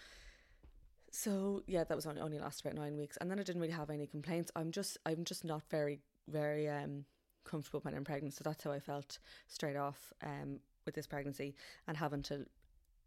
So 1.13 1.63
yeah, 1.67 1.85
that 1.85 1.97
was 1.97 2.07
only, 2.07 2.21
only 2.21 2.39
lasted 2.39 2.67
about 2.67 2.81
nine 2.81 2.97
weeks, 2.97 3.17
and 3.21 3.31
then 3.31 3.39
I 3.39 3.43
didn't 3.43 3.61
really 3.61 3.75
have 3.75 3.91
any 3.91 4.07
complaints. 4.07 4.51
I'm 4.55 4.71
just 4.71 4.99
I'm 5.05 5.25
just 5.25 5.45
not 5.45 5.63
very 5.71 6.01
very 6.29 6.69
um 6.69 7.05
comfortable 7.45 7.81
when 7.81 7.95
I'm 7.95 8.05
pregnant, 8.05 8.35
so 8.35 8.43
that's 8.45 8.65
how 8.65 8.73
I 8.73 8.81
felt 8.81 9.19
straight 9.49 9.77
off 9.77 10.13
um 10.23 10.61
with 10.87 10.95
this 10.95 11.07
pregnancy 11.07 11.55
and 11.87 11.97
having 11.97 12.23
to 12.23 12.47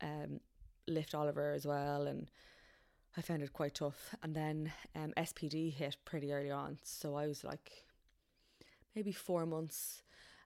um 0.02 0.40
lift 0.88 1.16
Oliver 1.16 1.54
as 1.54 1.66
well, 1.66 2.08
and 2.08 2.30
I 3.18 3.22
found 3.22 3.42
it 3.44 3.54
quite 3.54 3.76
tough. 3.76 4.16
And 4.22 4.36
then 4.36 4.72
um 4.96 5.14
SPD 5.18 5.74
hit 5.74 5.98
pretty 6.06 6.32
early 6.34 6.52
on, 6.52 6.78
so 6.84 7.16
I 7.16 7.28
was 7.28 7.44
like 7.44 7.72
maybe 8.96 9.12
four 9.12 9.46
months 9.46 10.04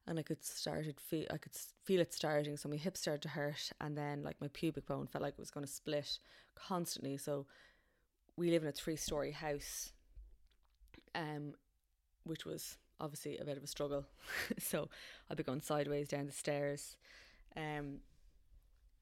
and 0.08 0.17
I 0.17 0.21
could 0.21 0.43
started 0.43 1.00
feel 1.00 1.26
I 1.32 1.38
could 1.38 1.52
feel 1.84 2.00
it 2.00 2.13
starting. 2.13 2.56
So 2.58 2.69
my 2.69 2.78
hips 2.78 3.02
started 3.02 3.21
to 3.23 3.30
hurt, 3.30 3.71
and 3.82 3.97
then 3.97 4.23
like 4.23 4.39
my 4.39 4.47
pubic 4.54 4.86
bone 4.86 5.08
felt 5.08 5.21
like 5.21 5.34
it 5.34 5.39
was 5.39 5.52
going 5.52 5.65
to 5.65 5.71
split 5.71 6.19
constantly. 6.56 7.17
So 7.17 7.45
we 8.38 8.50
live 8.50 8.63
in 8.63 8.69
a 8.69 8.71
three 8.71 8.95
story 8.95 9.32
house, 9.32 9.91
um, 11.13 11.54
which 12.23 12.45
was 12.45 12.78
obviously 12.99 13.38
a 13.38 13.45
bit 13.45 13.57
of 13.57 13.63
a 13.63 13.67
struggle. 13.67 14.05
so 14.60 14.89
I'd 15.29 15.38
be 15.38 15.43
going 15.43 15.62
sideways 15.62 16.07
down 16.07 16.25
the 16.25 16.31
stairs, 16.31 16.97
um, 17.55 17.99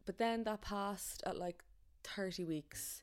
but 0.06 0.18
then 0.18 0.44
that 0.44 0.62
passed 0.62 1.24
at 1.26 1.38
like 1.38 1.64
thirty 2.04 2.46
weeks. 2.46 3.02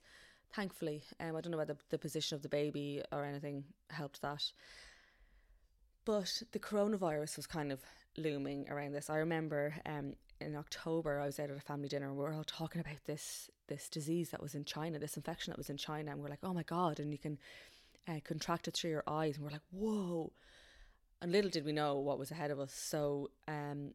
Thankfully, 0.54 1.02
um, 1.18 1.34
I 1.34 1.40
don't 1.40 1.50
know 1.50 1.56
whether 1.56 1.76
the 1.88 1.98
position 1.98 2.36
of 2.36 2.42
the 2.42 2.48
baby 2.48 3.02
or 3.10 3.24
anything 3.24 3.64
helped 3.88 4.20
that. 4.20 4.52
But 6.04 6.42
the 6.52 6.58
coronavirus 6.58 7.36
was 7.36 7.46
kind 7.46 7.72
of 7.72 7.80
looming 8.18 8.68
around 8.68 8.92
this. 8.92 9.08
I 9.08 9.16
remember 9.16 9.74
um, 9.86 10.14
in 10.40 10.56
October 10.56 11.20
I 11.20 11.26
was 11.26 11.38
out 11.38 11.50
at 11.50 11.56
a 11.56 11.60
family 11.60 11.88
dinner 11.88 12.08
and 12.08 12.16
we 12.16 12.22
were 12.22 12.32
all 12.32 12.44
talking 12.44 12.80
about 12.80 13.04
this 13.06 13.50
this 13.68 13.88
disease 13.88 14.30
that 14.30 14.42
was 14.42 14.54
in 14.54 14.64
China, 14.64 14.98
this 14.98 15.16
infection 15.16 15.50
that 15.50 15.58
was 15.58 15.70
in 15.70 15.76
China, 15.76 16.10
and 16.10 16.20
we 16.20 16.26
are 16.26 16.30
like, 16.30 16.40
oh 16.42 16.52
my 16.52 16.64
god, 16.64 17.00
and 17.00 17.12
you 17.12 17.18
can 17.18 17.38
uh, 18.08 18.20
contract 18.24 18.68
it 18.68 18.74
through 18.74 18.90
your 18.90 19.04
eyes, 19.06 19.36
and 19.36 19.44
we're 19.44 19.52
like, 19.52 19.60
whoa. 19.70 20.32
And 21.22 21.30
little 21.30 21.50
did 21.50 21.64
we 21.64 21.72
know 21.72 21.98
what 21.98 22.18
was 22.18 22.32
ahead 22.32 22.50
of 22.50 22.58
us. 22.58 22.74
So, 22.74 23.30
um, 23.46 23.94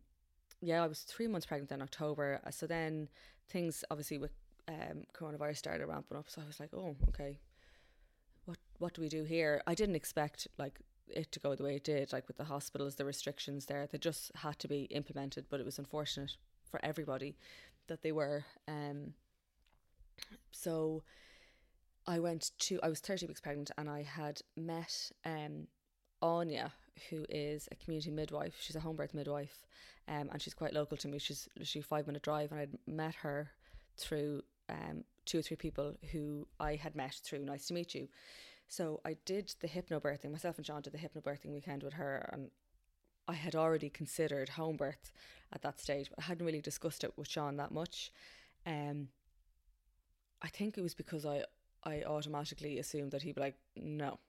yeah, 0.62 0.82
I 0.82 0.88
was 0.88 1.02
three 1.02 1.28
months 1.28 1.46
pregnant 1.46 1.74
in 1.74 1.82
October. 1.82 2.40
Uh, 2.46 2.52
so 2.52 2.66
then 2.66 3.10
things 3.50 3.84
obviously 3.92 4.18
with 4.18 4.32
um, 4.70 5.04
coronavirus 5.14 5.58
started 5.58 5.86
ramping 5.86 6.18
up. 6.18 6.30
So 6.30 6.42
I 6.42 6.48
was 6.48 6.60
like, 6.60 6.74
oh, 6.74 6.96
okay, 7.10 7.40
what 8.46 8.58
what 8.80 8.94
do 8.94 9.02
we 9.02 9.10
do 9.10 9.26
here? 9.26 9.62
I 9.68 9.76
didn't 9.76 9.96
expect 9.96 10.48
like 10.58 10.80
it 11.10 11.32
to 11.34 11.40
go 11.40 11.54
the 11.54 11.64
way 11.64 11.76
it 11.76 11.84
did, 11.84 12.14
like 12.14 12.28
with 12.30 12.38
the 12.38 12.46
hospitals, 12.46 12.96
the 12.96 13.06
restrictions 13.06 13.66
there, 13.66 13.88
they 13.88 13.98
just 13.98 14.32
had 14.36 14.58
to 14.60 14.68
be 14.70 14.84
implemented. 14.84 15.48
But 15.50 15.60
it 15.60 15.66
was 15.66 15.80
unfortunate 15.80 16.38
for 16.72 16.80
everybody 16.82 17.36
that 17.88 18.04
they 18.04 18.14
were. 18.14 18.46
Um, 18.70 19.14
so 20.52 21.04
I 22.06 22.20
went 22.20 22.52
to, 22.60 22.80
I 22.82 22.88
was 22.88 23.00
30 23.00 23.28
weeks 23.28 23.42
pregnant 23.42 23.72
and 23.78 23.90
I 23.90 24.04
had 24.04 24.42
met 24.56 25.12
um, 25.26 25.68
Anya, 26.22 26.72
who 27.10 27.26
is 27.30 27.68
a 27.72 27.76
community 27.76 28.12
midwife. 28.12 28.56
She's 28.60 28.76
a 28.76 28.80
home 28.80 28.96
birth 28.96 29.14
midwife 29.14 29.66
um, 30.08 30.30
and 30.32 30.42
she's 30.42 30.54
quite 30.54 30.74
local 30.74 30.98
to 30.98 31.08
me. 31.08 31.20
She's 31.20 31.48
literally 31.58 31.84
five 31.84 32.08
minute 32.08 32.24
drive 32.24 32.52
and 32.52 32.62
I'd 32.62 32.78
met 32.88 33.16
her 33.16 33.52
through 33.98 34.44
um, 34.70 35.04
two 35.26 35.40
or 35.40 35.42
three 35.42 35.58
people 35.58 35.96
who 36.12 36.48
I 36.60 36.76
had 36.76 36.96
met 36.96 37.16
through 37.24 37.46
Nice 37.46 37.68
to 37.68 37.74
Meet 37.74 37.96
You. 37.96 38.08
So 38.68 39.00
I 39.06 39.16
did 39.26 39.54
the 39.62 39.68
hypnobirthing, 39.68 40.32
myself 40.32 40.58
and 40.58 40.66
Sean 40.66 40.82
did 40.82 40.94
the 40.94 40.98
hypnobirthing 40.98 41.54
weekend 41.54 41.84
with 41.84 41.94
her 41.94 42.30
and 42.34 42.50
I 43.28 43.34
had 43.34 43.56
already 43.56 43.90
considered 43.90 44.50
home 44.50 44.78
birth 44.78 45.12
at 45.52 45.62
that 45.62 45.80
stage, 45.80 46.10
but 46.10 46.20
I 46.20 46.24
hadn't 46.24 46.46
really 46.46 46.62
discussed 46.62 47.04
it 47.04 47.14
with 47.18 47.28
Sean 47.28 47.58
that 47.58 47.72
much. 47.72 48.12
Um, 48.66 49.10
I 50.42 50.48
think 50.48 50.78
it 50.78 50.82
was 50.82 50.94
because 50.94 51.26
I 51.26 51.44
I 51.84 52.04
automatically 52.04 52.80
assumed 52.80 53.12
that 53.12 53.22
he'd 53.22 53.36
be 53.36 53.42
like, 53.42 53.56
no. 53.76 54.20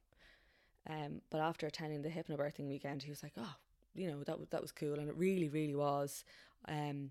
Um, 0.89 1.20
but 1.30 1.41
after 1.41 1.66
attending 1.66 2.03
the 2.03 2.09
hypnobirthing 2.09 2.66
weekend, 2.66 3.03
he 3.03 3.11
was 3.11 3.22
like, 3.22 3.32
oh, 3.36 3.55
you 3.95 4.09
know, 4.11 4.22
that 4.24 4.51
that 4.51 4.62
was 4.62 4.72
cool, 4.72 4.99
and 4.99 5.09
it 5.09 5.16
really, 5.16 5.49
really 5.49 5.74
was. 5.74 6.24
Um, 6.66 7.11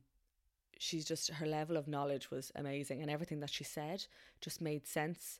she's 0.79 1.05
just 1.05 1.29
her 1.29 1.45
level 1.45 1.77
of 1.77 1.87
knowledge 1.87 2.31
was 2.31 2.51
amazing, 2.55 3.01
and 3.01 3.11
everything 3.11 3.39
that 3.41 3.49
she 3.49 3.63
said 3.63 4.05
just 4.41 4.61
made 4.61 4.87
sense. 4.87 5.39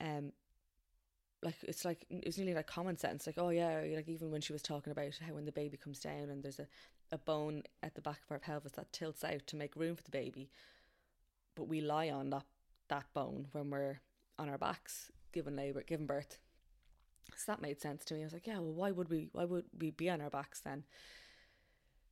Um, 0.00 0.32
like 1.42 1.56
it's 1.62 1.84
like 1.84 2.06
it's 2.08 2.38
nearly 2.38 2.54
like 2.54 2.66
common 2.66 2.96
sense 2.96 3.26
like 3.26 3.36
oh 3.36 3.50
yeah 3.50 3.82
like 3.94 4.08
even 4.08 4.30
when 4.30 4.40
she 4.40 4.54
was 4.54 4.62
talking 4.62 4.90
about 4.90 5.18
how 5.26 5.34
when 5.34 5.44
the 5.44 5.52
baby 5.52 5.76
comes 5.76 6.00
down 6.00 6.30
and 6.30 6.42
there's 6.42 6.58
a, 6.58 6.66
a 7.12 7.18
bone 7.18 7.62
at 7.82 7.94
the 7.94 8.00
back 8.00 8.20
of 8.24 8.32
our 8.32 8.38
pelvis 8.38 8.72
that 8.72 8.90
tilts 8.94 9.22
out 9.22 9.46
to 9.46 9.54
make 9.54 9.76
room 9.76 9.94
for 9.94 10.02
the 10.02 10.10
baby 10.10 10.48
but 11.54 11.68
we 11.68 11.82
lie 11.82 12.08
on 12.08 12.30
that 12.30 12.44
that 12.88 13.04
bone 13.12 13.46
when 13.52 13.68
we're 13.68 14.00
on 14.38 14.48
our 14.48 14.58
backs 14.58 15.10
giving 15.32 15.56
labor, 15.56 15.82
giving 15.86 16.06
birth. 16.06 16.38
So 17.36 17.52
that 17.52 17.62
made 17.62 17.80
sense 17.80 18.04
to 18.06 18.14
me. 18.14 18.20
I 18.20 18.24
was 18.24 18.32
like, 18.32 18.46
yeah, 18.46 18.58
well, 18.58 18.72
why 18.72 18.90
would 18.90 19.08
we? 19.08 19.28
Why 19.32 19.44
would 19.44 19.64
we 19.78 19.90
be 19.90 20.10
on 20.10 20.20
our 20.20 20.30
backs 20.30 20.60
then? 20.60 20.84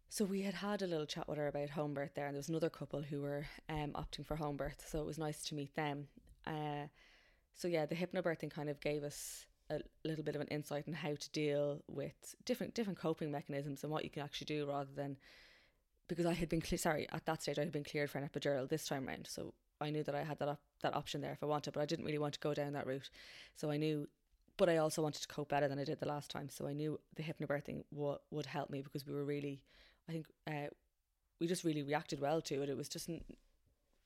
So 0.08 0.24
we 0.24 0.42
had 0.42 0.54
had 0.54 0.82
a 0.82 0.86
little 0.86 1.06
chat 1.06 1.26
with 1.28 1.38
her 1.38 1.48
about 1.48 1.70
home 1.70 1.94
birth 1.94 2.12
there, 2.14 2.26
and 2.26 2.34
there 2.34 2.40
was 2.40 2.48
another 2.48 2.68
couple 2.68 3.02
who 3.02 3.22
were 3.22 3.46
um, 3.68 3.92
opting 3.94 4.26
for 4.26 4.36
home 4.36 4.56
birth. 4.56 4.84
So 4.86 5.00
it 5.00 5.06
was 5.06 5.18
nice 5.18 5.42
to 5.44 5.54
meet 5.54 5.74
them. 5.74 6.08
Uh, 6.46 6.88
so 7.54 7.68
yeah, 7.68 7.86
the 7.86 7.94
hypnobirthing 7.94 8.50
kind 8.50 8.68
of 8.68 8.80
gave 8.80 9.04
us 9.04 9.46
a 9.70 9.80
little 10.04 10.24
bit 10.24 10.34
of 10.34 10.40
an 10.40 10.48
insight 10.48 10.84
on 10.86 10.94
how 10.94 11.14
to 11.14 11.30
deal 11.30 11.82
with 11.88 12.34
different 12.44 12.74
different 12.74 12.98
coping 12.98 13.30
mechanisms 13.30 13.82
and 13.82 13.92
what 13.92 14.04
you 14.04 14.10
can 14.10 14.22
actually 14.22 14.44
do 14.44 14.66
rather 14.68 14.90
than 14.94 15.16
because 16.08 16.26
I 16.26 16.34
had 16.34 16.48
been 16.48 16.60
cle- 16.60 16.78
sorry 16.78 17.08
at 17.10 17.24
that 17.26 17.42
stage 17.42 17.58
I 17.58 17.62
had 17.62 17.72
been 17.72 17.84
cleared 17.84 18.10
for 18.10 18.18
an 18.18 18.28
epidural 18.28 18.68
this 18.68 18.86
time 18.86 19.06
round, 19.06 19.26
so 19.30 19.54
I 19.80 19.90
knew 19.90 20.02
that 20.04 20.14
I 20.14 20.22
had 20.22 20.38
that 20.38 20.48
op- 20.48 20.60
that 20.82 20.94
option 20.94 21.20
there 21.20 21.32
if 21.32 21.42
I 21.42 21.46
wanted, 21.46 21.72
but 21.72 21.80
I 21.82 21.86
didn't 21.86 22.04
really 22.04 22.18
want 22.18 22.34
to 22.34 22.40
go 22.40 22.54
down 22.54 22.72
that 22.72 22.86
route. 22.86 23.08
So 23.56 23.70
I 23.70 23.76
knew, 23.76 24.08
but 24.62 24.68
I 24.68 24.76
also 24.76 25.02
wanted 25.02 25.22
to 25.22 25.26
cope 25.26 25.48
better 25.48 25.66
than 25.66 25.80
I 25.80 25.82
did 25.82 25.98
the 25.98 26.06
last 26.06 26.30
time. 26.30 26.48
So 26.48 26.68
I 26.68 26.72
knew 26.72 27.00
the 27.16 27.24
hypnobirthing 27.24 27.82
w- 27.92 28.18
would 28.30 28.46
help 28.46 28.70
me 28.70 28.80
because 28.80 29.04
we 29.04 29.12
were 29.12 29.24
really 29.24 29.60
I 30.08 30.12
think 30.12 30.26
uh, 30.46 30.68
we 31.40 31.48
just 31.48 31.64
really 31.64 31.82
reacted 31.82 32.20
well 32.20 32.40
to 32.42 32.62
it. 32.62 32.68
It 32.68 32.76
was 32.76 32.88
just 32.88 33.08
it 33.08 33.24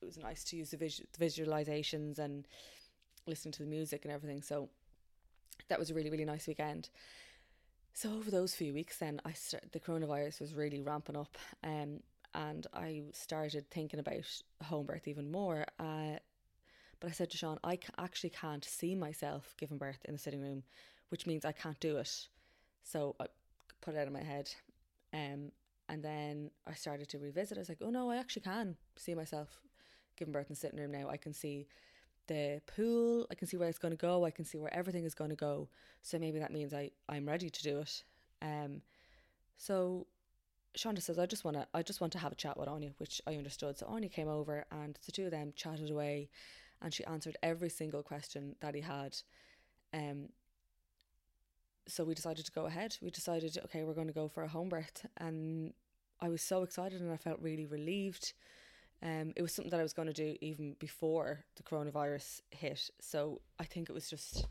was 0.01 0.17
nice 0.17 0.43
to 0.45 0.57
use 0.57 0.71
the, 0.71 0.77
the 0.77 0.87
visualizations 1.19 2.17
and 2.17 2.47
listening 3.27 3.51
to 3.51 3.61
the 3.61 3.69
music 3.69 4.03
and 4.03 4.11
everything. 4.11 4.41
So 4.41 4.69
that 5.69 5.77
was 5.77 5.91
a 5.91 5.93
really 5.93 6.09
really 6.09 6.25
nice 6.25 6.47
weekend. 6.47 6.89
So 7.93 8.13
over 8.13 8.31
those 8.31 8.55
few 8.55 8.73
weeks, 8.73 8.97
then 8.97 9.21
I 9.25 9.33
start, 9.33 9.71
the 9.73 9.79
coronavirus 9.79 10.41
was 10.41 10.55
really 10.55 10.81
ramping 10.81 11.17
up, 11.17 11.37
um, 11.63 11.99
and 12.33 12.65
I 12.73 13.03
started 13.13 13.69
thinking 13.69 13.99
about 13.99 14.25
home 14.63 14.87
birth 14.87 15.07
even 15.07 15.31
more. 15.31 15.67
Uh, 15.79 16.17
but 16.99 17.09
I 17.09 17.13
said 17.13 17.29
to 17.31 17.37
Sean, 17.37 17.59
I 17.63 17.79
actually 17.97 18.31
can't 18.31 18.65
see 18.65 18.95
myself 18.95 19.53
giving 19.57 19.77
birth 19.77 19.99
in 20.05 20.13
the 20.13 20.19
sitting 20.19 20.41
room, 20.41 20.63
which 21.09 21.27
means 21.27 21.45
I 21.45 21.51
can't 21.51 21.79
do 21.79 21.97
it. 21.97 22.27
So 22.83 23.15
I 23.19 23.25
put 23.81 23.95
it 23.95 23.99
out 23.99 24.07
of 24.07 24.13
my 24.13 24.23
head. 24.23 24.49
Um, 25.13 25.51
and 25.89 26.03
then 26.03 26.51
I 26.67 26.73
started 26.73 27.07
to 27.09 27.19
revisit. 27.19 27.57
I 27.57 27.61
was 27.61 27.69
like, 27.69 27.81
oh 27.81 27.89
no, 27.89 28.09
I 28.09 28.17
actually 28.17 28.41
can 28.41 28.75
see 28.97 29.15
myself 29.15 29.61
giving 30.17 30.31
birth 30.31 30.49
in 30.49 30.53
the 30.53 30.59
sitting 30.59 30.79
room 30.79 30.91
now. 30.91 31.07
I 31.09 31.17
can 31.17 31.33
see 31.33 31.67
the 32.27 32.61
pool, 32.75 33.25
I 33.31 33.35
can 33.35 33.47
see 33.47 33.57
where 33.57 33.69
it's 33.69 33.77
going 33.77 33.93
to 33.93 33.97
go, 33.97 34.25
I 34.25 34.31
can 34.31 34.43
see 34.43 34.57
where 34.57 34.73
everything 34.73 35.05
is 35.05 35.15
going 35.15 35.29
to 35.29 35.35
go. 35.35 35.69
So 36.01 36.19
maybe 36.19 36.39
that 36.39 36.51
means 36.51 36.73
I, 36.73 36.91
I'm 37.07 37.25
ready 37.25 37.49
to 37.49 37.63
do 37.63 37.79
it. 37.79 38.03
Um, 38.41 38.81
so 39.57 40.07
Shonda 40.77 41.01
says, 41.01 41.17
I 41.17 41.25
just 41.25 41.45
want 41.45 41.55
to, 41.55 41.67
I 41.73 41.81
just 41.81 42.01
want 42.01 42.13
to 42.13 42.19
have 42.19 42.31
a 42.31 42.35
chat 42.35 42.57
with 42.57 42.67
Anya, 42.67 42.91
which 42.97 43.21
I 43.25 43.35
understood. 43.35 43.77
So 43.77 43.87
Anya 43.87 44.09
came 44.09 44.27
over 44.27 44.65
and 44.71 44.99
the 45.05 45.11
two 45.11 45.25
of 45.25 45.31
them 45.31 45.53
chatted 45.55 45.89
away 45.89 46.29
and 46.81 46.93
she 46.93 47.05
answered 47.05 47.37
every 47.41 47.69
single 47.69 48.03
question 48.03 48.55
that 48.61 48.75
he 48.75 48.81
had. 48.81 49.17
Um, 49.93 50.29
so 51.87 52.03
we 52.03 52.13
decided 52.13 52.45
to 52.45 52.51
go 52.51 52.65
ahead. 52.65 52.97
We 53.01 53.09
decided, 53.09 53.57
okay, 53.65 53.83
we're 53.83 53.93
going 53.93 54.07
to 54.07 54.13
go 54.13 54.27
for 54.27 54.43
a 54.43 54.47
home 54.47 54.69
birth, 54.69 55.05
and 55.17 55.73
I 56.19 56.29
was 56.29 56.41
so 56.41 56.63
excited 56.63 57.01
and 57.01 57.11
I 57.11 57.17
felt 57.17 57.39
really 57.41 57.65
relieved. 57.65 58.33
Um, 59.03 59.33
it 59.35 59.41
was 59.41 59.53
something 59.53 59.69
that 59.69 59.79
I 59.79 59.83
was 59.83 59.93
going 59.93 60.07
to 60.07 60.13
do 60.13 60.35
even 60.41 60.75
before 60.79 61.45
the 61.55 61.63
coronavirus 61.63 62.41
hit. 62.49 62.89
So 62.99 63.41
I 63.59 63.63
think 63.63 63.89
it 63.89 63.93
was 63.93 64.09
just, 64.09 64.47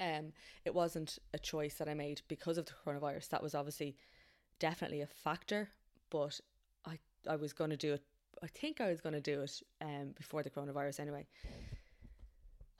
um, 0.00 0.32
it 0.64 0.74
wasn't 0.74 1.18
a 1.34 1.38
choice 1.38 1.74
that 1.74 1.88
I 1.88 1.94
made 1.94 2.22
because 2.26 2.56
of 2.56 2.64
the 2.64 2.72
coronavirus. 2.72 3.28
That 3.28 3.42
was 3.42 3.54
obviously 3.54 3.96
definitely 4.58 5.02
a 5.02 5.06
factor, 5.06 5.68
but 6.10 6.40
I 6.86 6.98
I 7.28 7.36
was 7.36 7.52
going 7.52 7.70
to 7.70 7.76
do 7.76 7.94
it. 7.94 8.02
I 8.42 8.46
think 8.46 8.80
I 8.80 8.88
was 8.88 9.00
going 9.00 9.14
to 9.14 9.20
do 9.20 9.40
it 9.40 9.62
um 9.80 10.12
before 10.16 10.42
the 10.42 10.50
coronavirus 10.50 11.00
anyway. 11.00 11.26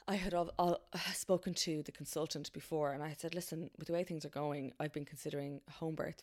I 0.06 0.14
had 0.14 0.32
all, 0.32 0.50
all, 0.58 0.80
spoken 1.12 1.52
to 1.52 1.82
the 1.82 1.92
consultant 1.92 2.50
before, 2.54 2.92
and 2.92 3.02
I 3.02 3.14
said, 3.18 3.34
"Listen, 3.34 3.70
with 3.78 3.88
the 3.88 3.92
way 3.92 4.04
things 4.04 4.24
are 4.24 4.30
going, 4.30 4.72
I've 4.80 4.92
been 4.92 5.04
considering 5.04 5.60
home 5.70 5.94
birth. 5.94 6.22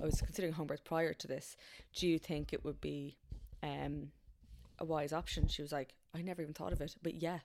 I 0.00 0.06
was 0.06 0.20
considering 0.20 0.54
home 0.54 0.66
birth 0.66 0.84
prior 0.84 1.12
to 1.12 1.28
this. 1.28 1.56
Do 1.94 2.06
you 2.08 2.18
think 2.18 2.52
it 2.52 2.64
would 2.64 2.80
be 2.80 3.18
um, 3.62 4.10
a 4.78 4.84
wise 4.84 5.12
option?" 5.12 5.48
She 5.48 5.62
was 5.62 5.72
like, 5.72 5.94
"I 6.14 6.22
never 6.22 6.40
even 6.40 6.54
thought 6.54 6.72
of 6.72 6.80
it, 6.80 6.96
but 7.02 7.14
yeah." 7.14 7.40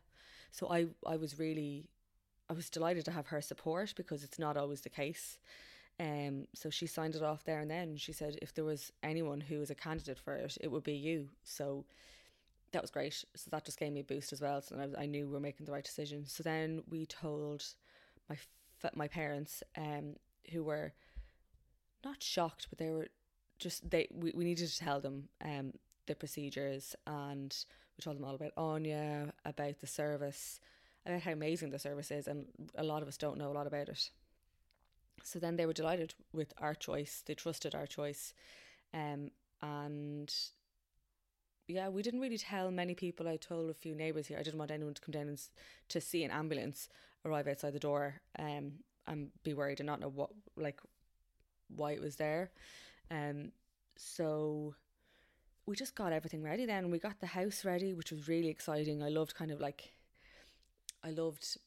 So 0.52 0.70
I, 0.70 0.88
I 1.08 1.16
was 1.16 1.40
really, 1.40 1.90
I 2.50 2.54
was 2.54 2.70
delighted 2.70 3.06
to 3.06 3.12
have 3.12 3.28
her 3.28 3.42
support 3.42 3.94
because 3.96 4.24
it's 4.24 4.38
not 4.38 4.58
always 4.58 4.82
the 4.82 4.90
case. 4.90 5.38
Um, 6.02 6.48
so 6.56 6.72
she 6.72 6.88
signed 6.88 7.16
it 7.16 7.24
off 7.24 7.46
there 7.46 7.62
and 7.62 7.72
then. 7.72 7.98
She 7.98 8.14
said, 8.14 8.40
"If 8.42 8.56
there 8.56 8.66
was 8.66 8.92
anyone 9.04 9.42
who 9.42 9.60
was 9.60 9.72
a 9.72 9.76
candidate 9.76 10.20
for 10.20 10.36
it, 10.36 10.58
it 10.62 10.70
would 10.72 10.84
be 10.84 10.96
you." 10.96 11.30
So 11.44 11.86
that 12.72 12.82
was 12.82 12.92
great. 12.92 13.14
So 13.36 13.50
that 13.52 13.66
just 13.66 13.80
gave 13.80 13.94
me 13.94 14.02
a 14.02 14.06
boost 14.06 14.34
as 14.34 14.42
well. 14.42 14.62
So 14.62 14.78
I, 14.78 15.04
I 15.04 15.06
knew 15.08 15.28
we 15.28 15.34
were 15.34 15.40
making 15.40 15.66
the 15.68 15.74
right 15.74 15.84
decision. 15.86 16.26
So 16.28 16.44
then 16.44 16.84
we 16.90 17.06
told 17.06 17.64
my 18.30 18.38
my 18.96 19.08
parents, 19.08 19.64
um, 19.78 20.16
who 20.52 20.64
were 20.64 20.94
not 22.04 22.22
shocked, 22.24 22.68
but 22.70 22.80
they 22.80 22.90
were 22.90 23.08
just 23.60 23.90
they 23.90 24.08
we, 24.14 24.32
we 24.36 24.44
needed 24.44 24.68
to 24.68 24.78
tell 24.78 25.00
them 25.00 25.30
um 25.44 25.74
the 26.08 26.16
procedures 26.16 26.96
and 27.06 27.56
we 27.98 28.02
told 28.02 28.18
them 28.18 28.26
all 28.26 28.36
about 28.36 28.54
Anya, 28.58 29.34
about 29.46 29.80
the 29.80 29.88
service, 29.88 30.60
about 31.06 31.22
how 31.22 31.32
amazing 31.32 31.70
the 31.70 31.80
service 31.80 32.12
is, 32.12 32.28
and 32.28 32.48
a 32.76 32.84
lot 32.84 33.02
of 33.02 33.08
us 33.08 33.18
don't 33.18 33.38
know 33.38 33.52
a 33.52 33.54
lot 33.54 33.68
about 33.68 33.90
it. 33.90 34.10
So 35.24 35.40
then 35.40 35.56
they 35.56 35.66
were 35.66 35.74
delighted 35.74 36.14
with 36.34 36.54
our 36.58 36.74
choice. 36.74 37.24
They 37.26 37.34
trusted 37.34 37.76
our 37.76 37.88
choice, 37.88 38.34
um, 38.94 39.32
and 39.62 40.34
yeah, 41.68 41.90
we 41.90 42.02
didn't 42.02 42.20
really 42.20 42.38
tell 42.38 42.72
many 42.72 42.96
people. 42.96 43.28
I 43.28 43.38
told 43.38 43.70
a 43.70 43.74
few 43.74 43.96
neighbours 43.96 44.28
here. 44.28 44.38
I 44.38 44.44
didn't 44.44 44.60
want 44.60 44.72
anyone 44.72 44.94
to 44.94 45.02
come 45.02 45.14
down 45.14 45.28
and 45.28 45.42
to 45.90 46.02
see 46.02 46.24
an 46.24 46.32
ambulance 46.32 46.90
arrive 47.26 47.48
outside 47.48 47.74
the 47.74 47.80
door 47.80 48.22
um, 48.40 48.74
and 49.08 49.30
be 49.44 49.54
worried 49.54 49.80
and 49.80 49.88
not 49.88 50.00
know 50.00 50.10
what 50.10 50.32
like 50.58 50.80
why 51.76 51.92
it 51.92 52.02
was 52.02 52.16
there. 52.16 52.52
Um, 53.10 53.52
so 53.98 54.76
we 55.66 55.76
just 55.76 55.96
got 55.96 56.12
everything 56.14 56.44
ready. 56.44 56.66
Then 56.66 56.90
we 56.90 57.00
got 57.00 57.20
the 57.20 57.28
house 57.28 57.64
ready, 57.64 57.94
which 57.94 58.12
was 58.12 58.28
really 58.28 58.50
exciting. 58.50 59.04
I 59.04 59.10
loved 59.10 59.36
kind 59.36 59.52
of 59.52 59.60
like 59.60 59.94
I 61.04 61.12
loved 61.12 61.58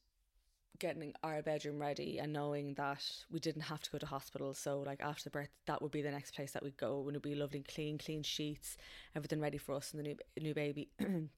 getting 0.79 1.13
our 1.23 1.43
bedroom 1.43 1.79
ready 1.79 2.19
and 2.19 2.33
knowing 2.33 2.75
that 2.75 3.05
we 3.31 3.39
didn't 3.39 3.63
have 3.63 3.83
to 3.83 3.91
go 3.91 3.99
to 3.99 4.07
hospital. 4.07 4.55
So 4.55 4.81
like 4.81 5.01
after 5.01 5.31
birth, 5.31 5.51
that 5.67 5.81
would 5.81 5.93
be 5.93 6.03
the 6.03 6.11
next 6.11 6.35
place 6.35 6.53
that 6.53 6.63
we'd 6.63 6.77
go. 6.77 7.01
And 7.01 7.11
it'd 7.11 7.23
be 7.23 7.35
lovely, 7.35 7.63
clean, 7.63 7.99
clean 7.99 8.23
sheets, 8.23 8.77
everything 9.15 9.41
ready 9.41 9.59
for 9.59 9.75
us 9.75 9.93
and 9.93 10.01
the 10.01 10.09
new 10.09 10.17
new 10.41 10.55
baby. 10.55 10.89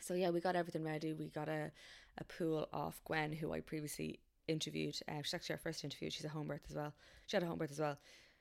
so 0.00 0.14
yeah, 0.14 0.30
we 0.30 0.40
got 0.40 0.56
everything 0.56 0.84
ready. 0.84 1.12
We 1.12 1.28
got 1.28 1.48
a, 1.48 1.70
a 2.18 2.24
pool 2.24 2.68
off 2.72 3.00
Gwen, 3.04 3.32
who 3.32 3.52
I 3.52 3.60
previously 3.60 4.20
interviewed. 4.48 4.96
Um, 5.08 5.22
she's 5.22 5.34
actually 5.34 5.54
our 5.54 5.60
first 5.60 5.84
interview. 5.84 6.10
She's 6.10 6.24
a 6.24 6.30
home 6.30 6.48
birth 6.48 6.66
as 6.68 6.76
well. 6.76 6.94
She 7.26 7.36
had 7.36 7.42
a 7.42 7.46
home 7.46 7.58
birth 7.58 7.72
as 7.72 7.80
well. 7.80 7.98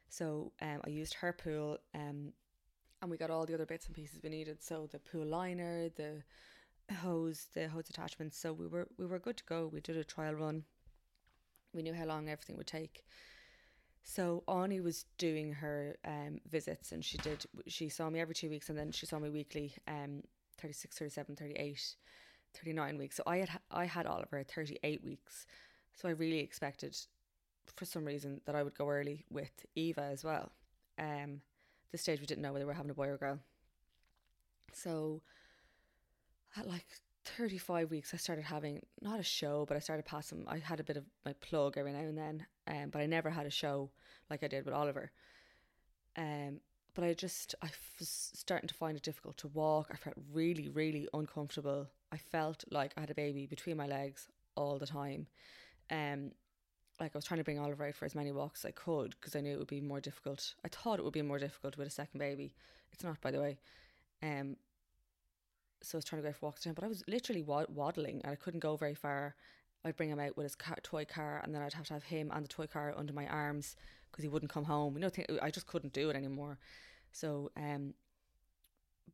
So 0.09 0.53
um, 0.61 0.81
I 0.85 0.89
used 0.89 1.15
her 1.15 1.33
pool. 1.33 1.77
Um, 1.93 2.31
and 3.01 3.11
we 3.11 3.17
got 3.17 3.29
all 3.29 3.45
the 3.45 3.53
other 3.53 3.65
bits 3.65 3.85
and 3.85 3.95
pieces 3.95 4.19
we 4.23 4.29
needed. 4.29 4.63
So 4.63 4.87
the 4.91 4.99
pool 4.99 5.25
liner, 5.25 5.89
the 5.89 6.23
hose, 6.93 7.47
the 7.53 7.67
hose 7.67 7.89
attachments. 7.89 8.37
So 8.37 8.53
we 8.53 8.67
were 8.67 8.87
we 8.97 9.05
were 9.05 9.19
good 9.19 9.37
to 9.37 9.43
go. 9.45 9.69
We 9.71 9.81
did 9.81 9.97
a 9.97 10.03
trial 10.03 10.33
run. 10.33 10.63
We 11.73 11.81
knew 11.81 11.93
how 11.93 12.05
long 12.05 12.29
everything 12.29 12.57
would 12.57 12.67
take. 12.67 13.03
So 14.07 14.43
Anya 14.47 14.83
was 14.83 15.05
doing 15.17 15.51
her 15.53 15.97
um, 16.05 16.39
visits 16.47 16.91
and 16.91 17.03
she 17.03 17.17
did 17.17 17.43
she 17.65 17.89
saw 17.89 18.09
me 18.09 18.19
every 18.19 18.35
two 18.35 18.49
weeks 18.49 18.69
and 18.69 18.77
then 18.77 18.91
she 18.91 19.07
saw 19.07 19.17
me 19.17 19.29
weekly 19.29 19.73
um 19.87 20.21
36 20.59 20.95
37 20.95 21.35
38 21.35 21.95
39 22.53 22.97
weeks 22.99 23.15
so 23.17 23.23
I 23.25 23.37
had 23.37 23.49
I 23.71 23.85
had 23.85 24.05
Oliver 24.05 24.37
at 24.37 24.51
38 24.51 25.03
weeks 25.03 25.47
so 25.95 26.07
I 26.07 26.11
really 26.11 26.39
expected 26.39 26.95
for 27.75 27.85
some 27.85 28.05
reason 28.05 28.41
that 28.45 28.55
I 28.55 28.61
would 28.61 28.77
go 28.77 28.87
early 28.87 29.25
with 29.31 29.65
Eva 29.75 30.03
as 30.03 30.23
well 30.23 30.51
um 30.99 31.41
this 31.91 32.03
stage 32.03 32.19
we 32.19 32.27
didn't 32.27 32.43
know 32.43 32.53
whether 32.53 32.65
we 32.65 32.67
were 32.67 32.73
having 32.73 32.91
a 32.91 32.95
boy 32.95 33.07
or 33.07 33.15
a 33.15 33.17
girl 33.17 33.39
so 34.71 35.23
at 36.57 36.67
like 36.67 36.85
35 37.25 37.89
weeks 37.89 38.13
I 38.13 38.17
started 38.17 38.45
having 38.45 38.81
not 39.01 39.19
a 39.19 39.23
show 39.23 39.65
but 39.67 39.75
I 39.75 39.79
started 39.79 40.05
passing 40.05 40.45
I 40.47 40.59
had 40.59 40.79
a 40.79 40.83
bit 40.83 40.97
of 40.97 41.05
my 41.25 41.33
plug 41.33 41.77
every 41.77 41.91
now 41.91 41.99
and 41.99 42.17
then 42.17 42.45
um, 42.67 42.89
but 42.91 43.01
I 43.01 43.05
never 43.05 43.29
had 43.29 43.45
a 43.45 43.51
show 43.51 43.89
like 44.29 44.43
I 44.43 44.47
did 44.47 44.65
with 44.65 44.73
Oliver. 44.73 45.11
Um, 46.17 46.59
but 46.93 47.03
I 47.03 47.13
just 47.13 47.55
I 47.61 47.69
was 47.99 48.31
starting 48.33 48.67
to 48.67 48.73
find 48.73 48.97
it 48.97 49.03
difficult 49.03 49.37
to 49.37 49.47
walk. 49.49 49.89
I 49.91 49.97
felt 49.97 50.15
really 50.33 50.69
really 50.69 51.07
uncomfortable. 51.13 51.87
I 52.11 52.17
felt 52.17 52.63
like 52.71 52.93
I 52.95 53.01
had 53.01 53.09
a 53.09 53.15
baby 53.15 53.45
between 53.45 53.77
my 53.77 53.87
legs 53.87 54.27
all 54.55 54.77
the 54.77 54.87
time. 54.87 55.27
Um, 55.91 56.31
like 56.99 57.11
I 57.13 57.17
was 57.17 57.25
trying 57.25 57.39
to 57.39 57.43
bring 57.43 57.59
Oliver 57.59 57.85
out 57.85 57.95
for 57.95 58.05
as 58.05 58.15
many 58.15 58.31
walks 58.31 58.63
as 58.63 58.69
I 58.69 58.71
could 58.71 59.15
because 59.19 59.35
I 59.35 59.41
knew 59.41 59.53
it 59.53 59.59
would 59.59 59.67
be 59.67 59.81
more 59.81 59.99
difficult. 59.99 60.55
I 60.63 60.69
thought 60.69 60.99
it 60.99 61.03
would 61.03 61.13
be 61.13 61.21
more 61.21 61.39
difficult 61.39 61.77
with 61.77 61.87
a 61.87 61.91
second 61.91 62.19
baby. 62.19 62.53
It's 62.93 63.03
not 63.03 63.19
by 63.19 63.31
the 63.31 63.41
way. 63.41 63.57
Um, 64.23 64.55
so 65.81 65.97
I 65.97 65.99
was 65.99 66.05
trying 66.05 66.21
to 66.21 66.27
go 66.27 66.33
for 66.33 66.47
walks 66.47 66.61
with 66.61 66.71
him, 66.71 66.73
but 66.75 66.83
I 66.83 66.87
was 66.87 67.03
literally 67.07 67.43
waddling 67.43 68.21
and 68.23 68.31
I 68.31 68.35
couldn't 68.35 68.59
go 68.59 68.75
very 68.75 68.95
far. 68.95 69.35
I'd 69.83 69.95
bring 69.95 70.09
him 70.09 70.19
out 70.19 70.35
with 70.35 70.45
his 70.45 70.55
car, 70.55 70.77
toy 70.81 71.05
car, 71.05 71.41
and 71.43 71.53
then 71.53 71.61
I'd 71.61 71.73
have 71.73 71.87
to 71.87 71.93
have 71.93 72.03
him 72.03 72.31
and 72.33 72.43
the 72.43 72.49
toy 72.49 72.65
car 72.65 72.93
under 72.97 73.13
my 73.13 73.27
arms 73.27 73.75
because 74.11 74.23
he 74.23 74.29
wouldn't 74.29 74.51
come 74.51 74.63
home. 74.63 74.95
You 74.95 75.01
know, 75.01 75.37
I 75.41 75.51
just 75.51 75.67
couldn't 75.67 75.93
do 75.93 76.09
it 76.09 76.15
anymore. 76.15 76.57
So, 77.11 77.51
um, 77.55 77.93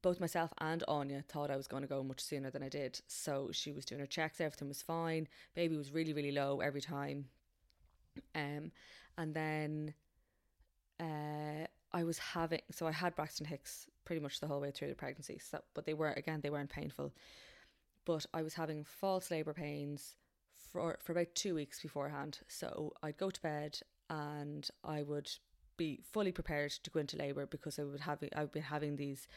both 0.02 0.20
myself 0.20 0.52
and 0.60 0.84
Anya 0.88 1.24
thought 1.28 1.52
I 1.52 1.58
was 1.58 1.68
going 1.68 1.84
to 1.84 1.88
go 1.88 2.04
much 2.04 2.22
sooner 2.22 2.50
than 2.50 2.64
I 2.64 2.70
did. 2.70 3.02
So 3.08 3.50
she 3.52 3.72
was 3.72 3.86
doing 3.86 4.00
her 4.00 4.08
checks, 4.08 4.42
everything 4.42 4.68
was 4.68 4.82
fine. 4.82 5.28
Baby 5.54 5.78
was 5.78 5.92
really, 5.92 6.14
really 6.14 6.32
low 6.32 6.60
every 6.60 6.82
time. 6.82 7.26
Um, 8.34 8.72
and 9.18 9.34
then 9.34 9.94
uh, 11.00 11.68
I 11.94 12.04
was 12.04 12.18
having, 12.18 12.62
so 12.72 12.88
I 12.88 12.92
had 12.92 13.16
Braxton 13.16 13.46
Hicks 13.46 13.88
pretty 14.06 14.22
much 14.22 14.40
the 14.40 14.48
whole 14.48 14.62
way 14.62 14.72
through 14.72 14.90
the 14.90 14.96
pregnancy. 14.96 15.40
So, 15.40 15.62
but 15.74 15.86
they 15.86 15.94
were 15.94 16.12
again, 16.12 16.42
they 16.42 16.50
weren't 16.50 16.70
painful. 16.70 17.14
But 18.06 18.26
I 18.34 18.42
was 18.42 18.56
having 18.56 18.84
false 18.84 19.30
labour 19.30 19.54
pains 19.54 20.16
for 20.72 20.98
for 21.02 21.12
about 21.12 21.36
two 21.36 21.56
weeks 21.56 21.82
beforehand. 21.82 22.40
So 22.48 22.94
I'd 23.04 23.18
go 23.18 23.30
to 23.30 23.42
bed 23.42 23.80
and 24.10 24.68
I 24.84 25.04
would 25.04 25.30
be 25.78 26.00
fully 26.12 26.32
prepared 26.32 26.72
to 26.72 26.90
go 26.90 27.00
into 27.00 27.18
labour 27.18 27.46
because 27.46 27.80
I 27.80 27.84
would 27.84 28.02
have 28.02 28.24
I 28.36 28.42
would 28.42 28.52
be 28.52 28.60
having 28.60 28.96
these 28.96 29.28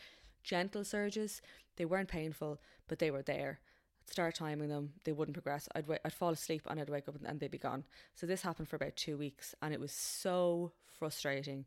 gentle 0.42 0.84
surges. 0.84 1.40
They 1.76 1.84
weren't 1.84 2.08
painful, 2.08 2.60
but 2.88 2.98
they 2.98 3.10
were 3.10 3.22
there. 3.22 3.60
I'd 4.02 4.10
start 4.10 4.34
timing 4.34 4.68
them, 4.68 4.92
they 5.04 5.12
wouldn't 5.12 5.34
progress. 5.34 5.68
I'd 5.74 5.86
I'd 6.04 6.12
fall 6.12 6.30
asleep 6.30 6.62
and 6.68 6.80
I'd 6.80 6.90
wake 6.90 7.08
up 7.08 7.16
and 7.24 7.40
they'd 7.40 7.50
be 7.50 7.58
gone. 7.58 7.84
So 8.14 8.26
this 8.26 8.42
happened 8.42 8.68
for 8.68 8.76
about 8.76 8.96
two 8.96 9.16
weeks, 9.16 9.54
and 9.62 9.72
it 9.72 9.80
was 9.80 9.92
so 9.92 10.72
frustrating. 10.98 11.64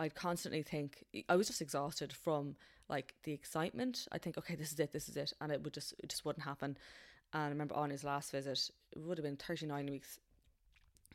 I'd 0.00 0.14
constantly 0.14 0.62
think 0.62 1.04
I 1.28 1.36
was 1.36 1.46
just 1.46 1.60
exhausted 1.60 2.10
from 2.12 2.56
like 2.88 3.14
the 3.24 3.32
excitement. 3.32 4.08
I 4.10 4.18
think, 4.18 4.38
okay, 4.38 4.54
this 4.54 4.72
is 4.72 4.80
it, 4.80 4.92
this 4.92 5.08
is 5.10 5.16
it, 5.16 5.32
and 5.40 5.52
it 5.52 5.62
would 5.62 5.74
just 5.74 5.94
it 6.02 6.08
just 6.08 6.24
wouldn't 6.24 6.44
happen. 6.44 6.78
And 7.34 7.42
I 7.44 7.48
remember 7.48 7.74
on 7.74 7.90
his 7.90 8.02
last 8.02 8.32
visit, 8.32 8.70
it 8.92 8.98
would 8.98 9.18
have 9.18 9.24
been 9.24 9.36
thirty 9.36 9.66
nine 9.66 9.86
weeks. 9.86 10.18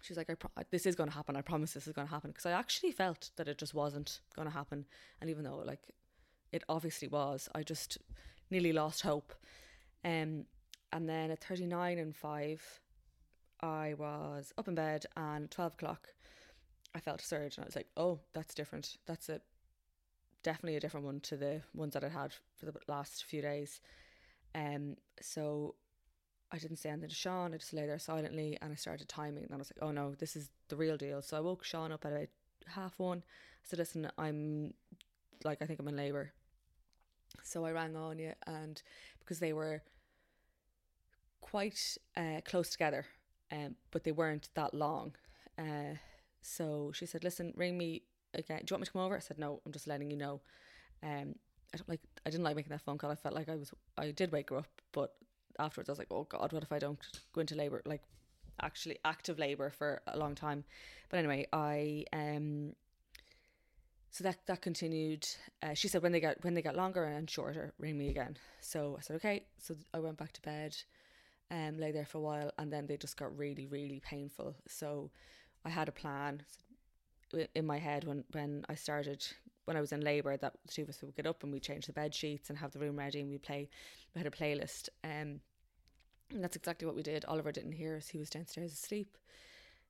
She's 0.02 0.18
like, 0.18 0.30
I 0.30 0.36
pro- 0.36 0.52
this 0.70 0.86
is 0.86 0.96
going 0.96 1.10
to 1.10 1.16
happen. 1.16 1.36
I 1.36 1.42
promise 1.42 1.74
this 1.74 1.88
is 1.88 1.94
going 1.94 2.08
to 2.08 2.14
happen 2.14 2.30
because 2.30 2.46
I 2.46 2.52
actually 2.52 2.92
felt 2.92 3.32
that 3.38 3.48
it 3.48 3.58
just 3.58 3.74
wasn't 3.74 4.20
going 4.36 4.48
to 4.48 4.54
happen, 4.54 4.86
and 5.20 5.30
even 5.32 5.44
though 5.44 5.64
like 5.66 5.90
it 6.52 6.64
obviously 6.70 7.08
was, 7.08 7.50
I 7.56 7.64
just 7.64 7.98
nearly 8.52 8.72
lost 8.72 9.02
hope. 9.02 9.34
Um, 10.04 10.46
and 10.94 11.10
then 11.10 11.32
at 11.32 11.44
thirty 11.44 11.66
nine 11.66 11.98
and 11.98 12.16
five, 12.16 12.62
I 13.62 13.96
was 13.98 14.54
up 14.60 14.68
in 14.68 14.76
bed, 14.76 15.08
and 15.18 15.50
twelve 15.50 15.74
o'clock, 15.74 16.10
I 16.96 17.00
felt 17.00 17.22
a 17.22 17.26
surge, 17.26 17.58
and 17.58 17.66
I 17.66 17.68
was 17.68 17.76
like, 17.76 17.90
oh, 17.98 18.20
that's 18.34 18.56
different. 18.56 18.98
That's 19.06 19.30
a 19.30 19.42
definitely 20.44 20.78
a 20.78 20.80
different 20.80 21.06
one 21.06 21.20
to 21.20 21.36
the 21.36 21.62
ones 21.74 21.94
that 21.94 22.04
I'd 22.04 22.12
had 22.12 22.34
for 22.58 22.68
the 22.68 22.74
last 22.88 23.26
few 23.26 23.42
days. 23.42 23.82
Um, 24.54 24.96
so 25.20 25.76
I 26.52 26.58
didn't 26.58 26.78
say 26.78 26.90
anything 26.90 27.10
to 27.10 27.16
Sean. 27.16 27.54
I 27.54 27.58
just 27.58 27.74
lay 27.74 27.86
there 27.88 28.00
silently 28.00 28.58
and 28.62 28.72
I 28.72 28.76
started 28.76 29.10
timing. 29.10 29.44
And 29.44 29.54
I 29.54 29.58
was 29.58 29.72
like, 29.76 29.86
oh 29.86 29.92
no, 29.92 30.14
this 30.14 30.36
is 30.36 30.52
the 30.70 30.76
real 30.76 30.98
deal. 30.98 31.22
So 31.22 31.36
I 31.36 31.40
woke 31.40 31.64
Sean 31.64 31.92
up 31.92 32.06
at 32.06 32.14
about 32.14 32.28
half 32.68 33.00
one. 33.00 33.24
I 33.28 33.64
said, 33.64 33.80
listen, 33.80 34.10
I'm 34.18 34.74
like, 35.44 35.62
I 35.62 35.66
think 35.66 35.80
I'm 35.80 35.88
in 35.88 35.98
labour. 35.98 36.32
So 37.44 37.66
I 37.66 37.72
rang 37.72 37.96
on 37.96 38.12
Anya 38.12 38.36
and 38.46 38.82
because 39.20 39.40
they 39.40 39.52
were 39.52 39.82
quite 41.42 41.98
uh, 42.16 42.42
close 42.46 42.70
together, 42.70 43.06
um, 43.52 43.76
but 43.92 44.04
they 44.04 44.12
weren't 44.12 44.50
that 44.54 44.74
long. 44.74 45.16
Uh, 45.58 45.96
so 46.46 46.92
she 46.94 47.06
said, 47.08 47.24
listen, 47.24 47.54
ring 47.56 47.76
me 47.76 48.04
again. 48.36 48.60
Do 48.60 48.66
you 48.72 48.76
want 48.76 48.82
me 48.82 48.86
to 48.86 48.92
come 48.92 49.02
over? 49.02 49.16
I 49.16 49.20
said, 49.20 49.40
no, 49.40 49.62
I'm 49.66 49.72
just 49.72 49.88
letting 49.88 50.12
you 50.12 50.18
know. 50.18 50.42
Um, 51.02 51.36
I 51.74 51.78
don't 51.78 51.90
like. 51.90 52.02
I 52.26 52.30
didn't 52.30 52.44
like 52.44 52.56
making 52.56 52.70
that 52.70 52.82
phone 52.82 52.98
call. 52.98 53.12
I 53.12 53.16
felt 53.16 53.34
like 53.34 53.50
I 53.50 53.56
was. 53.56 53.74
I 53.98 54.12
did 54.12 54.32
wake 54.32 54.52
her 54.52 54.58
up, 54.58 54.68
but 54.92 55.14
afterwards 55.60 55.90
I 55.90 55.92
was 55.92 56.00
like, 56.00 56.12
oh 56.12 56.24
God, 56.24 56.54
what 56.54 56.64
if 56.64 56.72
I 56.72 56.80
don't 56.80 57.00
go 57.34 57.42
into 57.42 57.56
labour? 57.56 57.82
Like, 57.86 58.04
actually 58.62 59.00
active 59.04 59.40
labour 59.40 59.72
for 59.72 60.02
a 60.08 60.18
long 60.18 60.36
time. 60.36 60.64
But 61.10 61.18
anyway, 61.18 61.48
I 61.52 62.06
um. 62.14 62.74
So 64.12 64.24
that 64.24 64.38
that 64.46 64.62
continued. 64.62 65.28
Uh, 65.64 65.74
she 65.74 65.88
said 65.88 66.04
when 66.04 66.12
they 66.12 66.22
got 66.22 66.44
when 66.44 66.54
they 66.54 66.62
got 66.62 66.76
longer 66.76 67.04
and 67.04 67.30
shorter, 67.30 67.74
ring 67.80 67.98
me 67.98 68.10
again. 68.10 68.38
So 68.62 68.96
I 68.98 69.02
said 69.02 69.16
okay. 69.18 69.46
So 69.58 69.76
I 69.94 70.00
went 70.00 70.18
back 70.18 70.32
to 70.34 70.42
bed, 70.42 70.78
um, 71.52 71.78
lay 71.80 71.92
there 71.92 72.06
for 72.06 72.20
a 72.20 72.22
while, 72.22 72.52
and 72.58 72.72
then 72.72 72.86
they 72.86 72.98
just 72.98 73.18
got 73.18 73.36
really 73.36 73.66
really 73.66 74.00
painful. 74.00 74.56
So 74.68 75.10
I 75.66 75.70
had 75.70 75.90
a 75.90 75.92
plan 75.92 76.44
in 77.56 77.66
my 77.66 77.80
head 77.80 78.06
when 78.06 78.24
when 78.32 78.66
I 78.70 78.76
started 78.76 79.26
when 79.66 79.76
I 79.76 79.82
was 79.82 79.92
in 79.92 80.02
labour 80.02 80.38
that 80.38 80.54
the 80.66 80.72
two 80.72 80.84
of 80.84 80.90
us 80.90 81.02
would 81.02 81.16
get 81.16 81.26
up 81.26 81.44
and 81.44 81.52
we'd 81.52 81.64
change 81.64 81.88
the 81.88 81.94
bed 81.94 82.14
sheets 82.14 82.50
and 82.50 82.60
have 82.60 82.72
the 82.72 82.80
room 82.80 82.98
ready 82.98 83.20
and 83.20 83.30
we'd 83.30 83.42
play 83.42 83.68
we 84.14 84.20
had 84.20 84.28
a 84.28 84.36
playlist 84.36 84.90
um 85.04 85.42
and 86.32 86.44
that's 86.44 86.56
exactly 86.56 86.88
what 86.88 86.96
we 86.96 87.04
did. 87.04 87.24
Oliver 87.26 87.52
didn't 87.52 87.74
hear 87.74 87.96
us. 87.96 88.08
He 88.08 88.18
was 88.18 88.30
downstairs 88.30 88.74
asleep. 88.74 89.18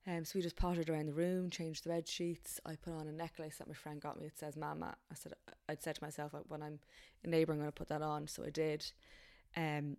Um 0.06 0.24
so 0.24 0.32
we 0.34 0.42
just 0.42 0.56
pottered 0.56 0.88
around 0.88 1.06
the 1.06 1.12
room 1.12 1.50
changed 1.50 1.84
the 1.84 1.90
bed 1.90 2.08
sheets. 2.08 2.58
I 2.64 2.76
put 2.76 2.94
on 2.94 3.06
a 3.06 3.12
necklace 3.12 3.58
that 3.58 3.68
my 3.68 3.74
friend 3.74 4.00
got 4.00 4.18
me. 4.18 4.26
It 4.26 4.38
says 4.38 4.56
mama 4.56 4.94
I 5.12 5.14
said 5.14 5.34
I'd 5.68 5.82
said 5.82 5.96
to 5.96 6.04
myself 6.04 6.32
when 6.48 6.62
I'm 6.62 6.78
in 7.22 7.30
labour 7.30 7.52
I'm 7.52 7.58
going 7.58 7.68
to 7.68 7.72
put 7.72 7.88
that 7.88 8.02
on. 8.02 8.28
So 8.28 8.44
I 8.44 8.50
did. 8.50 8.84
Um 9.56 9.98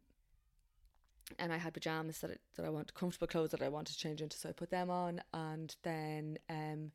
and 1.39 1.51
I 1.51 1.57
had 1.57 1.73
pajamas 1.73 2.19
that 2.19 2.31
I, 2.31 2.35
that 2.55 2.65
I 2.65 2.69
want 2.69 2.93
comfortable 2.93 3.27
clothes 3.27 3.51
that 3.51 3.61
I 3.61 3.69
wanted 3.69 3.93
to 3.93 3.99
change 3.99 4.21
into 4.21 4.37
so 4.37 4.49
I 4.49 4.53
put 4.53 4.69
them 4.69 4.89
on 4.89 5.21
and 5.33 5.75
then 5.83 6.37
um 6.49 6.91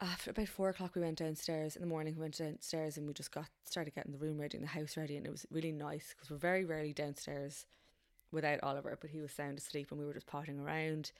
after 0.00 0.30
about 0.30 0.48
four 0.48 0.70
o'clock 0.70 0.94
we 0.94 1.02
went 1.02 1.18
downstairs 1.18 1.76
in 1.76 1.82
the 1.82 1.88
morning 1.88 2.14
we 2.14 2.22
went 2.22 2.38
downstairs 2.38 2.96
and 2.96 3.06
we 3.06 3.12
just 3.12 3.32
got 3.32 3.48
started 3.64 3.94
getting 3.94 4.12
the 4.12 4.18
room 4.18 4.38
ready 4.40 4.56
and 4.56 4.64
the 4.64 4.70
house 4.70 4.96
ready 4.96 5.16
and 5.16 5.26
it 5.26 5.30
was 5.30 5.46
really 5.50 5.72
nice 5.72 6.14
because 6.14 6.30
we're 6.30 6.36
very 6.36 6.64
rarely 6.64 6.92
downstairs 6.92 7.66
without 8.32 8.62
Oliver 8.62 8.96
but 9.00 9.10
he 9.10 9.20
was 9.20 9.32
sound 9.32 9.58
asleep 9.58 9.90
and 9.90 10.00
we 10.00 10.06
were 10.06 10.14
just 10.14 10.26
potting 10.26 10.60
around. 10.60 11.12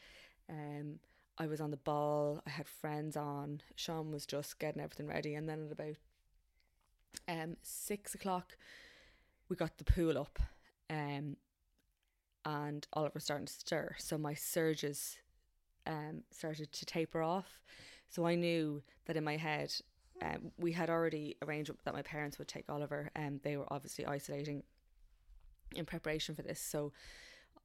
Um 0.49 0.99
I 1.39 1.47
was 1.47 1.61
on 1.61 1.71
the 1.71 1.77
ball 1.79 2.43
I 2.47 2.51
had 2.51 2.69
friends 2.69 3.17
on 3.17 3.63
Sean 3.77 4.11
was 4.11 4.27
just 4.27 4.59
getting 4.59 4.83
everything 4.83 5.07
ready 5.07 5.35
and 5.35 5.49
then 5.49 5.67
at 5.67 5.73
about 5.73 5.97
um 7.29 7.57
six 7.63 8.15
o'clock 8.15 8.57
we 9.49 9.57
got 9.57 9.79
the 9.79 9.85
pool 9.85 10.19
up 10.19 10.39
um 10.89 11.37
and 12.45 12.87
Oliver 12.93 13.21
starting 13.21 13.47
to 13.47 13.53
stir 13.53 13.95
so 13.99 14.17
my 14.17 14.35
surges 14.35 15.19
um 15.87 16.23
started 16.31 16.73
to 16.73 16.87
taper 16.87 17.23
off 17.23 17.61
so 18.11 18.27
I 18.27 18.35
knew 18.35 18.83
that 19.07 19.17
in 19.17 19.25
my 19.25 19.37
head, 19.37 19.73
um, 20.21 20.51
we 20.59 20.73
had 20.73 20.91
already 20.91 21.37
arranged 21.43 21.71
that 21.85 21.95
my 21.95 22.03
parents 22.03 22.39
would 22.39 22.49
take 22.49 22.69
Oliver, 22.69 23.11
and 23.15 23.35
um, 23.35 23.41
they 23.45 23.57
were 23.57 23.73
obviously 23.73 24.05
isolating 24.05 24.65
in 25.77 25.87
preparation 25.87 26.35
for 26.35 26.43
this. 26.43 26.61
So 26.61 26.93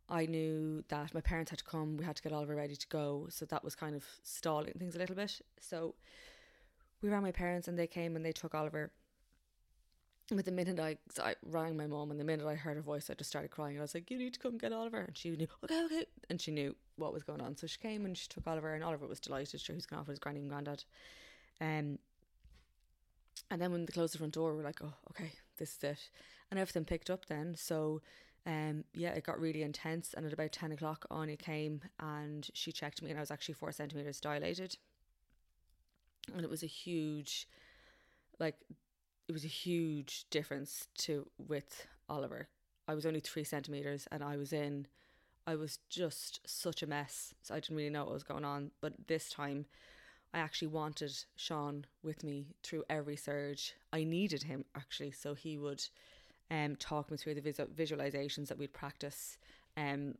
I 0.07 0.27
knew 0.27 0.83
that 0.89 1.15
my 1.15 1.21
parents 1.21 1.49
had 1.49 1.59
to 1.59 1.65
come. 1.65 1.97
We 1.97 2.05
had 2.05 2.15
to 2.15 2.21
get 2.21 2.31
Oliver 2.31 2.55
ready 2.55 2.75
to 2.75 2.87
go. 2.87 3.25
So 3.31 3.45
that 3.45 3.63
was 3.63 3.75
kind 3.75 3.95
of 3.95 4.05
stalling 4.21 4.73
things 4.77 4.95
a 4.95 4.99
little 4.99 5.15
bit. 5.15 5.41
So 5.59 5.95
we 7.01 7.09
rang 7.09 7.23
my 7.23 7.31
parents, 7.31 7.67
and 7.67 7.77
they 7.77 7.87
came 7.87 8.15
and 8.15 8.23
they 8.23 8.31
took 8.31 8.53
Oliver. 8.53 8.91
But 10.31 10.45
the 10.45 10.51
minute 10.51 10.79
I, 10.79 10.97
I 11.21 11.35
rang 11.45 11.77
my 11.77 11.85
mom, 11.85 12.09
and 12.09 12.19
the 12.19 12.23
minute 12.23 12.47
I 12.47 12.55
heard 12.55 12.77
her 12.77 12.81
voice, 12.81 13.11
I 13.11 13.13
just 13.13 13.29
started 13.29 13.51
crying. 13.51 13.75
And 13.75 13.81
I 13.81 13.83
was 13.83 13.93
like, 13.93 14.09
"You 14.09 14.17
need 14.17 14.33
to 14.33 14.39
come 14.39 14.57
get 14.57 14.73
Oliver," 14.73 15.01
and 15.01 15.15
she 15.15 15.29
knew, 15.29 15.47
"Okay, 15.63 15.85
okay," 15.85 16.05
and 16.29 16.41
she 16.41 16.51
knew 16.51 16.75
what 16.95 17.13
was 17.13 17.21
going 17.21 17.41
on. 17.41 17.55
So 17.57 17.67
she 17.67 17.77
came 17.77 18.05
and 18.05 18.17
she 18.17 18.27
took 18.27 18.47
Oliver, 18.47 18.73
and 18.73 18.83
Oliver 18.83 19.05
was 19.05 19.19
delighted. 19.19 19.61
Sure, 19.61 19.75
he's 19.75 19.85
going 19.85 19.99
off 19.99 20.07
with 20.07 20.13
his 20.15 20.19
granny 20.19 20.39
and 20.39 20.49
granddad. 20.49 20.83
Um, 21.61 21.99
and 23.51 23.61
then 23.61 23.71
when 23.71 23.85
they 23.85 23.91
closed 23.91 24.13
the 24.13 24.17
front 24.17 24.33
door, 24.33 24.53
we 24.53 24.61
are 24.61 24.65
like, 24.65 24.81
oh, 24.83 24.93
okay, 25.11 25.33
this 25.57 25.77
is 25.77 25.83
it. 25.83 26.09
And 26.49 26.59
everything 26.59 26.85
picked 26.85 27.09
up 27.09 27.25
then. 27.25 27.55
So, 27.55 28.01
um, 28.45 28.83
yeah, 28.93 29.09
it 29.09 29.23
got 29.23 29.39
really 29.39 29.61
intense. 29.61 30.13
And 30.13 30.25
at 30.25 30.33
about 30.33 30.51
10 30.51 30.71
o'clock, 30.71 31.05
Anya 31.11 31.37
came 31.37 31.81
and 31.99 32.49
she 32.53 32.71
checked 32.71 33.01
me, 33.01 33.09
and 33.09 33.19
I 33.19 33.21
was 33.21 33.31
actually 33.31 33.55
four 33.55 33.71
centimetres 33.71 34.19
dilated. 34.19 34.77
And 36.33 36.43
it 36.43 36.49
was 36.49 36.63
a 36.63 36.67
huge, 36.67 37.47
like, 38.39 38.55
it 39.27 39.31
was 39.31 39.43
a 39.43 39.49
huge 39.49 40.25
difference 40.29 40.87
to 40.99 41.27
with 41.37 41.87
Oliver. 42.09 42.47
I 42.87 42.93
was 42.93 43.05
only 43.05 43.19
three 43.19 43.43
centimetres, 43.43 44.07
and 44.11 44.23
I 44.23 44.37
was 44.37 44.53
in 44.53 44.87
I 45.47 45.55
was 45.55 45.79
just 45.89 46.39
such 46.45 46.81
a 46.81 46.87
mess. 46.87 47.33
So 47.41 47.53
I 47.53 47.59
didn't 47.59 47.77
really 47.77 47.89
know 47.89 48.05
what 48.05 48.13
was 48.13 48.23
going 48.23 48.45
on. 48.45 48.71
But 48.81 49.07
this 49.07 49.29
time, 49.29 49.65
I 50.33 50.39
actually 50.39 50.69
wanted 50.69 51.13
Sean 51.35 51.85
with 52.03 52.23
me 52.23 52.47
through 52.63 52.83
every 52.89 53.15
surge. 53.15 53.75
I 53.93 54.03
needed 54.03 54.43
him 54.43 54.65
actually, 54.75 55.11
so 55.11 55.33
he 55.33 55.57
would 55.57 55.83
um, 56.49 56.75
talk 56.75 57.11
me 57.11 57.17
through 57.17 57.35
the 57.35 57.41
visual- 57.41 57.69
visualizations 57.69 58.47
that 58.47 58.57
we'd 58.57 58.73
practice. 58.73 59.37
Um, 59.77 60.15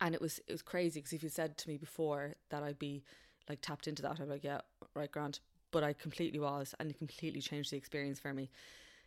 and 0.00 0.14
it 0.14 0.20
was 0.20 0.40
it 0.46 0.52
was 0.52 0.62
crazy 0.62 1.00
because 1.00 1.12
if 1.12 1.22
you 1.22 1.28
said 1.28 1.56
to 1.58 1.68
me 1.68 1.78
before 1.78 2.34
that 2.50 2.62
I'd 2.62 2.78
be 2.78 3.02
like 3.48 3.60
tapped 3.62 3.88
into 3.88 4.02
that, 4.02 4.12
I'd 4.12 4.26
be 4.26 4.32
like, 4.32 4.44
yeah, 4.44 4.60
right, 4.94 5.10
Grant. 5.10 5.40
But 5.76 5.84
I 5.84 5.92
completely 5.92 6.38
was, 6.38 6.74
and 6.80 6.90
it 6.90 6.96
completely 6.96 7.42
changed 7.42 7.70
the 7.70 7.76
experience 7.76 8.18
for 8.18 8.32
me. 8.32 8.48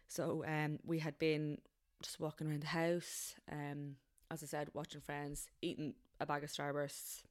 So 0.07 0.45
um, 0.47 0.77
we 0.85 0.99
had 0.99 1.17
been 1.17 1.57
just 2.03 2.19
walking 2.19 2.45
around 2.45 2.61
the 2.61 2.67
house. 2.67 3.33
Um, 3.51 3.95
as 4.29 4.43
I 4.43 4.45
said, 4.45 4.69
watching 4.75 5.01
friends, 5.01 5.47
eating 5.63 5.95
a 6.19 6.27
bag 6.27 6.43
of 6.43 6.51
Starbursts, 6.51 7.23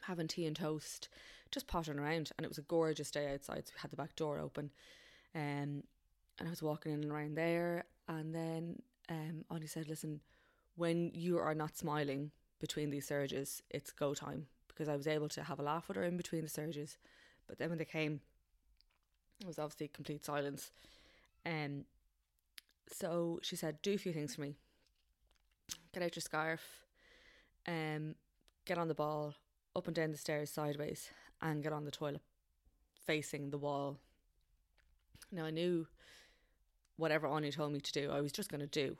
having 0.00 0.26
tea 0.26 0.46
and 0.46 0.56
toast, 0.56 1.10
just 1.50 1.66
pottering 1.66 1.98
around. 1.98 2.30
And 2.38 2.46
it 2.46 2.48
was 2.48 2.56
a 2.56 2.62
gorgeous 2.62 3.10
day 3.10 3.30
outside, 3.30 3.66
so 3.66 3.74
we 3.76 3.80
had 3.82 3.90
the 3.90 3.96
back 3.98 4.16
door 4.16 4.38
open. 4.38 4.70
Um, 5.34 5.82
and 6.38 6.46
I 6.46 6.48
was 6.48 6.62
walking 6.62 6.92
in 6.92 7.02
and 7.02 7.12
around 7.12 7.36
there. 7.36 7.84
And 8.08 8.34
then 8.34 8.80
um, 9.10 9.44
Ollie 9.50 9.66
said, 9.66 9.86
Listen, 9.86 10.22
when 10.76 11.10
you 11.12 11.36
are 11.36 11.54
not 11.54 11.76
smiling 11.76 12.30
between 12.58 12.88
these 12.88 13.06
surges, 13.06 13.62
it's 13.68 13.92
go 13.92 14.14
time. 14.14 14.46
Because 14.66 14.88
I 14.88 14.96
was 14.96 15.06
able 15.06 15.28
to 15.28 15.42
have 15.42 15.58
a 15.58 15.62
laugh 15.62 15.88
with 15.88 15.98
her 15.98 16.04
in 16.04 16.16
between 16.16 16.40
the 16.40 16.48
surges. 16.48 16.96
But 17.46 17.58
then 17.58 17.68
when 17.68 17.76
they 17.76 17.84
came, 17.84 18.22
it 19.40 19.46
was 19.46 19.58
obviously 19.58 19.88
complete 19.88 20.24
silence. 20.24 20.70
Um, 21.44 21.84
so 22.90 23.40
she 23.42 23.56
said, 23.56 23.82
"Do 23.82 23.94
a 23.94 23.98
few 23.98 24.12
things 24.12 24.34
for 24.34 24.42
me. 24.42 24.54
Get 25.92 26.02
out 26.02 26.16
your 26.16 26.20
scarf, 26.20 26.84
um, 27.66 28.14
get 28.64 28.78
on 28.78 28.88
the 28.88 28.94
ball, 28.94 29.34
up 29.74 29.86
and 29.86 29.96
down 29.96 30.12
the 30.12 30.18
stairs 30.18 30.50
sideways, 30.50 31.10
and 31.40 31.62
get 31.62 31.72
on 31.72 31.84
the 31.84 31.90
toilet, 31.90 32.22
facing 33.04 33.50
the 33.50 33.58
wall." 33.58 33.98
Now 35.32 35.44
I 35.46 35.50
knew 35.50 35.86
whatever 36.96 37.26
Anya 37.26 37.52
told 37.52 37.72
me 37.72 37.80
to 37.80 37.92
do, 37.92 38.10
I 38.10 38.20
was 38.20 38.32
just 38.32 38.50
going 38.50 38.60
to 38.60 38.66
do 38.66 38.96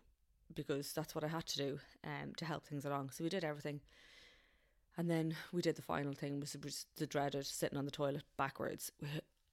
because 0.54 0.92
that's 0.92 1.14
what 1.14 1.24
I 1.24 1.28
had 1.28 1.46
to 1.46 1.56
do 1.56 1.80
um, 2.04 2.32
to 2.36 2.44
help 2.44 2.66
things 2.66 2.84
along. 2.84 3.10
So 3.10 3.24
we 3.24 3.30
did 3.30 3.44
everything. 3.44 3.80
And 4.96 5.10
then 5.10 5.36
we 5.52 5.60
did 5.60 5.76
the 5.76 5.82
final 5.82 6.14
thing, 6.14 6.40
which 6.40 6.56
was 6.62 6.86
the 6.96 7.06
dreaded 7.06 7.46
sitting 7.46 7.78
on 7.78 7.84
the 7.84 7.90
toilet 7.90 8.22
backwards. 8.36 8.90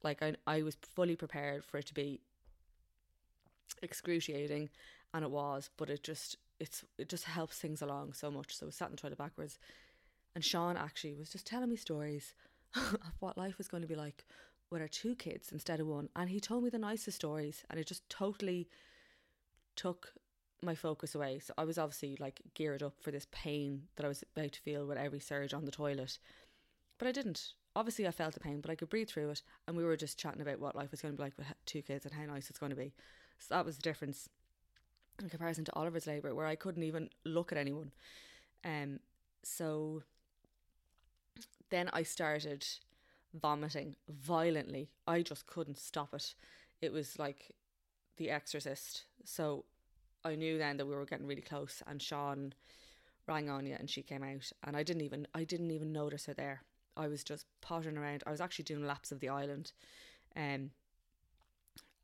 Like 0.03 0.21
I, 0.21 0.35
I 0.45 0.63
was 0.63 0.77
fully 0.95 1.15
prepared 1.15 1.63
for 1.63 1.77
it 1.77 1.85
to 1.87 1.93
be 1.93 2.21
excruciating, 3.81 4.69
and 5.13 5.23
it 5.23 5.31
was. 5.31 5.69
But 5.77 5.89
it 5.89 6.03
just, 6.03 6.37
it's, 6.59 6.83
it 6.97 7.09
just 7.09 7.25
helps 7.25 7.57
things 7.57 7.81
along 7.81 8.13
so 8.13 8.29
much. 8.29 8.55
So 8.55 8.65
we 8.65 8.71
sat 8.71 8.89
in 8.89 8.95
the 8.95 9.01
toilet 9.01 9.17
backwards, 9.17 9.59
and 10.35 10.43
Sean 10.43 10.77
actually 10.77 11.15
was 11.15 11.29
just 11.29 11.47
telling 11.47 11.69
me 11.69 11.75
stories 11.75 12.33
of 12.75 13.13
what 13.19 13.37
life 13.37 13.57
was 13.57 13.67
going 13.67 13.81
to 13.81 13.87
be 13.87 13.95
like 13.95 14.25
with 14.69 14.81
our 14.81 14.87
two 14.87 15.15
kids 15.15 15.51
instead 15.51 15.79
of 15.79 15.87
one. 15.87 16.09
And 16.15 16.29
he 16.29 16.39
told 16.39 16.63
me 16.63 16.69
the 16.69 16.77
nicest 16.77 17.17
stories, 17.17 17.63
and 17.69 17.79
it 17.79 17.87
just 17.87 18.07
totally 18.09 18.67
took 19.75 20.13
my 20.61 20.75
focus 20.75 21.13
away. 21.13 21.39
So 21.39 21.53
I 21.57 21.65
was 21.65 21.77
obviously 21.77 22.17
like 22.19 22.41
geared 22.53 22.83
up 22.83 22.95
for 23.01 23.11
this 23.11 23.27
pain 23.31 23.83
that 23.95 24.05
I 24.05 24.09
was 24.09 24.23
about 24.35 24.53
to 24.53 24.61
feel 24.61 24.85
with 24.85 24.97
every 24.97 25.19
surge 25.19 25.53
on 25.53 25.65
the 25.65 25.71
toilet. 25.71 26.17
But 26.97 27.07
I 27.07 27.11
didn't. 27.11 27.53
Obviously, 27.75 28.07
I 28.07 28.11
felt 28.11 28.33
the 28.33 28.39
pain, 28.39 28.61
but 28.61 28.69
I 28.69 28.75
could 28.75 28.89
breathe 28.89 29.09
through 29.09 29.31
it. 29.31 29.41
And 29.67 29.75
we 29.75 29.83
were 29.83 29.97
just 29.97 30.19
chatting 30.19 30.41
about 30.41 30.59
what 30.59 30.75
life 30.75 30.91
was 30.91 31.01
going 31.01 31.13
to 31.13 31.17
be 31.17 31.23
like 31.23 31.37
with 31.37 31.47
two 31.65 31.81
kids 31.81 32.05
and 32.05 32.13
how 32.13 32.25
nice 32.25 32.49
it's 32.49 32.59
going 32.59 32.69
to 32.69 32.75
be. 32.75 32.93
So 33.39 33.55
that 33.55 33.65
was 33.65 33.77
the 33.77 33.81
difference 33.81 34.29
in 35.19 35.29
comparison 35.29 35.65
to 35.65 35.75
Oliver's 35.75 36.07
labour, 36.07 36.33
where 36.35 36.47
I 36.47 36.55
couldn't 36.55 36.83
even 36.83 37.09
look 37.25 37.51
at 37.51 37.57
anyone. 37.57 37.91
Um, 38.63 38.99
so 39.43 40.03
then 41.69 41.89
I 41.93 42.03
started 42.03 42.65
vomiting 43.33 43.95
violently. 44.07 44.89
I 45.07 45.21
just 45.21 45.47
couldn't 45.47 45.79
stop 45.79 46.13
it. 46.13 46.35
It 46.81 46.93
was 46.93 47.17
like 47.17 47.55
The 48.17 48.29
Exorcist. 48.29 49.05
So 49.25 49.65
I 50.23 50.35
knew 50.35 50.57
then 50.57 50.77
that 50.77 50.85
we 50.85 50.95
were 50.95 51.05
getting 51.05 51.27
really 51.27 51.41
close, 51.41 51.81
and 51.87 52.01
Sean 52.01 52.53
rang 53.27 53.49
Anya, 53.49 53.77
and 53.79 53.89
she 53.89 54.01
came 54.01 54.23
out, 54.23 54.51
and 54.63 54.77
I 54.77 54.83
didn't 54.83 55.01
even 55.01 55.27
I 55.33 55.43
didn't 55.43 55.71
even 55.71 55.91
notice 55.91 56.27
her 56.27 56.33
there. 56.33 56.61
I 56.95 57.07
was 57.07 57.23
just 57.23 57.45
pottering 57.61 57.97
around. 57.97 58.23
I 58.25 58.31
was 58.31 58.41
actually 58.41 58.65
doing 58.65 58.85
laps 58.85 59.11
of 59.11 59.19
the 59.19 59.29
island, 59.29 59.71
um, 60.35 60.71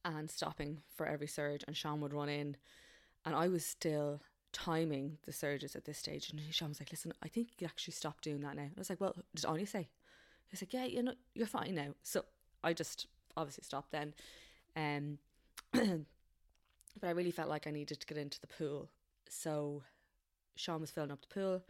and 0.05 0.29
stopping 0.29 0.79
for 0.95 1.05
every 1.05 1.27
surge, 1.27 1.63
and 1.67 1.75
Sean 1.75 2.01
would 2.01 2.13
run 2.13 2.29
in, 2.29 2.57
and 3.25 3.35
I 3.35 3.47
was 3.47 3.65
still 3.65 4.21
timing 4.51 5.17
the 5.25 5.33
surges 5.33 5.75
at 5.75 5.85
this 5.85 5.97
stage, 5.97 6.29
and 6.29 6.41
Sean 6.51 6.69
was 6.69 6.79
like, 6.79 6.91
"Listen, 6.91 7.13
I 7.21 7.27
think 7.27 7.49
you 7.59 7.67
actually 7.67 7.93
stop 7.93 8.21
doing 8.21 8.41
that 8.41 8.55
now." 8.55 8.63
And 8.63 8.73
I 8.77 8.79
was 8.79 8.89
like, 8.89 9.01
"Well, 9.01 9.15
did 9.35 9.45
Anya 9.45 9.67
say?" 9.67 9.89
He's 10.47 10.61
like, 10.61 10.73
"Yeah, 10.73 10.85
you 10.85 11.03
know, 11.03 11.13
you're 11.35 11.47
fine 11.47 11.75
now." 11.75 11.93
So 12.03 12.25
I 12.63 12.73
just 12.73 13.07
obviously 13.37 13.63
stopped 13.63 13.91
then, 13.91 14.13
um. 14.75 15.19
but 16.99 17.07
I 17.07 17.11
really 17.11 17.31
felt 17.31 17.49
like 17.49 17.67
I 17.67 17.71
needed 17.71 17.99
to 17.99 18.07
get 18.07 18.17
into 18.17 18.39
the 18.41 18.47
pool. 18.47 18.89
So 19.29 19.83
Sean 20.55 20.81
was 20.81 20.91
filling 20.91 21.11
up 21.11 21.21
the 21.21 21.33
pool. 21.33 21.63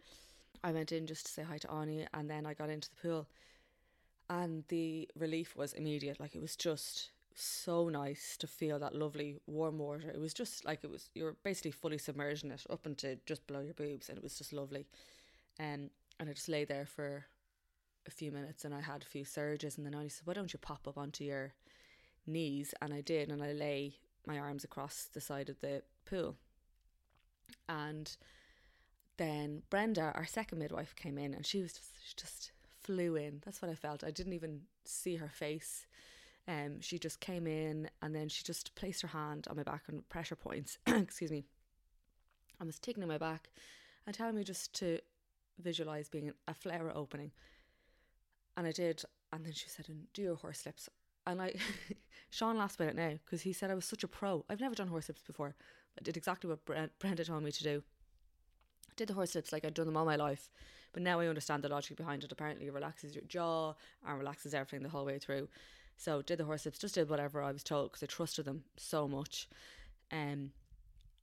I 0.62 0.72
went 0.72 0.92
in 0.92 1.06
just 1.06 1.26
to 1.26 1.32
say 1.32 1.42
hi 1.42 1.58
to 1.58 1.68
Anya 1.68 2.08
and 2.12 2.28
then 2.28 2.46
I 2.46 2.54
got 2.54 2.70
into 2.70 2.90
the 2.90 2.96
pool. 2.96 3.28
And 4.28 4.64
the 4.68 5.08
relief 5.18 5.56
was 5.56 5.72
immediate. 5.72 6.20
Like 6.20 6.34
it 6.34 6.40
was 6.40 6.54
just 6.54 7.10
so 7.34 7.88
nice 7.88 8.36
to 8.36 8.46
feel 8.46 8.78
that 8.78 8.94
lovely 8.94 9.38
warm 9.46 9.78
water. 9.78 10.10
It 10.10 10.20
was 10.20 10.34
just 10.34 10.64
like 10.64 10.84
it 10.84 10.90
was 10.90 11.08
you 11.14 11.24
were 11.24 11.36
basically 11.42 11.70
fully 11.70 11.98
submerged 11.98 12.44
in 12.44 12.50
it 12.52 12.64
up 12.70 12.86
into 12.86 13.18
just 13.26 13.46
below 13.46 13.60
your 13.60 13.74
boobs 13.74 14.08
and 14.08 14.18
it 14.18 14.22
was 14.22 14.36
just 14.36 14.52
lovely. 14.52 14.86
Um, 15.58 15.90
and 16.18 16.28
I 16.28 16.32
just 16.32 16.48
lay 16.48 16.64
there 16.64 16.86
for 16.86 17.24
a 18.06 18.10
few 18.10 18.30
minutes 18.30 18.64
and 18.64 18.74
I 18.74 18.80
had 18.80 19.02
a 19.02 19.06
few 19.06 19.24
surges 19.24 19.76
and 19.76 19.86
then 19.86 19.94
I 19.94 20.08
said, 20.08 20.26
Why 20.26 20.34
don't 20.34 20.52
you 20.52 20.58
pop 20.58 20.86
up 20.86 20.98
onto 20.98 21.24
your 21.24 21.54
knees? 22.26 22.74
And 22.80 22.92
I 22.92 23.00
did 23.00 23.30
and 23.30 23.42
I 23.42 23.52
lay 23.52 23.94
my 24.26 24.38
arms 24.38 24.64
across 24.64 25.08
the 25.12 25.20
side 25.20 25.48
of 25.48 25.60
the 25.60 25.82
pool. 26.04 26.36
And 27.68 28.16
then 29.20 29.62
Brenda, 29.68 30.12
our 30.14 30.24
second 30.24 30.58
midwife, 30.58 30.96
came 30.96 31.18
in 31.18 31.34
and 31.34 31.44
she 31.44 31.60
was 31.60 31.74
just, 31.74 31.92
she 32.02 32.14
just 32.16 32.52
flew 32.82 33.16
in. 33.16 33.42
That's 33.44 33.60
what 33.60 33.70
I 33.70 33.74
felt. 33.74 34.02
I 34.02 34.10
didn't 34.10 34.32
even 34.32 34.62
see 34.86 35.16
her 35.16 35.28
face. 35.28 35.86
Um, 36.48 36.80
she 36.80 36.98
just 36.98 37.20
came 37.20 37.46
in 37.46 37.90
and 38.00 38.14
then 38.14 38.30
she 38.30 38.42
just 38.42 38.74
placed 38.74 39.02
her 39.02 39.08
hand 39.08 39.46
on 39.50 39.56
my 39.56 39.62
back 39.62 39.82
on 39.90 40.04
pressure 40.08 40.36
points. 40.36 40.78
Excuse 40.86 41.30
me. 41.30 41.44
And 42.58 42.66
was 42.66 42.78
taking 42.78 43.06
my 43.06 43.18
back 43.18 43.50
and 44.06 44.16
telling 44.16 44.36
me 44.36 44.42
just 44.42 44.72
to 44.76 44.98
visualize 45.58 46.08
being 46.08 46.32
a 46.48 46.54
flower 46.54 46.90
opening. 46.94 47.32
And 48.56 48.66
I 48.66 48.72
did. 48.72 49.02
And 49.34 49.44
then 49.44 49.52
she 49.52 49.68
said, 49.68 49.90
and 49.90 50.10
do 50.14 50.22
your 50.22 50.36
horse 50.36 50.64
lips. 50.64 50.88
And 51.26 51.42
I, 51.42 51.54
Sean 52.30 52.56
laughs 52.56 52.76
about 52.76 52.88
it 52.88 52.96
now 52.96 53.18
because 53.24 53.42
he 53.42 53.52
said 53.52 53.70
I 53.70 53.74
was 53.74 53.84
such 53.84 54.02
a 54.02 54.08
pro. 54.08 54.46
I've 54.48 54.60
never 54.60 54.74
done 54.74 54.88
horse 54.88 55.08
lips 55.08 55.22
before. 55.22 55.54
I 55.98 56.02
did 56.02 56.16
exactly 56.16 56.48
what 56.48 56.64
Brenda 56.98 57.24
told 57.24 57.42
me 57.42 57.52
to 57.52 57.62
do. 57.62 57.82
Did 58.96 59.08
the 59.08 59.14
horse 59.14 59.34
lips 59.34 59.52
like 59.52 59.64
I'd 59.64 59.74
done 59.74 59.86
them 59.86 59.96
all 59.96 60.04
my 60.04 60.16
life, 60.16 60.50
but 60.92 61.02
now 61.02 61.20
I 61.20 61.26
understand 61.26 61.62
the 61.62 61.68
logic 61.68 61.96
behind 61.96 62.24
it. 62.24 62.32
Apparently, 62.32 62.66
it 62.66 62.72
relaxes 62.72 63.14
your 63.14 63.24
jaw 63.24 63.74
and 64.06 64.18
relaxes 64.18 64.54
everything 64.54 64.82
the 64.82 64.88
whole 64.88 65.04
way 65.04 65.18
through. 65.18 65.48
So 65.96 66.22
did 66.22 66.38
the 66.38 66.44
horse 66.44 66.64
lips, 66.64 66.78
just 66.78 66.94
did 66.94 67.10
whatever 67.10 67.42
I 67.42 67.52
was 67.52 67.62
told 67.62 67.90
because 67.90 68.02
I 68.02 68.06
trusted 68.06 68.44
them 68.44 68.64
so 68.76 69.06
much, 69.06 69.48
um, 70.10 70.52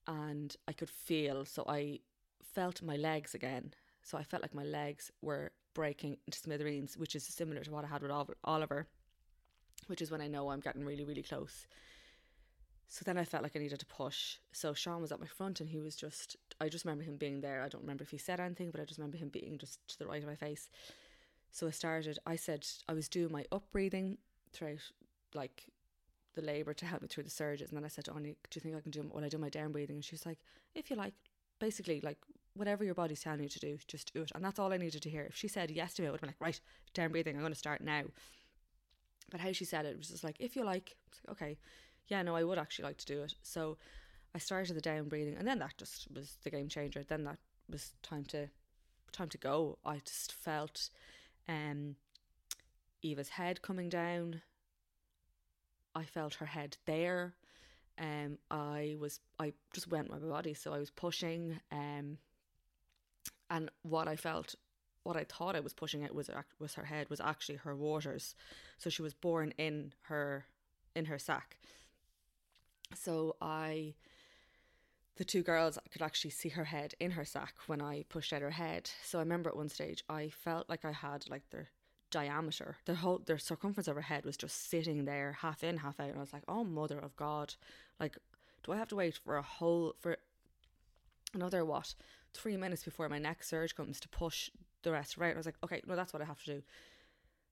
and 0.08 0.56
I 0.68 0.74
could 0.74 0.90
feel. 0.90 1.46
So 1.46 1.66
I 1.68 2.00
felt 2.44 2.82
my 2.82 2.96
legs 2.96 3.34
again. 3.34 3.74
So 4.04 4.18
I 4.18 4.24
felt 4.24 4.42
like 4.42 4.54
my 4.54 4.64
legs 4.64 5.12
were 5.22 5.52
breaking 5.74 6.18
into 6.26 6.40
smithereens, 6.40 6.98
which 6.98 7.16
is 7.16 7.24
similar 7.24 7.64
to 7.64 7.72
what 7.72 7.84
I 7.84 7.88
had 7.88 8.02
with 8.02 8.12
Oliver 8.44 8.88
which 9.88 10.02
is 10.02 10.12
when 10.12 10.22
I 10.22 10.28
know 10.28 10.50
I'm 10.50 10.60
getting 10.60 10.84
really, 10.84 11.06
really 11.06 11.24
close. 11.24 11.68
So 12.90 13.04
then 13.06 13.18
I 13.18 13.26
felt 13.26 13.44
like 13.44 13.56
I 13.56 13.60
needed 13.60 13.80
to 13.80 13.86
push. 13.86 14.38
So 14.52 14.74
Sean 14.74 15.02
was 15.02 15.12
at 15.12 15.20
my 15.20 15.28
front 15.28 15.60
and 15.60 15.70
he 15.70 15.80
was 15.80 15.96
just, 15.96 16.38
I 16.60 16.70
just 16.70 16.86
remember 16.86 17.04
him 17.04 17.18
being 17.18 17.42
there. 17.42 17.62
I 17.62 17.70
don't 17.70 17.82
remember 17.82 18.04
if 18.04 18.12
he 18.12 18.18
said 18.18 18.40
anything, 18.40 18.72
but 18.72 18.82
I 18.82 18.86
just 18.86 19.00
remember 19.00 19.18
him 19.18 19.30
being 19.30 19.58
just 19.58 19.80
to 19.90 20.00
the 20.00 20.08
right 20.08 20.22
of 20.22 20.28
my 20.28 20.36
face. 20.36 20.70
So 21.52 21.68
I 21.68 21.72
started, 21.72 22.20
I 22.26 22.36
said, 22.36 22.68
I 22.88 22.94
was 22.94 23.08
doing 23.08 23.32
my 23.32 23.46
up 23.52 23.72
breathing 23.72 24.18
throughout 24.52 24.80
like 25.34 25.66
the 26.36 26.42
labour 26.42 26.74
to 26.74 26.86
help 26.86 27.02
me 27.02 27.08
through 27.08 27.24
the 27.24 27.30
surges. 27.30 27.70
And 27.70 27.78
then 27.78 27.86
I 27.86 27.90
said 27.90 28.06
to 28.06 28.12
Anya, 28.12 28.34
do 28.50 28.58
you 28.58 28.62
think 28.62 28.76
I 28.76 28.82
can 28.82 28.92
do 28.92 29.02
when 29.12 29.24
I 29.24 29.30
do 29.30 29.38
my 29.38 29.50
down 29.50 29.72
breathing? 29.72 29.98
And 29.98 30.06
she's 30.06 30.26
like, 30.26 30.40
if 30.76 30.90
you 30.90 30.96
like, 30.96 31.14
basically 31.60 32.02
like 32.02 32.18
whatever 32.54 32.84
your 32.84 32.94
body's 32.94 33.22
telling 33.22 33.42
you 33.42 33.50
to 33.50 33.60
do, 33.60 33.78
just 33.88 34.14
do 34.14 34.22
it. 34.22 34.32
And 34.36 34.44
that's 34.44 34.60
all 34.60 34.74
I 34.74 34.78
needed 34.78 35.02
to 35.04 35.10
hear. 35.10 35.24
If 35.24 35.36
she 35.36 35.48
said 35.48 35.72
yes 35.72 35.94
to 35.96 36.02
me, 36.02 36.08
I 36.08 36.12
would 36.12 36.18
have 36.18 36.22
been 36.22 36.30
like, 36.30 36.42
right, 36.42 36.60
down 36.94 37.12
breathing, 37.12 37.36
I'm 37.36 37.42
going 37.42 37.54
to 37.54 37.58
start 37.58 37.82
now. 37.82 38.04
But 39.30 39.42
how 39.42 39.52
she 39.52 39.66
said 39.66 39.86
it 39.86 39.98
was 39.98 40.10
just 40.10 40.24
like, 40.24 40.38
if 40.40 40.56
you 40.56 40.64
like, 40.64 40.96
okay, 41.30 41.58
yeah, 42.08 42.22
no, 42.22 42.36
I 42.36 42.44
would 42.44 42.58
actually 42.58 42.86
like 42.86 42.98
to 42.98 43.06
do 43.06 43.22
it. 43.24 43.36
So 43.44 43.78
I 44.38 44.40
started 44.40 44.76
the 44.76 44.82
down 44.82 45.10
breathing, 45.10 45.36
and 45.36 45.48
then 45.48 45.58
that 45.58 45.80
just 45.80 46.10
was 46.14 46.38
the 46.44 46.52
game 46.52 46.68
changer. 46.68 47.02
Then 47.02 47.24
that 47.24 47.40
was 47.68 47.94
time 48.04 48.24
to 48.26 48.50
time 49.12 49.30
to 49.30 49.38
go. 49.40 49.80
I 49.84 50.00
just 50.06 50.32
felt 50.32 50.92
um, 51.50 51.96
Eva's 53.02 53.30
head 53.30 53.64
coming 53.64 53.90
down. 53.90 54.44
I 55.96 56.04
felt 56.04 56.36
her 56.36 56.46
head 56.46 56.78
there. 56.86 57.34
Um, 57.98 58.38
I 58.52 58.96
was 59.00 59.22
I 59.40 59.54
just 59.74 59.88
went 59.88 60.12
my 60.12 60.20
body, 60.20 60.54
so 60.54 60.72
I 60.72 60.78
was 60.78 60.92
pushing. 60.92 61.60
Um, 61.72 62.20
and 63.50 63.72
what 63.82 64.08
I 64.08 64.18
felt 64.18 64.54
what 65.02 65.18
I 65.18 65.24
thought 65.24 65.56
I 65.56 65.62
was 65.62 65.74
pushing 65.74 66.04
out 66.04 66.14
was 66.14 66.30
was 66.60 66.76
her 66.76 66.86
head 66.86 67.10
was 67.10 67.22
actually 67.22 67.56
her 67.56 67.76
waters. 67.76 68.36
So 68.78 68.92
she 68.92 69.02
was 69.02 69.16
born 69.16 69.52
in 69.58 69.94
her 70.02 70.46
in 70.96 71.06
her 71.06 71.18
sack. 71.18 71.58
So 72.94 73.36
I 73.42 73.96
the 75.18 75.26
two 75.26 75.44
girls 75.44 75.78
could 75.92 76.02
actually 76.02 76.32
see 76.32 76.50
her 76.50 76.66
head 76.66 76.94
in 77.00 77.12
her 77.12 77.26
sack 77.26 77.56
when 77.66 77.82
I 77.82 78.06
pushed 78.10 78.32
out 78.34 78.42
her 78.42 78.52
head. 78.52 78.90
So 79.04 79.20
I 79.20 79.22
remember 79.22 79.50
at 79.50 79.58
one 79.58 79.70
stage 79.70 80.04
I 80.10 80.30
felt 80.30 80.70
like 80.70 80.86
I 80.86 80.92
had 80.92 81.30
like 81.30 81.50
their 81.50 81.70
diameter, 82.10 82.78
their 82.86 82.96
whole 82.96 83.22
their 83.26 83.38
circumference 83.38 83.88
of 83.88 83.96
her 83.96 84.02
head 84.02 84.26
was 84.26 84.38
just 84.38 84.70
sitting 84.70 85.06
there 85.06 85.38
half 85.42 85.64
in, 85.64 85.78
half 85.78 86.00
out. 86.00 86.10
And 86.10 86.18
I 86.18 86.22
was 86.22 86.34
like, 86.34 86.44
Oh 86.48 86.64
mother 86.64 87.00
of 87.00 87.16
God, 87.16 87.56
like 88.00 88.18
do 88.64 88.72
I 88.72 88.78
have 88.78 88.90
to 88.90 88.96
wait 88.96 89.20
for 89.24 89.38
a 89.38 89.42
whole 89.42 89.96
for 90.00 90.18
another 91.34 91.66
what 91.66 91.96
three 92.34 92.58
minutes 92.58 92.84
before 92.84 93.10
my 93.10 93.20
next 93.20 93.50
surge 93.50 93.76
comes 93.76 94.00
to 94.00 94.08
push 94.10 94.50
the 94.84 94.92
rest 94.92 95.18
right. 95.18 95.30
And 95.30 95.38
I 95.38 95.40
was 95.40 95.46
like, 95.46 95.58
okay, 95.64 95.82
no, 95.86 95.96
that's 95.96 96.14
what 96.14 96.22
I 96.22 96.26
have 96.26 96.44
to 96.44 96.56
do. 96.56 96.64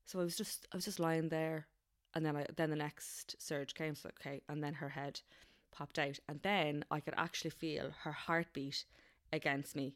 So 0.05 0.19
I 0.19 0.23
was 0.23 0.37
just 0.37 0.67
I 0.71 0.77
was 0.77 0.85
just 0.85 0.99
lying 0.99 1.29
there, 1.29 1.65
and 2.13 2.25
then 2.25 2.35
I 2.35 2.45
then 2.55 2.69
the 2.69 2.75
next 2.75 3.35
surge 3.41 3.73
came. 3.73 3.95
So 3.95 4.09
okay, 4.19 4.41
and 4.47 4.63
then 4.63 4.75
her 4.75 4.89
head 4.89 5.21
popped 5.75 5.99
out, 5.99 6.19
and 6.27 6.39
then 6.41 6.85
I 6.89 6.99
could 6.99 7.13
actually 7.17 7.51
feel 7.51 7.91
her 8.03 8.11
heartbeat 8.11 8.85
against 9.33 9.75
me, 9.75 9.95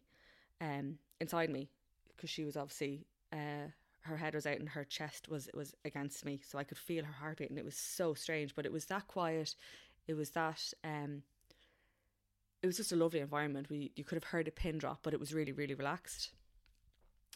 um, 0.62 0.98
inside 1.20 1.50
me, 1.50 1.70
because 2.16 2.30
she 2.30 2.44
was 2.44 2.58
obviously 2.58 3.06
uh 3.32 3.70
her 4.02 4.18
head 4.18 4.34
was 4.34 4.46
out 4.46 4.60
and 4.60 4.70
her 4.70 4.84
chest 4.84 5.30
was 5.30 5.50
was 5.54 5.76
against 5.86 6.26
me, 6.26 6.42
so 6.44 6.58
I 6.58 6.64
could 6.64 6.78
feel 6.78 7.04
her 7.06 7.14
heartbeat, 7.14 7.50
and 7.50 7.60
it 7.60 7.66
was 7.66 7.76
so 7.76 8.14
strange. 8.14 8.56
But 8.56 8.66
it 8.66 8.72
was 8.72 8.86
that 8.86 9.08
quiet, 9.08 9.56
it 10.08 10.16
was 10.16 10.32
that 10.32 10.74
um, 10.84 11.24
it 12.62 12.68
was 12.68 12.78
just 12.78 12.92
a 12.92 12.96
lovely 12.96 13.20
environment. 13.20 13.70
We 13.70 13.92
you 13.96 14.04
could 14.04 14.16
have 14.16 14.32
heard 14.32 14.48
a 14.48 14.52
pin 14.52 14.78
drop, 14.78 15.00
but 15.04 15.14
it 15.14 15.20
was 15.20 15.34
really 15.34 15.52
really 15.52 15.76
relaxed. 15.76 16.32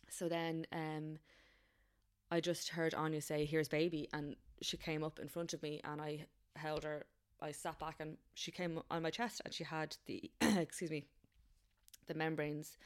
So 0.09 0.27
then 0.29 0.65
um, 0.71 1.19
I 2.31 2.39
just 2.39 2.69
heard 2.69 2.93
Anya 2.93 3.21
say, 3.21 3.45
"Here's 3.45 3.69
baby," 3.69 4.09
and 4.13 4.35
she 4.61 4.77
came 4.77 5.03
up 5.03 5.19
in 5.19 5.27
front 5.27 5.53
of 5.53 5.61
me, 5.61 5.81
and 5.83 6.01
I 6.01 6.25
held 6.55 6.83
her. 6.83 7.05
I 7.43 7.51
sat 7.51 7.77
back, 7.79 7.97
and 7.99 8.17
she 8.33 8.51
came 8.51 8.81
on 8.89 9.01
my 9.01 9.09
chest, 9.09 9.41
and 9.45 9.53
she 9.53 9.63
had 9.63 9.95
the 10.05 10.31
excuse 10.41 10.89
me, 10.89 11.03
the 12.07 12.13
membranes 12.13 12.77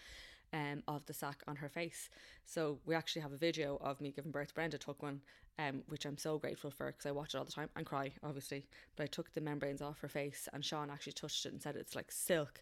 um, 0.53 0.83
of 0.87 1.05
the 1.05 1.13
sac 1.13 1.43
on 1.47 1.55
her 1.57 1.69
face. 1.69 2.09
So 2.45 2.79
we 2.85 2.95
actually 2.95 3.21
have 3.21 3.31
a 3.31 3.37
video 3.37 3.77
of 3.81 4.01
me 4.01 4.11
giving 4.11 4.31
birth. 4.31 4.53
Brenda 4.53 4.77
took 4.77 5.01
one, 5.01 5.21
um, 5.59 5.83
which 5.87 6.05
I'm 6.05 6.17
so 6.17 6.37
grateful 6.37 6.71
for 6.71 6.87
because 6.87 7.05
I 7.05 7.11
watch 7.11 7.35
it 7.35 7.37
all 7.37 7.45
the 7.45 7.51
time 7.51 7.69
and 7.75 7.85
cry, 7.85 8.11
obviously. 8.23 8.65
But 8.95 9.03
I 9.03 9.07
took 9.07 9.33
the 9.33 9.41
membranes 9.41 9.81
off 9.81 9.99
her 10.01 10.07
face, 10.07 10.49
and 10.53 10.63
Sean 10.65 10.89
actually 10.89 11.13
touched 11.13 11.45
it 11.45 11.53
and 11.53 11.61
said 11.61 11.75
it's 11.75 11.95
like 11.95 12.11
silk. 12.11 12.61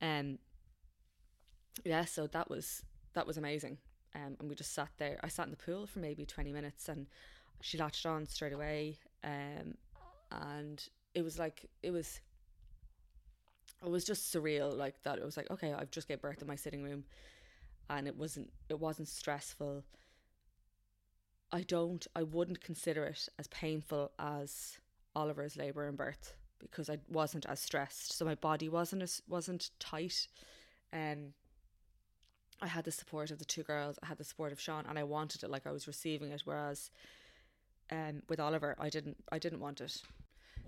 Um, 0.00 0.38
yeah, 1.84 2.04
so 2.04 2.26
that 2.28 2.48
was 2.48 2.82
that 3.14 3.26
was 3.26 3.36
amazing. 3.36 3.78
Um, 4.14 4.36
and 4.40 4.48
we 4.48 4.54
just 4.54 4.74
sat 4.74 4.90
there. 4.98 5.18
I 5.22 5.28
sat 5.28 5.46
in 5.46 5.50
the 5.50 5.56
pool 5.56 5.86
for 5.86 6.00
maybe 6.00 6.24
20 6.24 6.52
minutes 6.52 6.88
and 6.88 7.06
she 7.60 7.78
latched 7.78 8.06
on 8.06 8.26
straight 8.26 8.52
away. 8.52 8.98
Um, 9.22 9.74
and 10.32 10.88
it 11.14 11.22
was 11.22 11.38
like, 11.38 11.68
it 11.82 11.90
was, 11.90 12.20
it 13.84 13.90
was 13.90 14.04
just 14.04 14.32
surreal 14.32 14.76
like 14.76 15.02
that. 15.02 15.18
It 15.18 15.24
was 15.24 15.36
like, 15.36 15.50
okay, 15.50 15.72
I've 15.72 15.90
just 15.90 16.08
gave 16.08 16.20
birth 16.20 16.42
in 16.42 16.48
my 16.48 16.56
sitting 16.56 16.82
room 16.82 17.04
and 17.88 18.06
it 18.06 18.16
wasn't, 18.16 18.50
it 18.68 18.78
wasn't 18.78 19.08
stressful. 19.08 19.84
I 21.52 21.62
don't, 21.62 22.06
I 22.14 22.22
wouldn't 22.22 22.60
consider 22.60 23.04
it 23.04 23.28
as 23.38 23.48
painful 23.48 24.12
as 24.18 24.78
Oliver's 25.16 25.56
labour 25.56 25.88
and 25.88 25.96
birth 25.96 26.34
because 26.60 26.88
I 26.88 26.98
wasn't 27.08 27.46
as 27.46 27.58
stressed. 27.58 28.12
So 28.12 28.24
my 28.24 28.36
body 28.36 28.68
wasn't 28.68 29.02
as, 29.02 29.22
wasn't 29.28 29.70
tight. 29.80 30.28
Um, 30.92 31.32
I 32.62 32.66
had 32.66 32.84
the 32.84 32.92
support 32.92 33.30
of 33.30 33.38
the 33.38 33.44
two 33.44 33.62
girls, 33.62 33.98
I 34.02 34.06
had 34.06 34.18
the 34.18 34.24
support 34.24 34.52
of 34.52 34.60
Sean, 34.60 34.84
and 34.86 34.98
I 34.98 35.02
wanted 35.02 35.42
it 35.42 35.50
like 35.50 35.66
I 35.66 35.72
was 35.72 35.86
receiving 35.86 36.30
it. 36.30 36.42
Whereas, 36.44 36.90
um, 37.90 38.22
with 38.28 38.38
Oliver, 38.38 38.76
I 38.78 38.90
didn't, 38.90 39.16
I 39.32 39.38
didn't 39.38 39.60
want 39.60 39.80
it. 39.80 40.02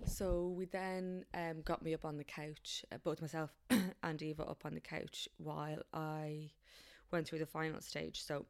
So 0.05 0.53
we 0.55 0.65
then 0.65 1.25
um 1.33 1.61
got 1.63 1.81
me 1.81 1.93
up 1.93 2.05
on 2.05 2.17
the 2.17 2.23
couch, 2.23 2.85
uh, 2.91 2.97
both 3.03 3.21
myself 3.21 3.51
and 4.03 4.21
Eva 4.21 4.43
up 4.43 4.65
on 4.65 4.73
the 4.73 4.81
couch 4.81 5.27
while 5.37 5.81
I 5.93 6.51
went 7.11 7.27
through 7.27 7.39
the 7.39 7.45
final 7.45 7.81
stage. 7.81 8.21
So 8.21 8.45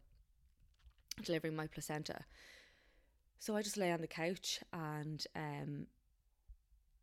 delivering 1.24 1.56
my 1.56 1.68
placenta. 1.68 2.20
So 3.40 3.56
I 3.56 3.62
just 3.62 3.78
lay 3.78 3.92
on 3.92 4.02
the 4.02 4.08
couch 4.08 4.60
and 4.72 5.26
um 5.36 5.88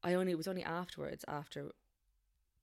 I 0.02 0.14
only 0.14 0.32
it 0.32 0.38
was 0.38 0.48
only 0.48 0.64
afterwards 0.64 1.24
after 1.28 1.70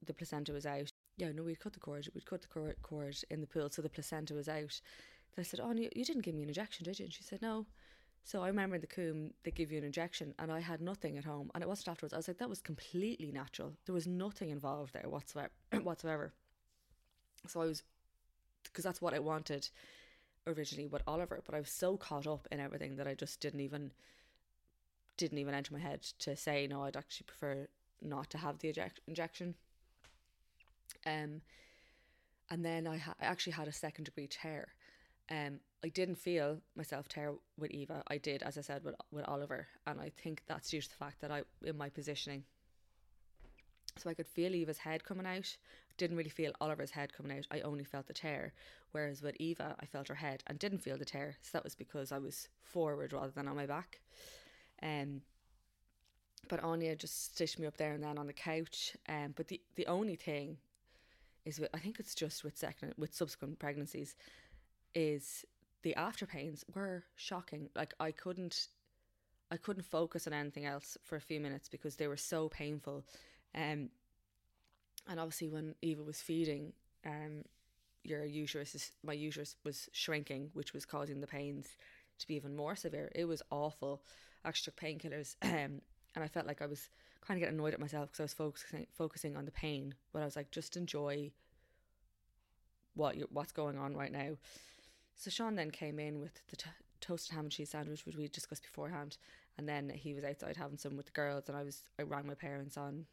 the 0.05 0.13
placenta 0.13 0.51
was 0.51 0.65
out 0.65 0.91
yeah, 1.17 1.32
no, 1.32 1.43
we'd 1.43 1.59
cut 1.59 1.73
the 1.73 1.80
cord, 1.80 2.07
we'd 2.13 2.25
cut 2.25 2.43
the 2.43 2.75
cord, 2.82 3.17
in 3.32 3.41
the 3.41 3.47
pool 3.47 3.69
so 3.71 3.82
the 3.82 3.89
placenta 3.89 4.36
was 4.36 4.47
out. 4.47 4.80
I 5.38 5.43
said, 5.43 5.59
oh, 5.61 5.71
you, 5.73 5.89
you 5.95 6.05
didn't 6.05 6.23
give 6.23 6.34
me 6.34 6.43
an 6.43 6.49
injection, 6.49 6.86
did 6.86 6.97
you? 6.97 7.05
And 7.05 7.13
she 7.13 7.23
said, 7.23 7.41
no. 7.41 7.67
So 8.24 8.43
I 8.43 8.47
remember 8.47 8.76
in 8.76 8.82
the 8.82 8.88
Coombe, 8.88 9.34
they 9.43 9.51
give 9.51 9.72
you 9.72 9.78
an 9.78 9.86
injection 9.86 10.34
and 10.38 10.51
I 10.51 10.59
had 10.59 10.82
nothing 10.82 11.18
at 11.18 11.24
home. 11.24 11.49
And 11.53 11.63
it 11.63 11.68
wasn't 11.68 11.89
afterwards. 11.89 12.13
I 12.13 12.18
was 12.18 12.28
like, 12.28 12.39
that 12.39 12.49
was 12.49 12.59
completely 12.61 13.32
natural. 13.32 13.74
There 13.86 13.95
was 13.95 14.05
nothing 14.05 14.49
involved 14.49 14.93
there 14.93 15.07
whatsoever. 15.07 15.51
whatsoever. 15.84 16.34
So 17.47 17.61
I 17.61 17.65
was, 17.65 17.84
because 18.63 18.84
that's 18.84 19.01
what 19.01 19.13
I 19.13 19.20
wanted 19.20 19.70
originally 20.45 20.88
with 20.88 21.03
Oliver, 21.07 21.41
but 21.45 21.55
I 21.55 21.59
was 21.59 21.70
so 21.70 21.95
caught 21.95 22.28
up 22.28 22.47
in 22.51 22.59
everything 22.59 22.97
that 22.97 23.07
I 23.07 23.13
just 23.13 23.39
didn't 23.39 23.61
even, 23.61 23.91
didn't 25.15 25.38
even 25.38 25.53
enter 25.53 25.74
my 25.74 25.80
head 25.80 26.01
to 26.20 26.36
say, 26.36 26.68
no, 26.68 26.84
I'd 26.84 26.97
actually 26.97 27.26
prefer 27.28 27.68
not 28.01 28.30
to 28.32 28.38
have 28.38 28.59
the 28.59 28.70
eject- 28.70 28.99
injection. 29.07 29.55
Um, 31.05 31.41
and 32.49 32.63
then 32.63 32.88
I, 32.88 32.97
ha- 32.97 33.15
I 33.22 33.26
actually 33.26 33.53
had 33.53 33.68
a 33.68 33.74
second 33.74 34.05
degree 34.05 34.28
tear. 34.28 34.68
Um, 35.30 35.59
I 35.84 35.89
didn't 35.89 36.15
feel 36.15 36.59
myself 36.75 37.07
tear 37.07 37.34
with 37.57 37.71
Eva. 37.71 38.01
I 38.07 38.17
did, 38.17 38.43
as 38.43 38.57
I 38.57 38.61
said, 38.61 38.84
with 38.84 38.95
with 39.11 39.25
Oliver, 39.28 39.67
and 39.86 39.99
I 39.99 40.11
think 40.23 40.43
that's 40.47 40.69
due 40.69 40.82
to 40.82 40.89
the 40.89 40.95
fact 40.95 41.21
that 41.21 41.32
I 41.32 41.43
in 41.63 41.78
my 41.78 41.89
positioning. 41.89 42.43
So 43.97 44.09
I 44.09 44.13
could 44.13 44.28
feel 44.28 44.53
Eva's 44.53 44.78
head 44.78 45.03
coming 45.03 45.25
out. 45.25 45.57
Didn't 45.97 46.17
really 46.17 46.30
feel 46.30 46.51
Oliver's 46.61 46.91
head 46.91 47.13
coming 47.13 47.36
out. 47.36 47.47
I 47.49 47.61
only 47.61 47.84
felt 47.84 48.07
the 48.07 48.13
tear. 48.13 48.53
Whereas 48.91 49.21
with 49.21 49.36
Eva, 49.39 49.75
I 49.80 49.86
felt 49.86 50.07
her 50.07 50.15
head 50.15 50.43
and 50.47 50.59
didn't 50.59 50.84
feel 50.84 50.97
the 50.97 51.05
tear. 51.05 51.36
So 51.41 51.49
that 51.53 51.63
was 51.63 51.75
because 51.75 52.11
I 52.11 52.19
was 52.19 52.47
forward 52.61 53.13
rather 53.13 53.32
than 53.32 53.47
on 53.47 53.55
my 53.55 53.65
back. 53.65 53.99
Um, 54.84 55.21
but 56.47 56.63
Anya 56.63 56.95
just 56.95 57.34
stitched 57.34 57.59
me 57.59 57.67
up 57.67 57.78
there 57.78 57.93
and 57.93 58.03
then 58.03 58.17
on 58.17 58.28
the 58.28 58.34
couch. 58.34 58.95
Um, 59.09 59.34
but 59.36 59.47
the 59.47 59.59
the 59.75 59.88
only 59.88 60.15
thing 60.15 60.57
is 61.45 61.59
with, 61.59 61.69
I 61.73 61.80
think 61.80 61.99
it's 61.99 62.15
just 62.15 62.43
with 62.43 62.57
second 62.57 62.93
with 62.97 63.13
subsequent 63.13 63.59
pregnancies 63.59 64.15
is 64.95 65.45
the 65.83 65.95
after 65.95 66.25
pains 66.25 66.65
were 66.73 67.03
shocking. 67.15 67.69
Like 67.75 67.93
I 67.99 68.11
couldn't 68.11 68.67
I 69.49 69.57
couldn't 69.57 69.83
focus 69.83 70.27
on 70.27 70.33
anything 70.33 70.65
else 70.65 70.97
for 71.03 71.15
a 71.15 71.21
few 71.21 71.39
minutes 71.39 71.69
because 71.69 71.95
they 71.95 72.07
were 72.07 72.17
so 72.17 72.49
painful. 72.49 73.05
Um 73.55 73.89
and 75.09 75.19
obviously 75.19 75.47
when 75.47 75.75
Eva 75.81 76.03
was 76.03 76.21
feeding, 76.21 76.73
um 77.05 77.43
your 78.03 78.25
uterus 78.25 78.73
is, 78.73 78.91
my 79.03 79.13
uterus 79.13 79.55
was 79.65 79.89
shrinking, 79.91 80.49
which 80.53 80.73
was 80.73 80.85
causing 80.85 81.19
the 81.19 81.27
pains 81.27 81.75
to 82.19 82.27
be 82.27 82.35
even 82.35 82.55
more 82.55 82.75
severe. 82.75 83.11
It 83.13 83.25
was 83.25 83.41
awful. 83.51 84.01
I 84.43 84.49
actually 84.49 84.71
took 84.71 84.79
painkillers 84.81 85.35
um 85.41 85.81
and 86.15 86.23
I 86.23 86.27
felt 86.27 86.47
like 86.47 86.61
I 86.61 86.65
was 86.65 86.89
kind 87.21 87.38
of 87.38 87.41
getting 87.41 87.55
annoyed 87.59 87.73
at 87.73 87.79
myself 87.79 88.09
because 88.09 88.19
I 88.19 88.23
was 88.23 88.33
focusing 88.33 88.88
focusing 88.93 89.38
on 89.38 89.45
the 89.45 89.51
pain, 89.51 89.93
but 90.11 90.21
I 90.21 90.25
was 90.25 90.35
like, 90.35 90.51
just 90.51 90.75
enjoy 90.77 91.31
what 92.95 93.15
you 93.15 93.27
what's 93.31 93.51
going 93.51 93.77
on 93.77 93.95
right 93.95 94.11
now. 94.11 94.38
So 95.18 95.32
Sean 95.32 95.55
then 95.55 95.72
came 95.72 95.99
in 95.99 96.20
with 96.20 96.39
the 96.49 96.55
t- 96.55 96.70
toasted 97.01 97.36
ham 97.36 97.45
and 97.45 97.51
cheese 97.51 97.72
sandwich, 97.72 98.05
which 98.05 98.15
we 98.15 98.28
discussed 98.28 98.63
beforehand, 98.63 99.18
and 99.57 99.68
then 99.68 99.89
he 99.89 100.13
was 100.13 100.24
outside 100.24 100.55
having 100.55 100.78
some 100.78 100.95
with 100.95 101.07
the 101.07 101.11
girls, 101.11 101.45
and 101.47 101.57
I 101.57 101.63
was 101.63 101.82
I 101.99 102.03
rang 102.03 102.28
my 102.28 102.36
parents 102.36 102.78
on 102.78 103.05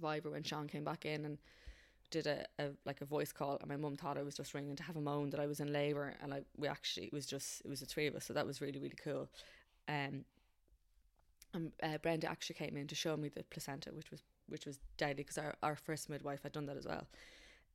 Viber 0.00 0.30
when 0.30 0.42
Sean 0.42 0.68
came 0.68 0.84
back 0.84 1.06
in 1.06 1.24
and 1.24 1.38
did 2.10 2.26
a, 2.26 2.44
a 2.58 2.68
like 2.84 3.00
a 3.00 3.06
voice 3.06 3.32
call, 3.32 3.56
and 3.60 3.68
my 3.68 3.76
mum 3.76 3.96
thought 3.96 4.18
I 4.18 4.22
was 4.22 4.36
just 4.36 4.52
ringing 4.52 4.76
to 4.76 4.82
have 4.82 4.96
a 4.96 5.00
moan 5.00 5.30
that 5.30 5.40
I 5.40 5.46
was 5.46 5.60
in 5.60 5.72
labour, 5.72 6.14
and 6.20 6.30
like 6.30 6.44
we 6.56 6.68
actually 6.68 7.06
it 7.06 7.12
was 7.12 7.24
just 7.24 7.62
it 7.64 7.68
was 7.68 7.80
the 7.80 7.86
three 7.86 8.06
of 8.06 8.14
us, 8.14 8.26
so 8.26 8.34
that 8.34 8.46
was 8.46 8.60
really 8.60 8.78
really 8.78 8.98
cool. 9.02 9.28
Um, 9.88 10.24
and 11.54 11.72
uh, 11.82 11.98
Brenda 11.98 12.28
actually 12.28 12.56
came 12.56 12.76
in 12.76 12.88
to 12.88 12.94
show 12.94 13.16
me 13.16 13.30
the 13.30 13.44
placenta, 13.44 13.90
which 13.90 14.10
was 14.10 14.22
which 14.48 14.66
was 14.66 14.78
deadly 14.98 15.22
because 15.22 15.38
our, 15.38 15.54
our 15.62 15.76
first 15.76 16.10
midwife 16.10 16.42
had 16.42 16.52
done 16.52 16.66
that 16.66 16.76
as 16.76 16.86
well. 16.86 17.06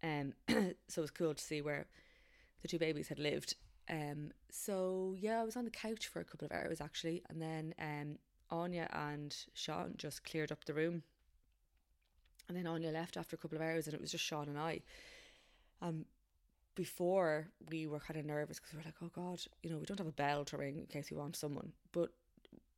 Um, 0.04 0.34
so 0.88 1.02
it 1.02 1.02
was 1.02 1.12
cool 1.12 1.34
to 1.34 1.44
see 1.44 1.62
where 1.62 1.88
the 2.62 2.68
two 2.68 2.80
babies 2.80 3.08
had 3.08 3.20
lived. 3.20 3.56
Um, 3.90 4.32
so 4.52 5.16
yeah, 5.18 5.42
I 5.42 5.44
was 5.44 5.56
on 5.56 5.66
the 5.66 5.72
couch 5.72 6.08
for 6.08 6.20
a 6.20 6.26
couple 6.26 6.46
of 6.46 6.52
hours 6.52 6.82
actually, 6.82 7.24
and 7.30 7.42
then 7.42 7.74
um, 7.80 8.18
Anya 8.52 8.88
and 8.92 9.36
Sean 9.54 9.94
just 9.98 10.24
cleared 10.24 10.52
up 10.52 10.66
the 10.66 10.74
room, 10.74 11.04
and 12.48 12.58
then 12.58 12.68
Anya 12.68 12.92
left 12.92 13.18
after 13.18 13.36
a 13.36 13.40
couple 13.40 13.58
of 13.58 13.64
hours, 13.64 13.88
and 13.88 13.94
it 13.94 14.02
was 14.02 14.12
just 14.12 14.24
Sean 14.24 14.48
and 14.48 14.58
I. 14.58 14.82
Um, 15.82 16.06
before 16.76 17.48
we 17.70 17.88
were 17.88 18.00
kind 18.00 18.18
of 18.18 18.26
nervous 18.26 18.58
because 18.58 18.74
we 18.74 18.78
were 18.78 18.86
like, 18.86 18.96
oh 19.04 19.12
God, 19.14 19.42
you 19.64 19.70
know, 19.70 19.78
we 19.78 19.86
don't 19.86 19.98
have 19.98 20.08
a 20.08 20.12
bell 20.12 20.46
to 20.46 20.58
ring 20.58 20.78
in 20.78 20.86
case 20.86 21.12
we 21.12 21.18
want 21.18 21.36
someone, 21.36 21.74
but 21.92 22.12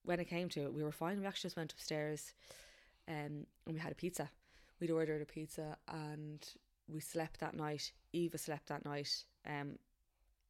when 0.03 0.19
it 0.19 0.25
came 0.25 0.49
to 0.49 0.63
it, 0.63 0.73
we 0.73 0.83
were 0.83 0.91
fine. 0.91 1.19
We 1.19 1.25
actually 1.25 1.49
just 1.49 1.57
went 1.57 1.71
upstairs 1.71 2.33
um, 3.07 3.45
and 3.65 3.73
we 3.73 3.79
had 3.79 3.91
a 3.91 3.95
pizza. 3.95 4.29
We'd 4.79 4.91
ordered 4.91 5.21
a 5.21 5.25
pizza 5.25 5.77
and 5.87 6.43
we 6.87 6.99
slept 6.99 7.39
that 7.39 7.55
night. 7.55 7.91
Eva 8.13 8.37
slept 8.37 8.67
that 8.67 8.85
night. 8.85 9.23
Um, 9.45 9.77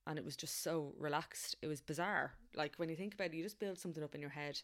and 0.07 0.17
it 0.17 0.25
was 0.25 0.35
just 0.35 0.63
so 0.63 0.93
relaxed. 0.97 1.55
It 1.61 1.67
was 1.67 1.81
bizarre. 1.81 2.33
Like 2.55 2.73
when 2.77 2.89
you 2.89 2.95
think 2.95 3.13
about 3.13 3.27
it, 3.27 3.33
you 3.33 3.43
just 3.43 3.59
build 3.59 3.79
something 3.79 4.03
up 4.03 4.15
in 4.15 4.21
your 4.21 4.31
head 4.31 4.61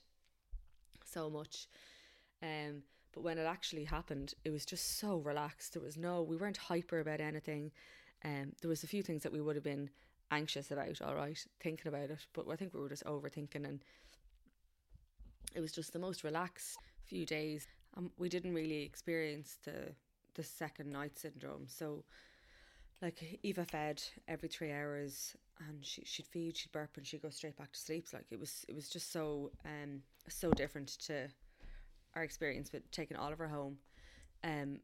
so 1.05 1.30
much. 1.30 1.67
Um, 2.41 2.84
but 3.13 3.23
when 3.23 3.38
it 3.38 3.45
actually 3.45 3.86
happened, 3.86 4.34
it 4.43 4.49
was 4.49 4.65
just 4.65 4.99
so 4.99 5.17
relaxed. 5.17 5.73
There 5.73 5.82
was 5.82 5.97
no, 5.97 6.21
we 6.21 6.38
weren't 6.38 6.57
hyper 6.57 6.99
about 6.99 7.21
anything. 7.21 7.71
Um, 8.25 8.53
there 8.61 8.69
was 8.69 8.84
a 8.84 8.88
few 8.88 9.03
things 9.03 9.23
that 9.23 9.32
we 9.32 9.41
would 9.41 9.55
have 9.55 9.63
been 9.63 9.89
anxious 10.32 10.71
about, 10.71 11.01
all 11.01 11.15
right, 11.15 11.45
thinking 11.59 11.88
about 11.88 12.09
it, 12.09 12.25
but 12.34 12.47
I 12.49 12.55
think 12.55 12.73
we 12.73 12.82
were 12.82 12.89
just 12.89 13.05
overthinking 13.05 13.65
and 13.65 13.80
it 15.55 15.61
was 15.61 15.71
just 15.71 15.93
the 15.93 15.99
most 15.99 16.23
relaxed 16.23 16.78
few 17.05 17.25
days. 17.25 17.67
Um, 17.95 18.11
we 18.17 18.30
didn't 18.30 18.53
really 18.53 18.84
experience 18.84 19.57
the 19.63 19.93
the 20.36 20.43
second 20.43 20.91
night 20.91 21.17
syndrome. 21.17 21.65
So, 21.67 22.03
like 23.02 23.39
Eva 23.43 23.66
fed 23.66 24.02
every 24.28 24.50
three 24.50 24.72
hours, 24.72 25.36
and 25.68 25.86
she 25.86 26.04
she'd 26.06 26.28
feed, 26.28 26.58
she'd 26.58 26.72
burp, 26.72 26.98
and 26.98 27.06
she'd 27.06 27.22
go 27.22 27.30
straight 27.30 27.58
back 27.58 27.72
to 27.74 27.80
sleep. 27.80 28.08
Like 28.14 28.26
it 28.32 28.39
was 28.39 28.66
it 28.68 28.76
was 28.76 28.89
just 28.89 29.12
so 29.12 29.52
um 29.66 30.02
so 30.30 30.52
different 30.52 30.89
to 31.06 31.28
our 32.16 32.24
experience 32.24 32.72
with 32.72 32.89
taking 32.91 33.18
Oliver 33.18 33.48
home. 33.48 33.78
Um, 34.43 34.80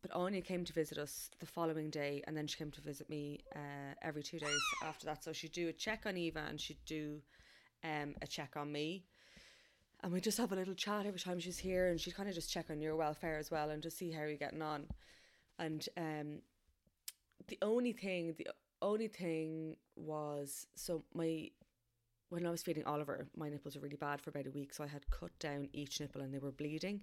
but 0.00 0.12
Anya 0.14 0.42
came 0.42 0.64
to 0.64 0.72
visit 0.72 0.96
us 0.98 1.30
the 1.40 1.46
following 1.46 1.90
day, 1.90 2.22
and 2.26 2.36
then 2.36 2.46
she 2.46 2.56
came 2.56 2.70
to 2.70 2.80
visit 2.80 3.10
me 3.10 3.40
uh, 3.54 3.94
every 4.02 4.22
two 4.22 4.38
days 4.38 4.60
after 4.84 5.06
that. 5.06 5.24
So 5.24 5.32
she'd 5.32 5.52
do 5.52 5.68
a 5.68 5.72
check 5.72 6.04
on 6.06 6.16
Eva, 6.16 6.44
and 6.48 6.60
she'd 6.60 6.84
do 6.86 7.20
um, 7.82 8.14
a 8.22 8.26
check 8.26 8.56
on 8.56 8.70
me 8.70 9.04
and 10.02 10.12
we 10.12 10.20
just 10.20 10.38
have 10.38 10.52
a 10.52 10.56
little 10.56 10.74
chat 10.74 11.06
every 11.06 11.18
time 11.18 11.40
she's 11.40 11.58
here, 11.58 11.88
and 11.88 12.00
she'd 12.00 12.14
kind 12.14 12.28
of 12.28 12.34
just 12.34 12.52
check 12.52 12.70
on 12.70 12.80
your 12.80 12.94
welfare 12.96 13.36
as 13.38 13.50
well, 13.50 13.70
and 13.70 13.82
just 13.82 13.98
see 13.98 14.12
how 14.12 14.22
you're 14.22 14.36
getting 14.36 14.62
on. 14.62 14.86
And 15.58 15.86
um, 15.96 16.38
the 17.48 17.58
only 17.62 17.92
thing, 17.92 18.34
the 18.38 18.48
only 18.80 19.08
thing 19.08 19.76
was 19.96 20.66
so 20.74 21.02
my 21.14 21.50
when 22.30 22.46
I 22.46 22.50
was 22.50 22.62
feeding 22.62 22.84
Oliver, 22.84 23.26
my 23.36 23.48
nipples 23.48 23.74
were 23.74 23.80
really 23.80 23.96
bad 23.96 24.20
for 24.20 24.30
about 24.30 24.46
a 24.46 24.50
week, 24.50 24.74
so 24.74 24.84
I 24.84 24.86
had 24.86 25.08
cut 25.10 25.30
down 25.38 25.68
each 25.72 25.98
nipple 25.98 26.20
and 26.20 26.32
they 26.32 26.38
were 26.38 26.52
bleeding. 26.52 27.00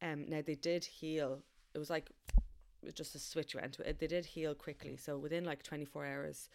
Um, 0.00 0.24
now 0.28 0.40
they 0.44 0.54
did 0.54 0.84
heal. 0.84 1.42
It 1.74 1.78
was 1.78 1.90
like 1.90 2.10
it 2.36 2.86
was 2.86 2.94
just 2.94 3.14
a 3.14 3.18
switch 3.18 3.54
went 3.54 3.74
to 3.74 3.88
it. 3.88 3.98
They 4.00 4.06
did 4.06 4.24
heal 4.24 4.54
quickly, 4.54 4.96
so 4.96 5.18
within 5.18 5.44
like 5.44 5.62
twenty 5.62 5.84
four 5.84 6.06
hours, 6.06 6.48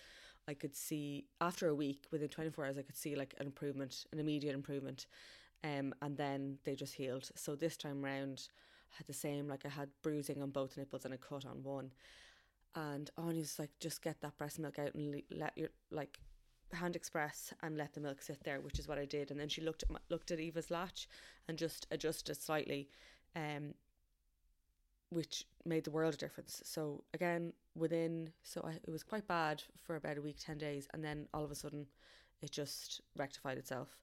I 0.48 0.54
could 0.54 0.76
see 0.76 1.26
after 1.40 1.68
a 1.68 1.76
week, 1.76 2.06
within 2.12 2.30
twenty 2.30 2.50
four 2.50 2.66
hours, 2.66 2.78
I 2.78 2.82
could 2.82 2.98
see 2.98 3.16
like 3.16 3.36
an 3.40 3.46
improvement, 3.46 4.06
an 4.12 4.20
immediate 4.20 4.56
improvement. 4.56 5.06
Um, 5.64 5.94
and 6.02 6.16
then 6.16 6.60
they 6.66 6.76
just 6.76 6.94
healed. 6.94 7.30
So 7.36 7.56
this 7.56 7.78
time 7.78 8.04
round, 8.04 8.48
I 8.94 8.98
had 8.98 9.08
the 9.08 9.14
same. 9.14 9.48
Like 9.48 9.66
I 9.66 9.70
had 9.70 9.90
bruising 10.02 10.42
on 10.42 10.52
both 10.52 10.78
nipples 10.78 11.06
and 11.06 11.14
a 11.14 11.18
cut 11.18 11.46
on 11.46 11.64
one. 11.64 11.92
And 12.78 13.10
Anya's 13.18 13.58
like, 13.58 13.72
just 13.80 14.04
get 14.04 14.22
that 14.22 14.38
breast 14.38 14.60
milk 14.60 14.78
out 14.78 14.94
and 14.94 15.24
let 15.32 15.58
your 15.58 15.70
like 15.90 16.20
hand 16.72 16.96
express 16.96 17.52
and 17.64 17.76
let 17.76 17.94
the 17.94 18.00
milk 18.00 18.22
sit 18.22 18.44
there, 18.44 18.62
which 18.62 18.78
is 18.78 18.88
what 18.88 19.00
I 19.00 19.06
did. 19.06 19.32
And 19.32 19.40
then 19.40 19.50
she 19.50 19.62
looked 19.62 19.82
at 19.82 19.90
my, 19.90 19.98
looked 20.10 20.30
at 20.30 20.40
Eva's 20.40 20.70
latch 20.70 21.10
and 21.48 21.58
just 21.58 21.88
adjusted 21.90 22.40
slightly, 22.40 22.88
um, 23.36 23.74
which 25.10 25.46
made 25.66 25.86
the 25.86 25.92
world 25.92 26.14
a 26.14 26.18
difference. 26.18 26.62
So 26.66 27.04
again, 27.16 27.52
within 27.74 28.32
so 28.44 28.62
I, 28.64 28.74
it 28.74 28.92
was 28.92 29.02
quite 29.02 29.28
bad 29.28 29.64
for 29.84 29.96
about 29.96 30.20
a 30.20 30.22
week, 30.22 30.38
ten 30.40 30.60
days, 30.60 30.88
and 30.94 31.04
then 31.04 31.28
all 31.34 31.44
of 31.44 31.50
a 31.50 31.56
sudden, 31.56 31.88
it 32.44 32.52
just 32.52 33.02
rectified 33.16 33.58
itself. 33.58 33.98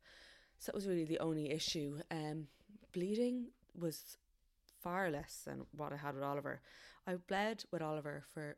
So 0.59 0.73
that 0.73 0.75
was 0.75 0.89
really 0.89 1.05
the 1.05 1.21
only 1.21 1.51
issue. 1.53 2.01
Um, 2.11 2.49
bleeding 2.93 3.51
was 3.79 4.17
far 4.83 5.11
less 5.11 5.43
than 5.47 5.67
what 5.77 5.93
I 5.93 5.97
had 5.97 6.17
with 6.17 6.25
Oliver. 6.25 6.61
I 7.07 7.15
bled 7.15 7.65
with 7.71 7.83
Oliver 7.83 8.25
for 8.33 8.57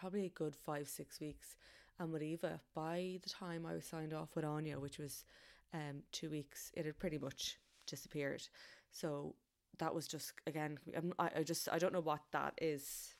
probably 0.00 0.24
a 0.26 0.30
good 0.30 0.56
five, 0.56 0.88
six 0.88 1.20
weeks. 1.20 1.56
And 1.98 2.10
with 2.12 2.22
Eva, 2.22 2.60
by 2.74 3.18
the 3.22 3.28
time 3.28 3.66
I 3.66 3.74
was 3.74 3.84
signed 3.84 4.14
off 4.14 4.34
with 4.34 4.44
Anya, 4.44 4.78
which 4.80 4.98
was 4.98 5.24
um, 5.74 6.02
two 6.12 6.30
weeks, 6.30 6.72
it 6.74 6.86
had 6.86 6.98
pretty 6.98 7.18
much 7.18 7.58
disappeared. 7.86 8.42
So 8.90 9.34
that 9.78 9.94
was 9.94 10.08
just, 10.08 10.32
again, 10.46 10.78
I, 11.18 11.30
I 11.36 11.42
just, 11.42 11.68
I 11.70 11.78
don't 11.78 11.92
know 11.92 12.00
what 12.00 12.20
that 12.32 12.54
is, 12.60 13.14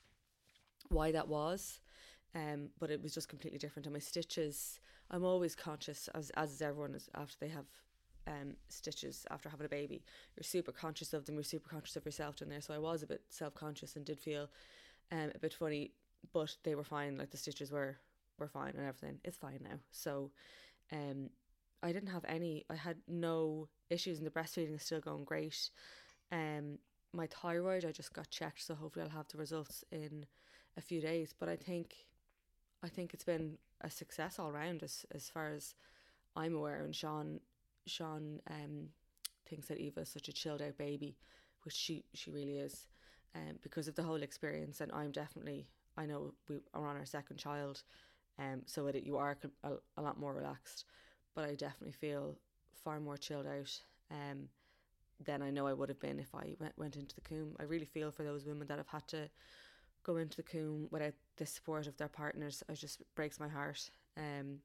why 0.89 1.11
that 1.11 1.27
was. 1.27 1.79
Um, 2.33 2.69
but 2.79 2.89
it 2.89 3.03
was 3.03 3.13
just 3.13 3.29
completely 3.29 3.59
different. 3.59 3.85
And 3.85 3.93
my 3.93 3.99
stitches, 3.99 4.79
I'm 5.11 5.25
always 5.25 5.53
conscious, 5.53 6.09
as 6.15 6.29
as 6.31 6.53
is 6.53 6.61
everyone 6.61 6.95
is 6.95 7.09
after 7.13 7.35
they 7.41 7.49
have 7.49 7.65
um, 8.25 8.55
stitches 8.69 9.25
after 9.29 9.49
having 9.49 9.65
a 9.65 9.69
baby. 9.69 10.05
You're 10.35 10.43
super 10.43 10.71
conscious 10.71 11.13
of 11.13 11.25
them. 11.25 11.35
You're 11.35 11.43
super 11.43 11.69
conscious 11.69 11.97
of 11.97 12.05
yourself 12.05 12.41
in 12.41 12.47
there. 12.47 12.61
So 12.61 12.73
I 12.73 12.77
was 12.77 13.03
a 13.03 13.07
bit 13.07 13.21
self 13.29 13.53
conscious 13.53 13.97
and 13.97 14.05
did 14.05 14.17
feel 14.17 14.47
um, 15.11 15.31
a 15.35 15.39
bit 15.39 15.53
funny, 15.53 15.91
but 16.33 16.55
they 16.63 16.75
were 16.75 16.83
fine. 16.83 17.17
Like 17.17 17.31
the 17.31 17.37
stitches 17.37 17.71
were 17.71 17.97
were 18.37 18.47
fine 18.47 18.73
and 18.77 18.87
everything. 18.87 19.19
It's 19.23 19.37
fine 19.37 19.59
now. 19.63 19.79
So 19.91 20.31
um, 20.91 21.29
I 21.83 21.91
didn't 21.91 22.09
have 22.09 22.25
any. 22.27 22.65
I 22.69 22.75
had 22.75 22.97
no 23.07 23.69
issues, 23.89 24.17
and 24.17 24.27
the 24.27 24.31
breastfeeding 24.31 24.75
is 24.75 24.83
still 24.83 24.99
going 24.99 25.23
great. 25.23 25.69
Um, 26.31 26.79
my 27.13 27.27
thyroid, 27.27 27.85
I 27.85 27.91
just 27.91 28.13
got 28.13 28.29
checked, 28.29 28.63
so 28.63 28.75
hopefully 28.75 29.03
I'll 29.03 29.17
have 29.17 29.27
the 29.27 29.37
results 29.37 29.83
in 29.91 30.25
a 30.77 30.81
few 30.81 31.01
days. 31.01 31.33
But 31.37 31.49
I 31.49 31.55
think, 31.55 31.93
I 32.83 32.87
think 32.87 33.13
it's 33.13 33.23
been 33.23 33.57
a 33.81 33.89
success 33.89 34.39
all 34.39 34.51
round 34.51 34.83
as 34.83 35.05
as 35.13 35.29
far 35.29 35.49
as 35.49 35.75
I'm 36.35 36.55
aware. 36.55 36.83
And 36.83 36.95
Sean 36.95 37.39
Sean 37.87 38.39
um, 38.49 38.89
thinks 39.47 39.67
that 39.67 39.79
Eva 39.79 40.01
is 40.01 40.09
such 40.09 40.29
a 40.29 40.33
chilled 40.33 40.61
out 40.61 40.77
baby, 40.77 41.17
which 41.63 41.75
she 41.75 42.05
she 42.13 42.31
really 42.31 42.57
is, 42.57 42.87
um, 43.35 43.57
because 43.61 43.87
of 43.87 43.95
the 43.95 44.03
whole 44.03 44.21
experience. 44.23 44.81
And 44.81 44.91
I'm 44.91 45.11
definitely 45.11 45.67
I 46.01 46.05
know 46.05 46.33
we 46.49 46.57
are 46.73 46.87
on 46.87 46.97
our 46.97 47.05
second 47.05 47.37
child, 47.37 47.83
um, 48.39 48.61
so 48.65 48.87
it, 48.87 49.03
you 49.03 49.17
are 49.17 49.37
a, 49.63 49.71
a 49.97 50.01
lot 50.01 50.19
more 50.19 50.33
relaxed, 50.33 50.85
but 51.35 51.45
I 51.45 51.55
definitely 51.55 51.93
feel 51.93 52.37
far 52.83 52.99
more 52.99 53.17
chilled 53.17 53.47
out. 53.47 53.79
Um, 54.09 54.49
than 55.23 55.43
I 55.43 55.51
know 55.51 55.67
I 55.67 55.73
would 55.73 55.89
have 55.89 55.99
been 55.99 56.19
if 56.19 56.33
I 56.33 56.55
went, 56.59 56.77
went 56.77 56.95
into 56.95 57.13
the 57.13 57.21
Coombe. 57.21 57.55
I 57.59 57.63
really 57.63 57.85
feel 57.85 58.09
for 58.09 58.23
those 58.23 58.45
women 58.45 58.67
that 58.67 58.79
have 58.79 58.87
had 58.87 59.07
to 59.09 59.29
go 60.03 60.17
into 60.17 60.37
the 60.37 60.43
Coombe 60.43 60.87
without 60.89 61.13
the 61.37 61.45
support 61.45 61.85
of 61.85 61.95
their 61.97 62.07
partners. 62.07 62.63
It 62.67 62.75
just 62.75 63.03
breaks 63.15 63.39
my 63.39 63.47
heart. 63.47 63.89
Um, 64.17 64.57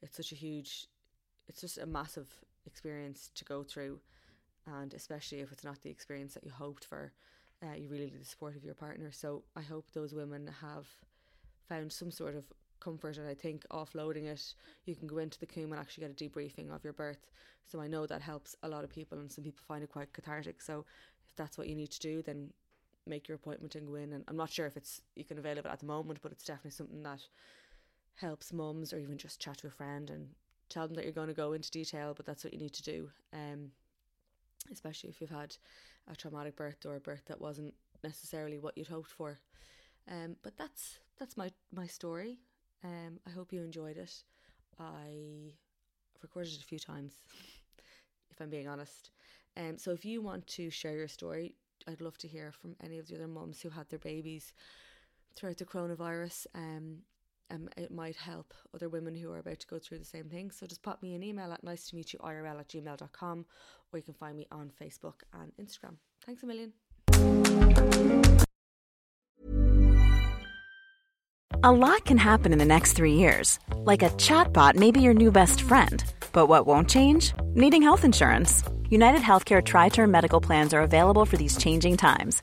it's 0.00 0.16
such 0.16 0.32
a 0.32 0.36
huge 0.36 0.86
it's 1.48 1.60
just 1.60 1.78
a 1.78 1.86
massive 1.86 2.28
experience 2.64 3.30
to 3.34 3.44
go 3.44 3.64
through, 3.64 3.98
and 4.66 4.94
especially 4.94 5.40
if 5.40 5.50
it's 5.50 5.64
not 5.64 5.82
the 5.82 5.90
experience 5.90 6.34
that 6.34 6.44
you 6.44 6.52
hoped 6.52 6.84
for, 6.84 7.12
uh, 7.62 7.74
you 7.76 7.88
really 7.88 8.06
need 8.06 8.20
the 8.20 8.24
support 8.24 8.56
of 8.56 8.64
your 8.64 8.74
partner. 8.74 9.10
So 9.12 9.42
I 9.56 9.62
hope 9.62 9.90
those 9.92 10.14
women 10.14 10.50
have 10.60 10.86
found 11.68 11.92
some 11.92 12.10
sort 12.10 12.34
of 12.34 12.44
comfort, 12.80 13.18
and 13.18 13.28
I 13.28 13.34
think 13.34 13.66
offloading 13.70 14.24
it, 14.24 14.54
you 14.86 14.96
can 14.96 15.06
go 15.06 15.18
into 15.18 15.38
the 15.38 15.46
Coombe 15.46 15.72
and 15.72 15.80
actually 15.80 16.06
get 16.06 16.10
a 16.10 16.24
debriefing 16.24 16.74
of 16.74 16.82
your 16.82 16.92
birth. 16.92 17.30
So 17.66 17.80
I 17.80 17.86
know 17.86 18.06
that 18.06 18.22
helps 18.22 18.56
a 18.62 18.68
lot 18.68 18.84
of 18.84 18.90
people, 18.90 19.18
and 19.18 19.30
some 19.30 19.44
people 19.44 19.62
find 19.66 19.82
it 19.84 19.92
quite 19.92 20.12
cathartic. 20.12 20.60
So 20.60 20.84
if 21.28 21.36
that's 21.36 21.58
what 21.58 21.68
you 21.68 21.74
need 21.74 21.90
to 21.90 22.00
do, 22.00 22.22
then 22.22 22.50
make 23.06 23.28
your 23.28 23.36
appointment 23.36 23.74
and 23.74 23.86
go 23.86 23.94
in. 23.96 24.12
And 24.12 24.24
I'm 24.28 24.36
not 24.36 24.50
sure 24.50 24.66
if 24.66 24.76
it's 24.76 25.02
you 25.14 25.24
can 25.24 25.38
avail 25.38 25.58
of 25.58 25.66
it 25.66 25.72
at 25.72 25.80
the 25.80 25.86
moment, 25.86 26.20
but 26.22 26.32
it's 26.32 26.44
definitely 26.44 26.72
something 26.72 27.02
that 27.02 27.20
helps 28.16 28.52
mums 28.52 28.92
or 28.92 28.98
even 28.98 29.16
just 29.16 29.40
chat 29.40 29.58
to 29.58 29.66
a 29.66 29.70
friend 29.70 30.10
and 30.10 30.28
tell 30.68 30.86
them 30.86 30.94
that 30.94 31.04
you're 31.04 31.12
going 31.12 31.28
to 31.28 31.34
go 31.34 31.52
into 31.52 31.70
detail, 31.70 32.14
but 32.14 32.26
that's 32.26 32.44
what 32.44 32.52
you 32.52 32.58
need 32.58 32.72
to 32.74 32.82
do. 32.82 33.10
Um, 33.32 33.70
especially 34.72 35.10
if 35.10 35.20
you've 35.20 35.30
had 35.30 35.56
a 36.10 36.16
traumatic 36.16 36.56
birth 36.56 36.84
or 36.86 36.96
a 36.96 37.00
birth 37.00 37.24
that 37.26 37.40
wasn't 37.40 37.74
necessarily 38.02 38.58
what 38.58 38.76
you'd 38.76 38.88
hoped 38.88 39.10
for. 39.10 39.38
Um, 40.10 40.36
but 40.42 40.56
that's 40.56 40.98
that's 41.18 41.36
my 41.36 41.50
my 41.72 41.86
story. 41.86 42.38
Um, 42.82 43.20
I 43.26 43.30
hope 43.30 43.52
you 43.52 43.62
enjoyed 43.62 43.96
it. 43.96 44.14
I 44.78 45.52
recorded 46.22 46.54
it 46.54 46.60
a 46.60 46.64
few 46.64 46.78
times, 46.78 47.12
if 48.30 48.40
I'm 48.40 48.50
being 48.50 48.68
honest. 48.68 49.10
Um, 49.56 49.76
so 49.78 49.90
if 49.90 50.04
you 50.04 50.22
want 50.22 50.46
to 50.48 50.70
share 50.70 50.96
your 50.96 51.08
story, 51.08 51.54
I'd 51.86 52.00
love 52.00 52.16
to 52.18 52.28
hear 52.28 52.52
from 52.52 52.76
any 52.82 52.98
of 52.98 53.08
the 53.08 53.16
other 53.16 53.28
mums 53.28 53.60
who 53.60 53.70
had 53.70 53.88
their 53.90 53.98
babies 53.98 54.52
throughout 55.36 55.58
the 55.58 55.64
coronavirus. 55.64 56.46
Um, 56.54 56.98
um, 57.50 57.68
it 57.76 57.90
might 57.90 58.16
help 58.16 58.54
other 58.74 58.88
women 58.88 59.14
who 59.14 59.30
are 59.32 59.38
about 59.38 59.60
to 59.60 59.66
go 59.66 59.78
through 59.78 59.98
the 59.98 60.04
same 60.04 60.28
thing. 60.28 60.50
So 60.50 60.66
just 60.66 60.82
pop 60.82 61.02
me 61.02 61.14
an 61.14 61.22
email 61.22 61.52
at 61.52 61.64
nice 61.64 61.88
to 61.90 61.96
meet 61.96 62.12
you 62.12 62.18
IRL 62.20 62.60
at 62.60 62.68
gmail.com 62.68 63.46
or 63.92 63.98
you 63.98 64.02
can 64.02 64.14
find 64.14 64.36
me 64.36 64.46
on 64.50 64.70
Facebook 64.80 65.22
and 65.32 65.52
Instagram. 65.60 65.96
Thanks 66.24 66.42
a 66.42 66.46
million. 66.46 66.72
A 71.62 71.72
lot 71.72 72.06
can 72.06 72.16
happen 72.16 72.52
in 72.52 72.58
the 72.58 72.64
next 72.64 72.94
three 72.94 73.14
years. 73.14 73.58
Like 73.76 74.02
a 74.02 74.10
chatbot 74.10 74.76
may 74.76 74.90
be 74.90 75.02
your 75.02 75.14
new 75.14 75.30
best 75.30 75.60
friend. 75.60 76.02
But 76.32 76.46
what 76.46 76.66
won't 76.66 76.88
change? 76.88 77.34
Needing 77.54 77.82
health 77.82 78.04
insurance. 78.04 78.62
United 78.88 79.20
Healthcare 79.20 79.62
Tri 79.62 79.88
Term 79.88 80.10
Medical 80.10 80.40
Plans 80.40 80.72
are 80.72 80.80
available 80.80 81.24
for 81.24 81.36
these 81.36 81.56
changing 81.56 81.96
times 81.96 82.42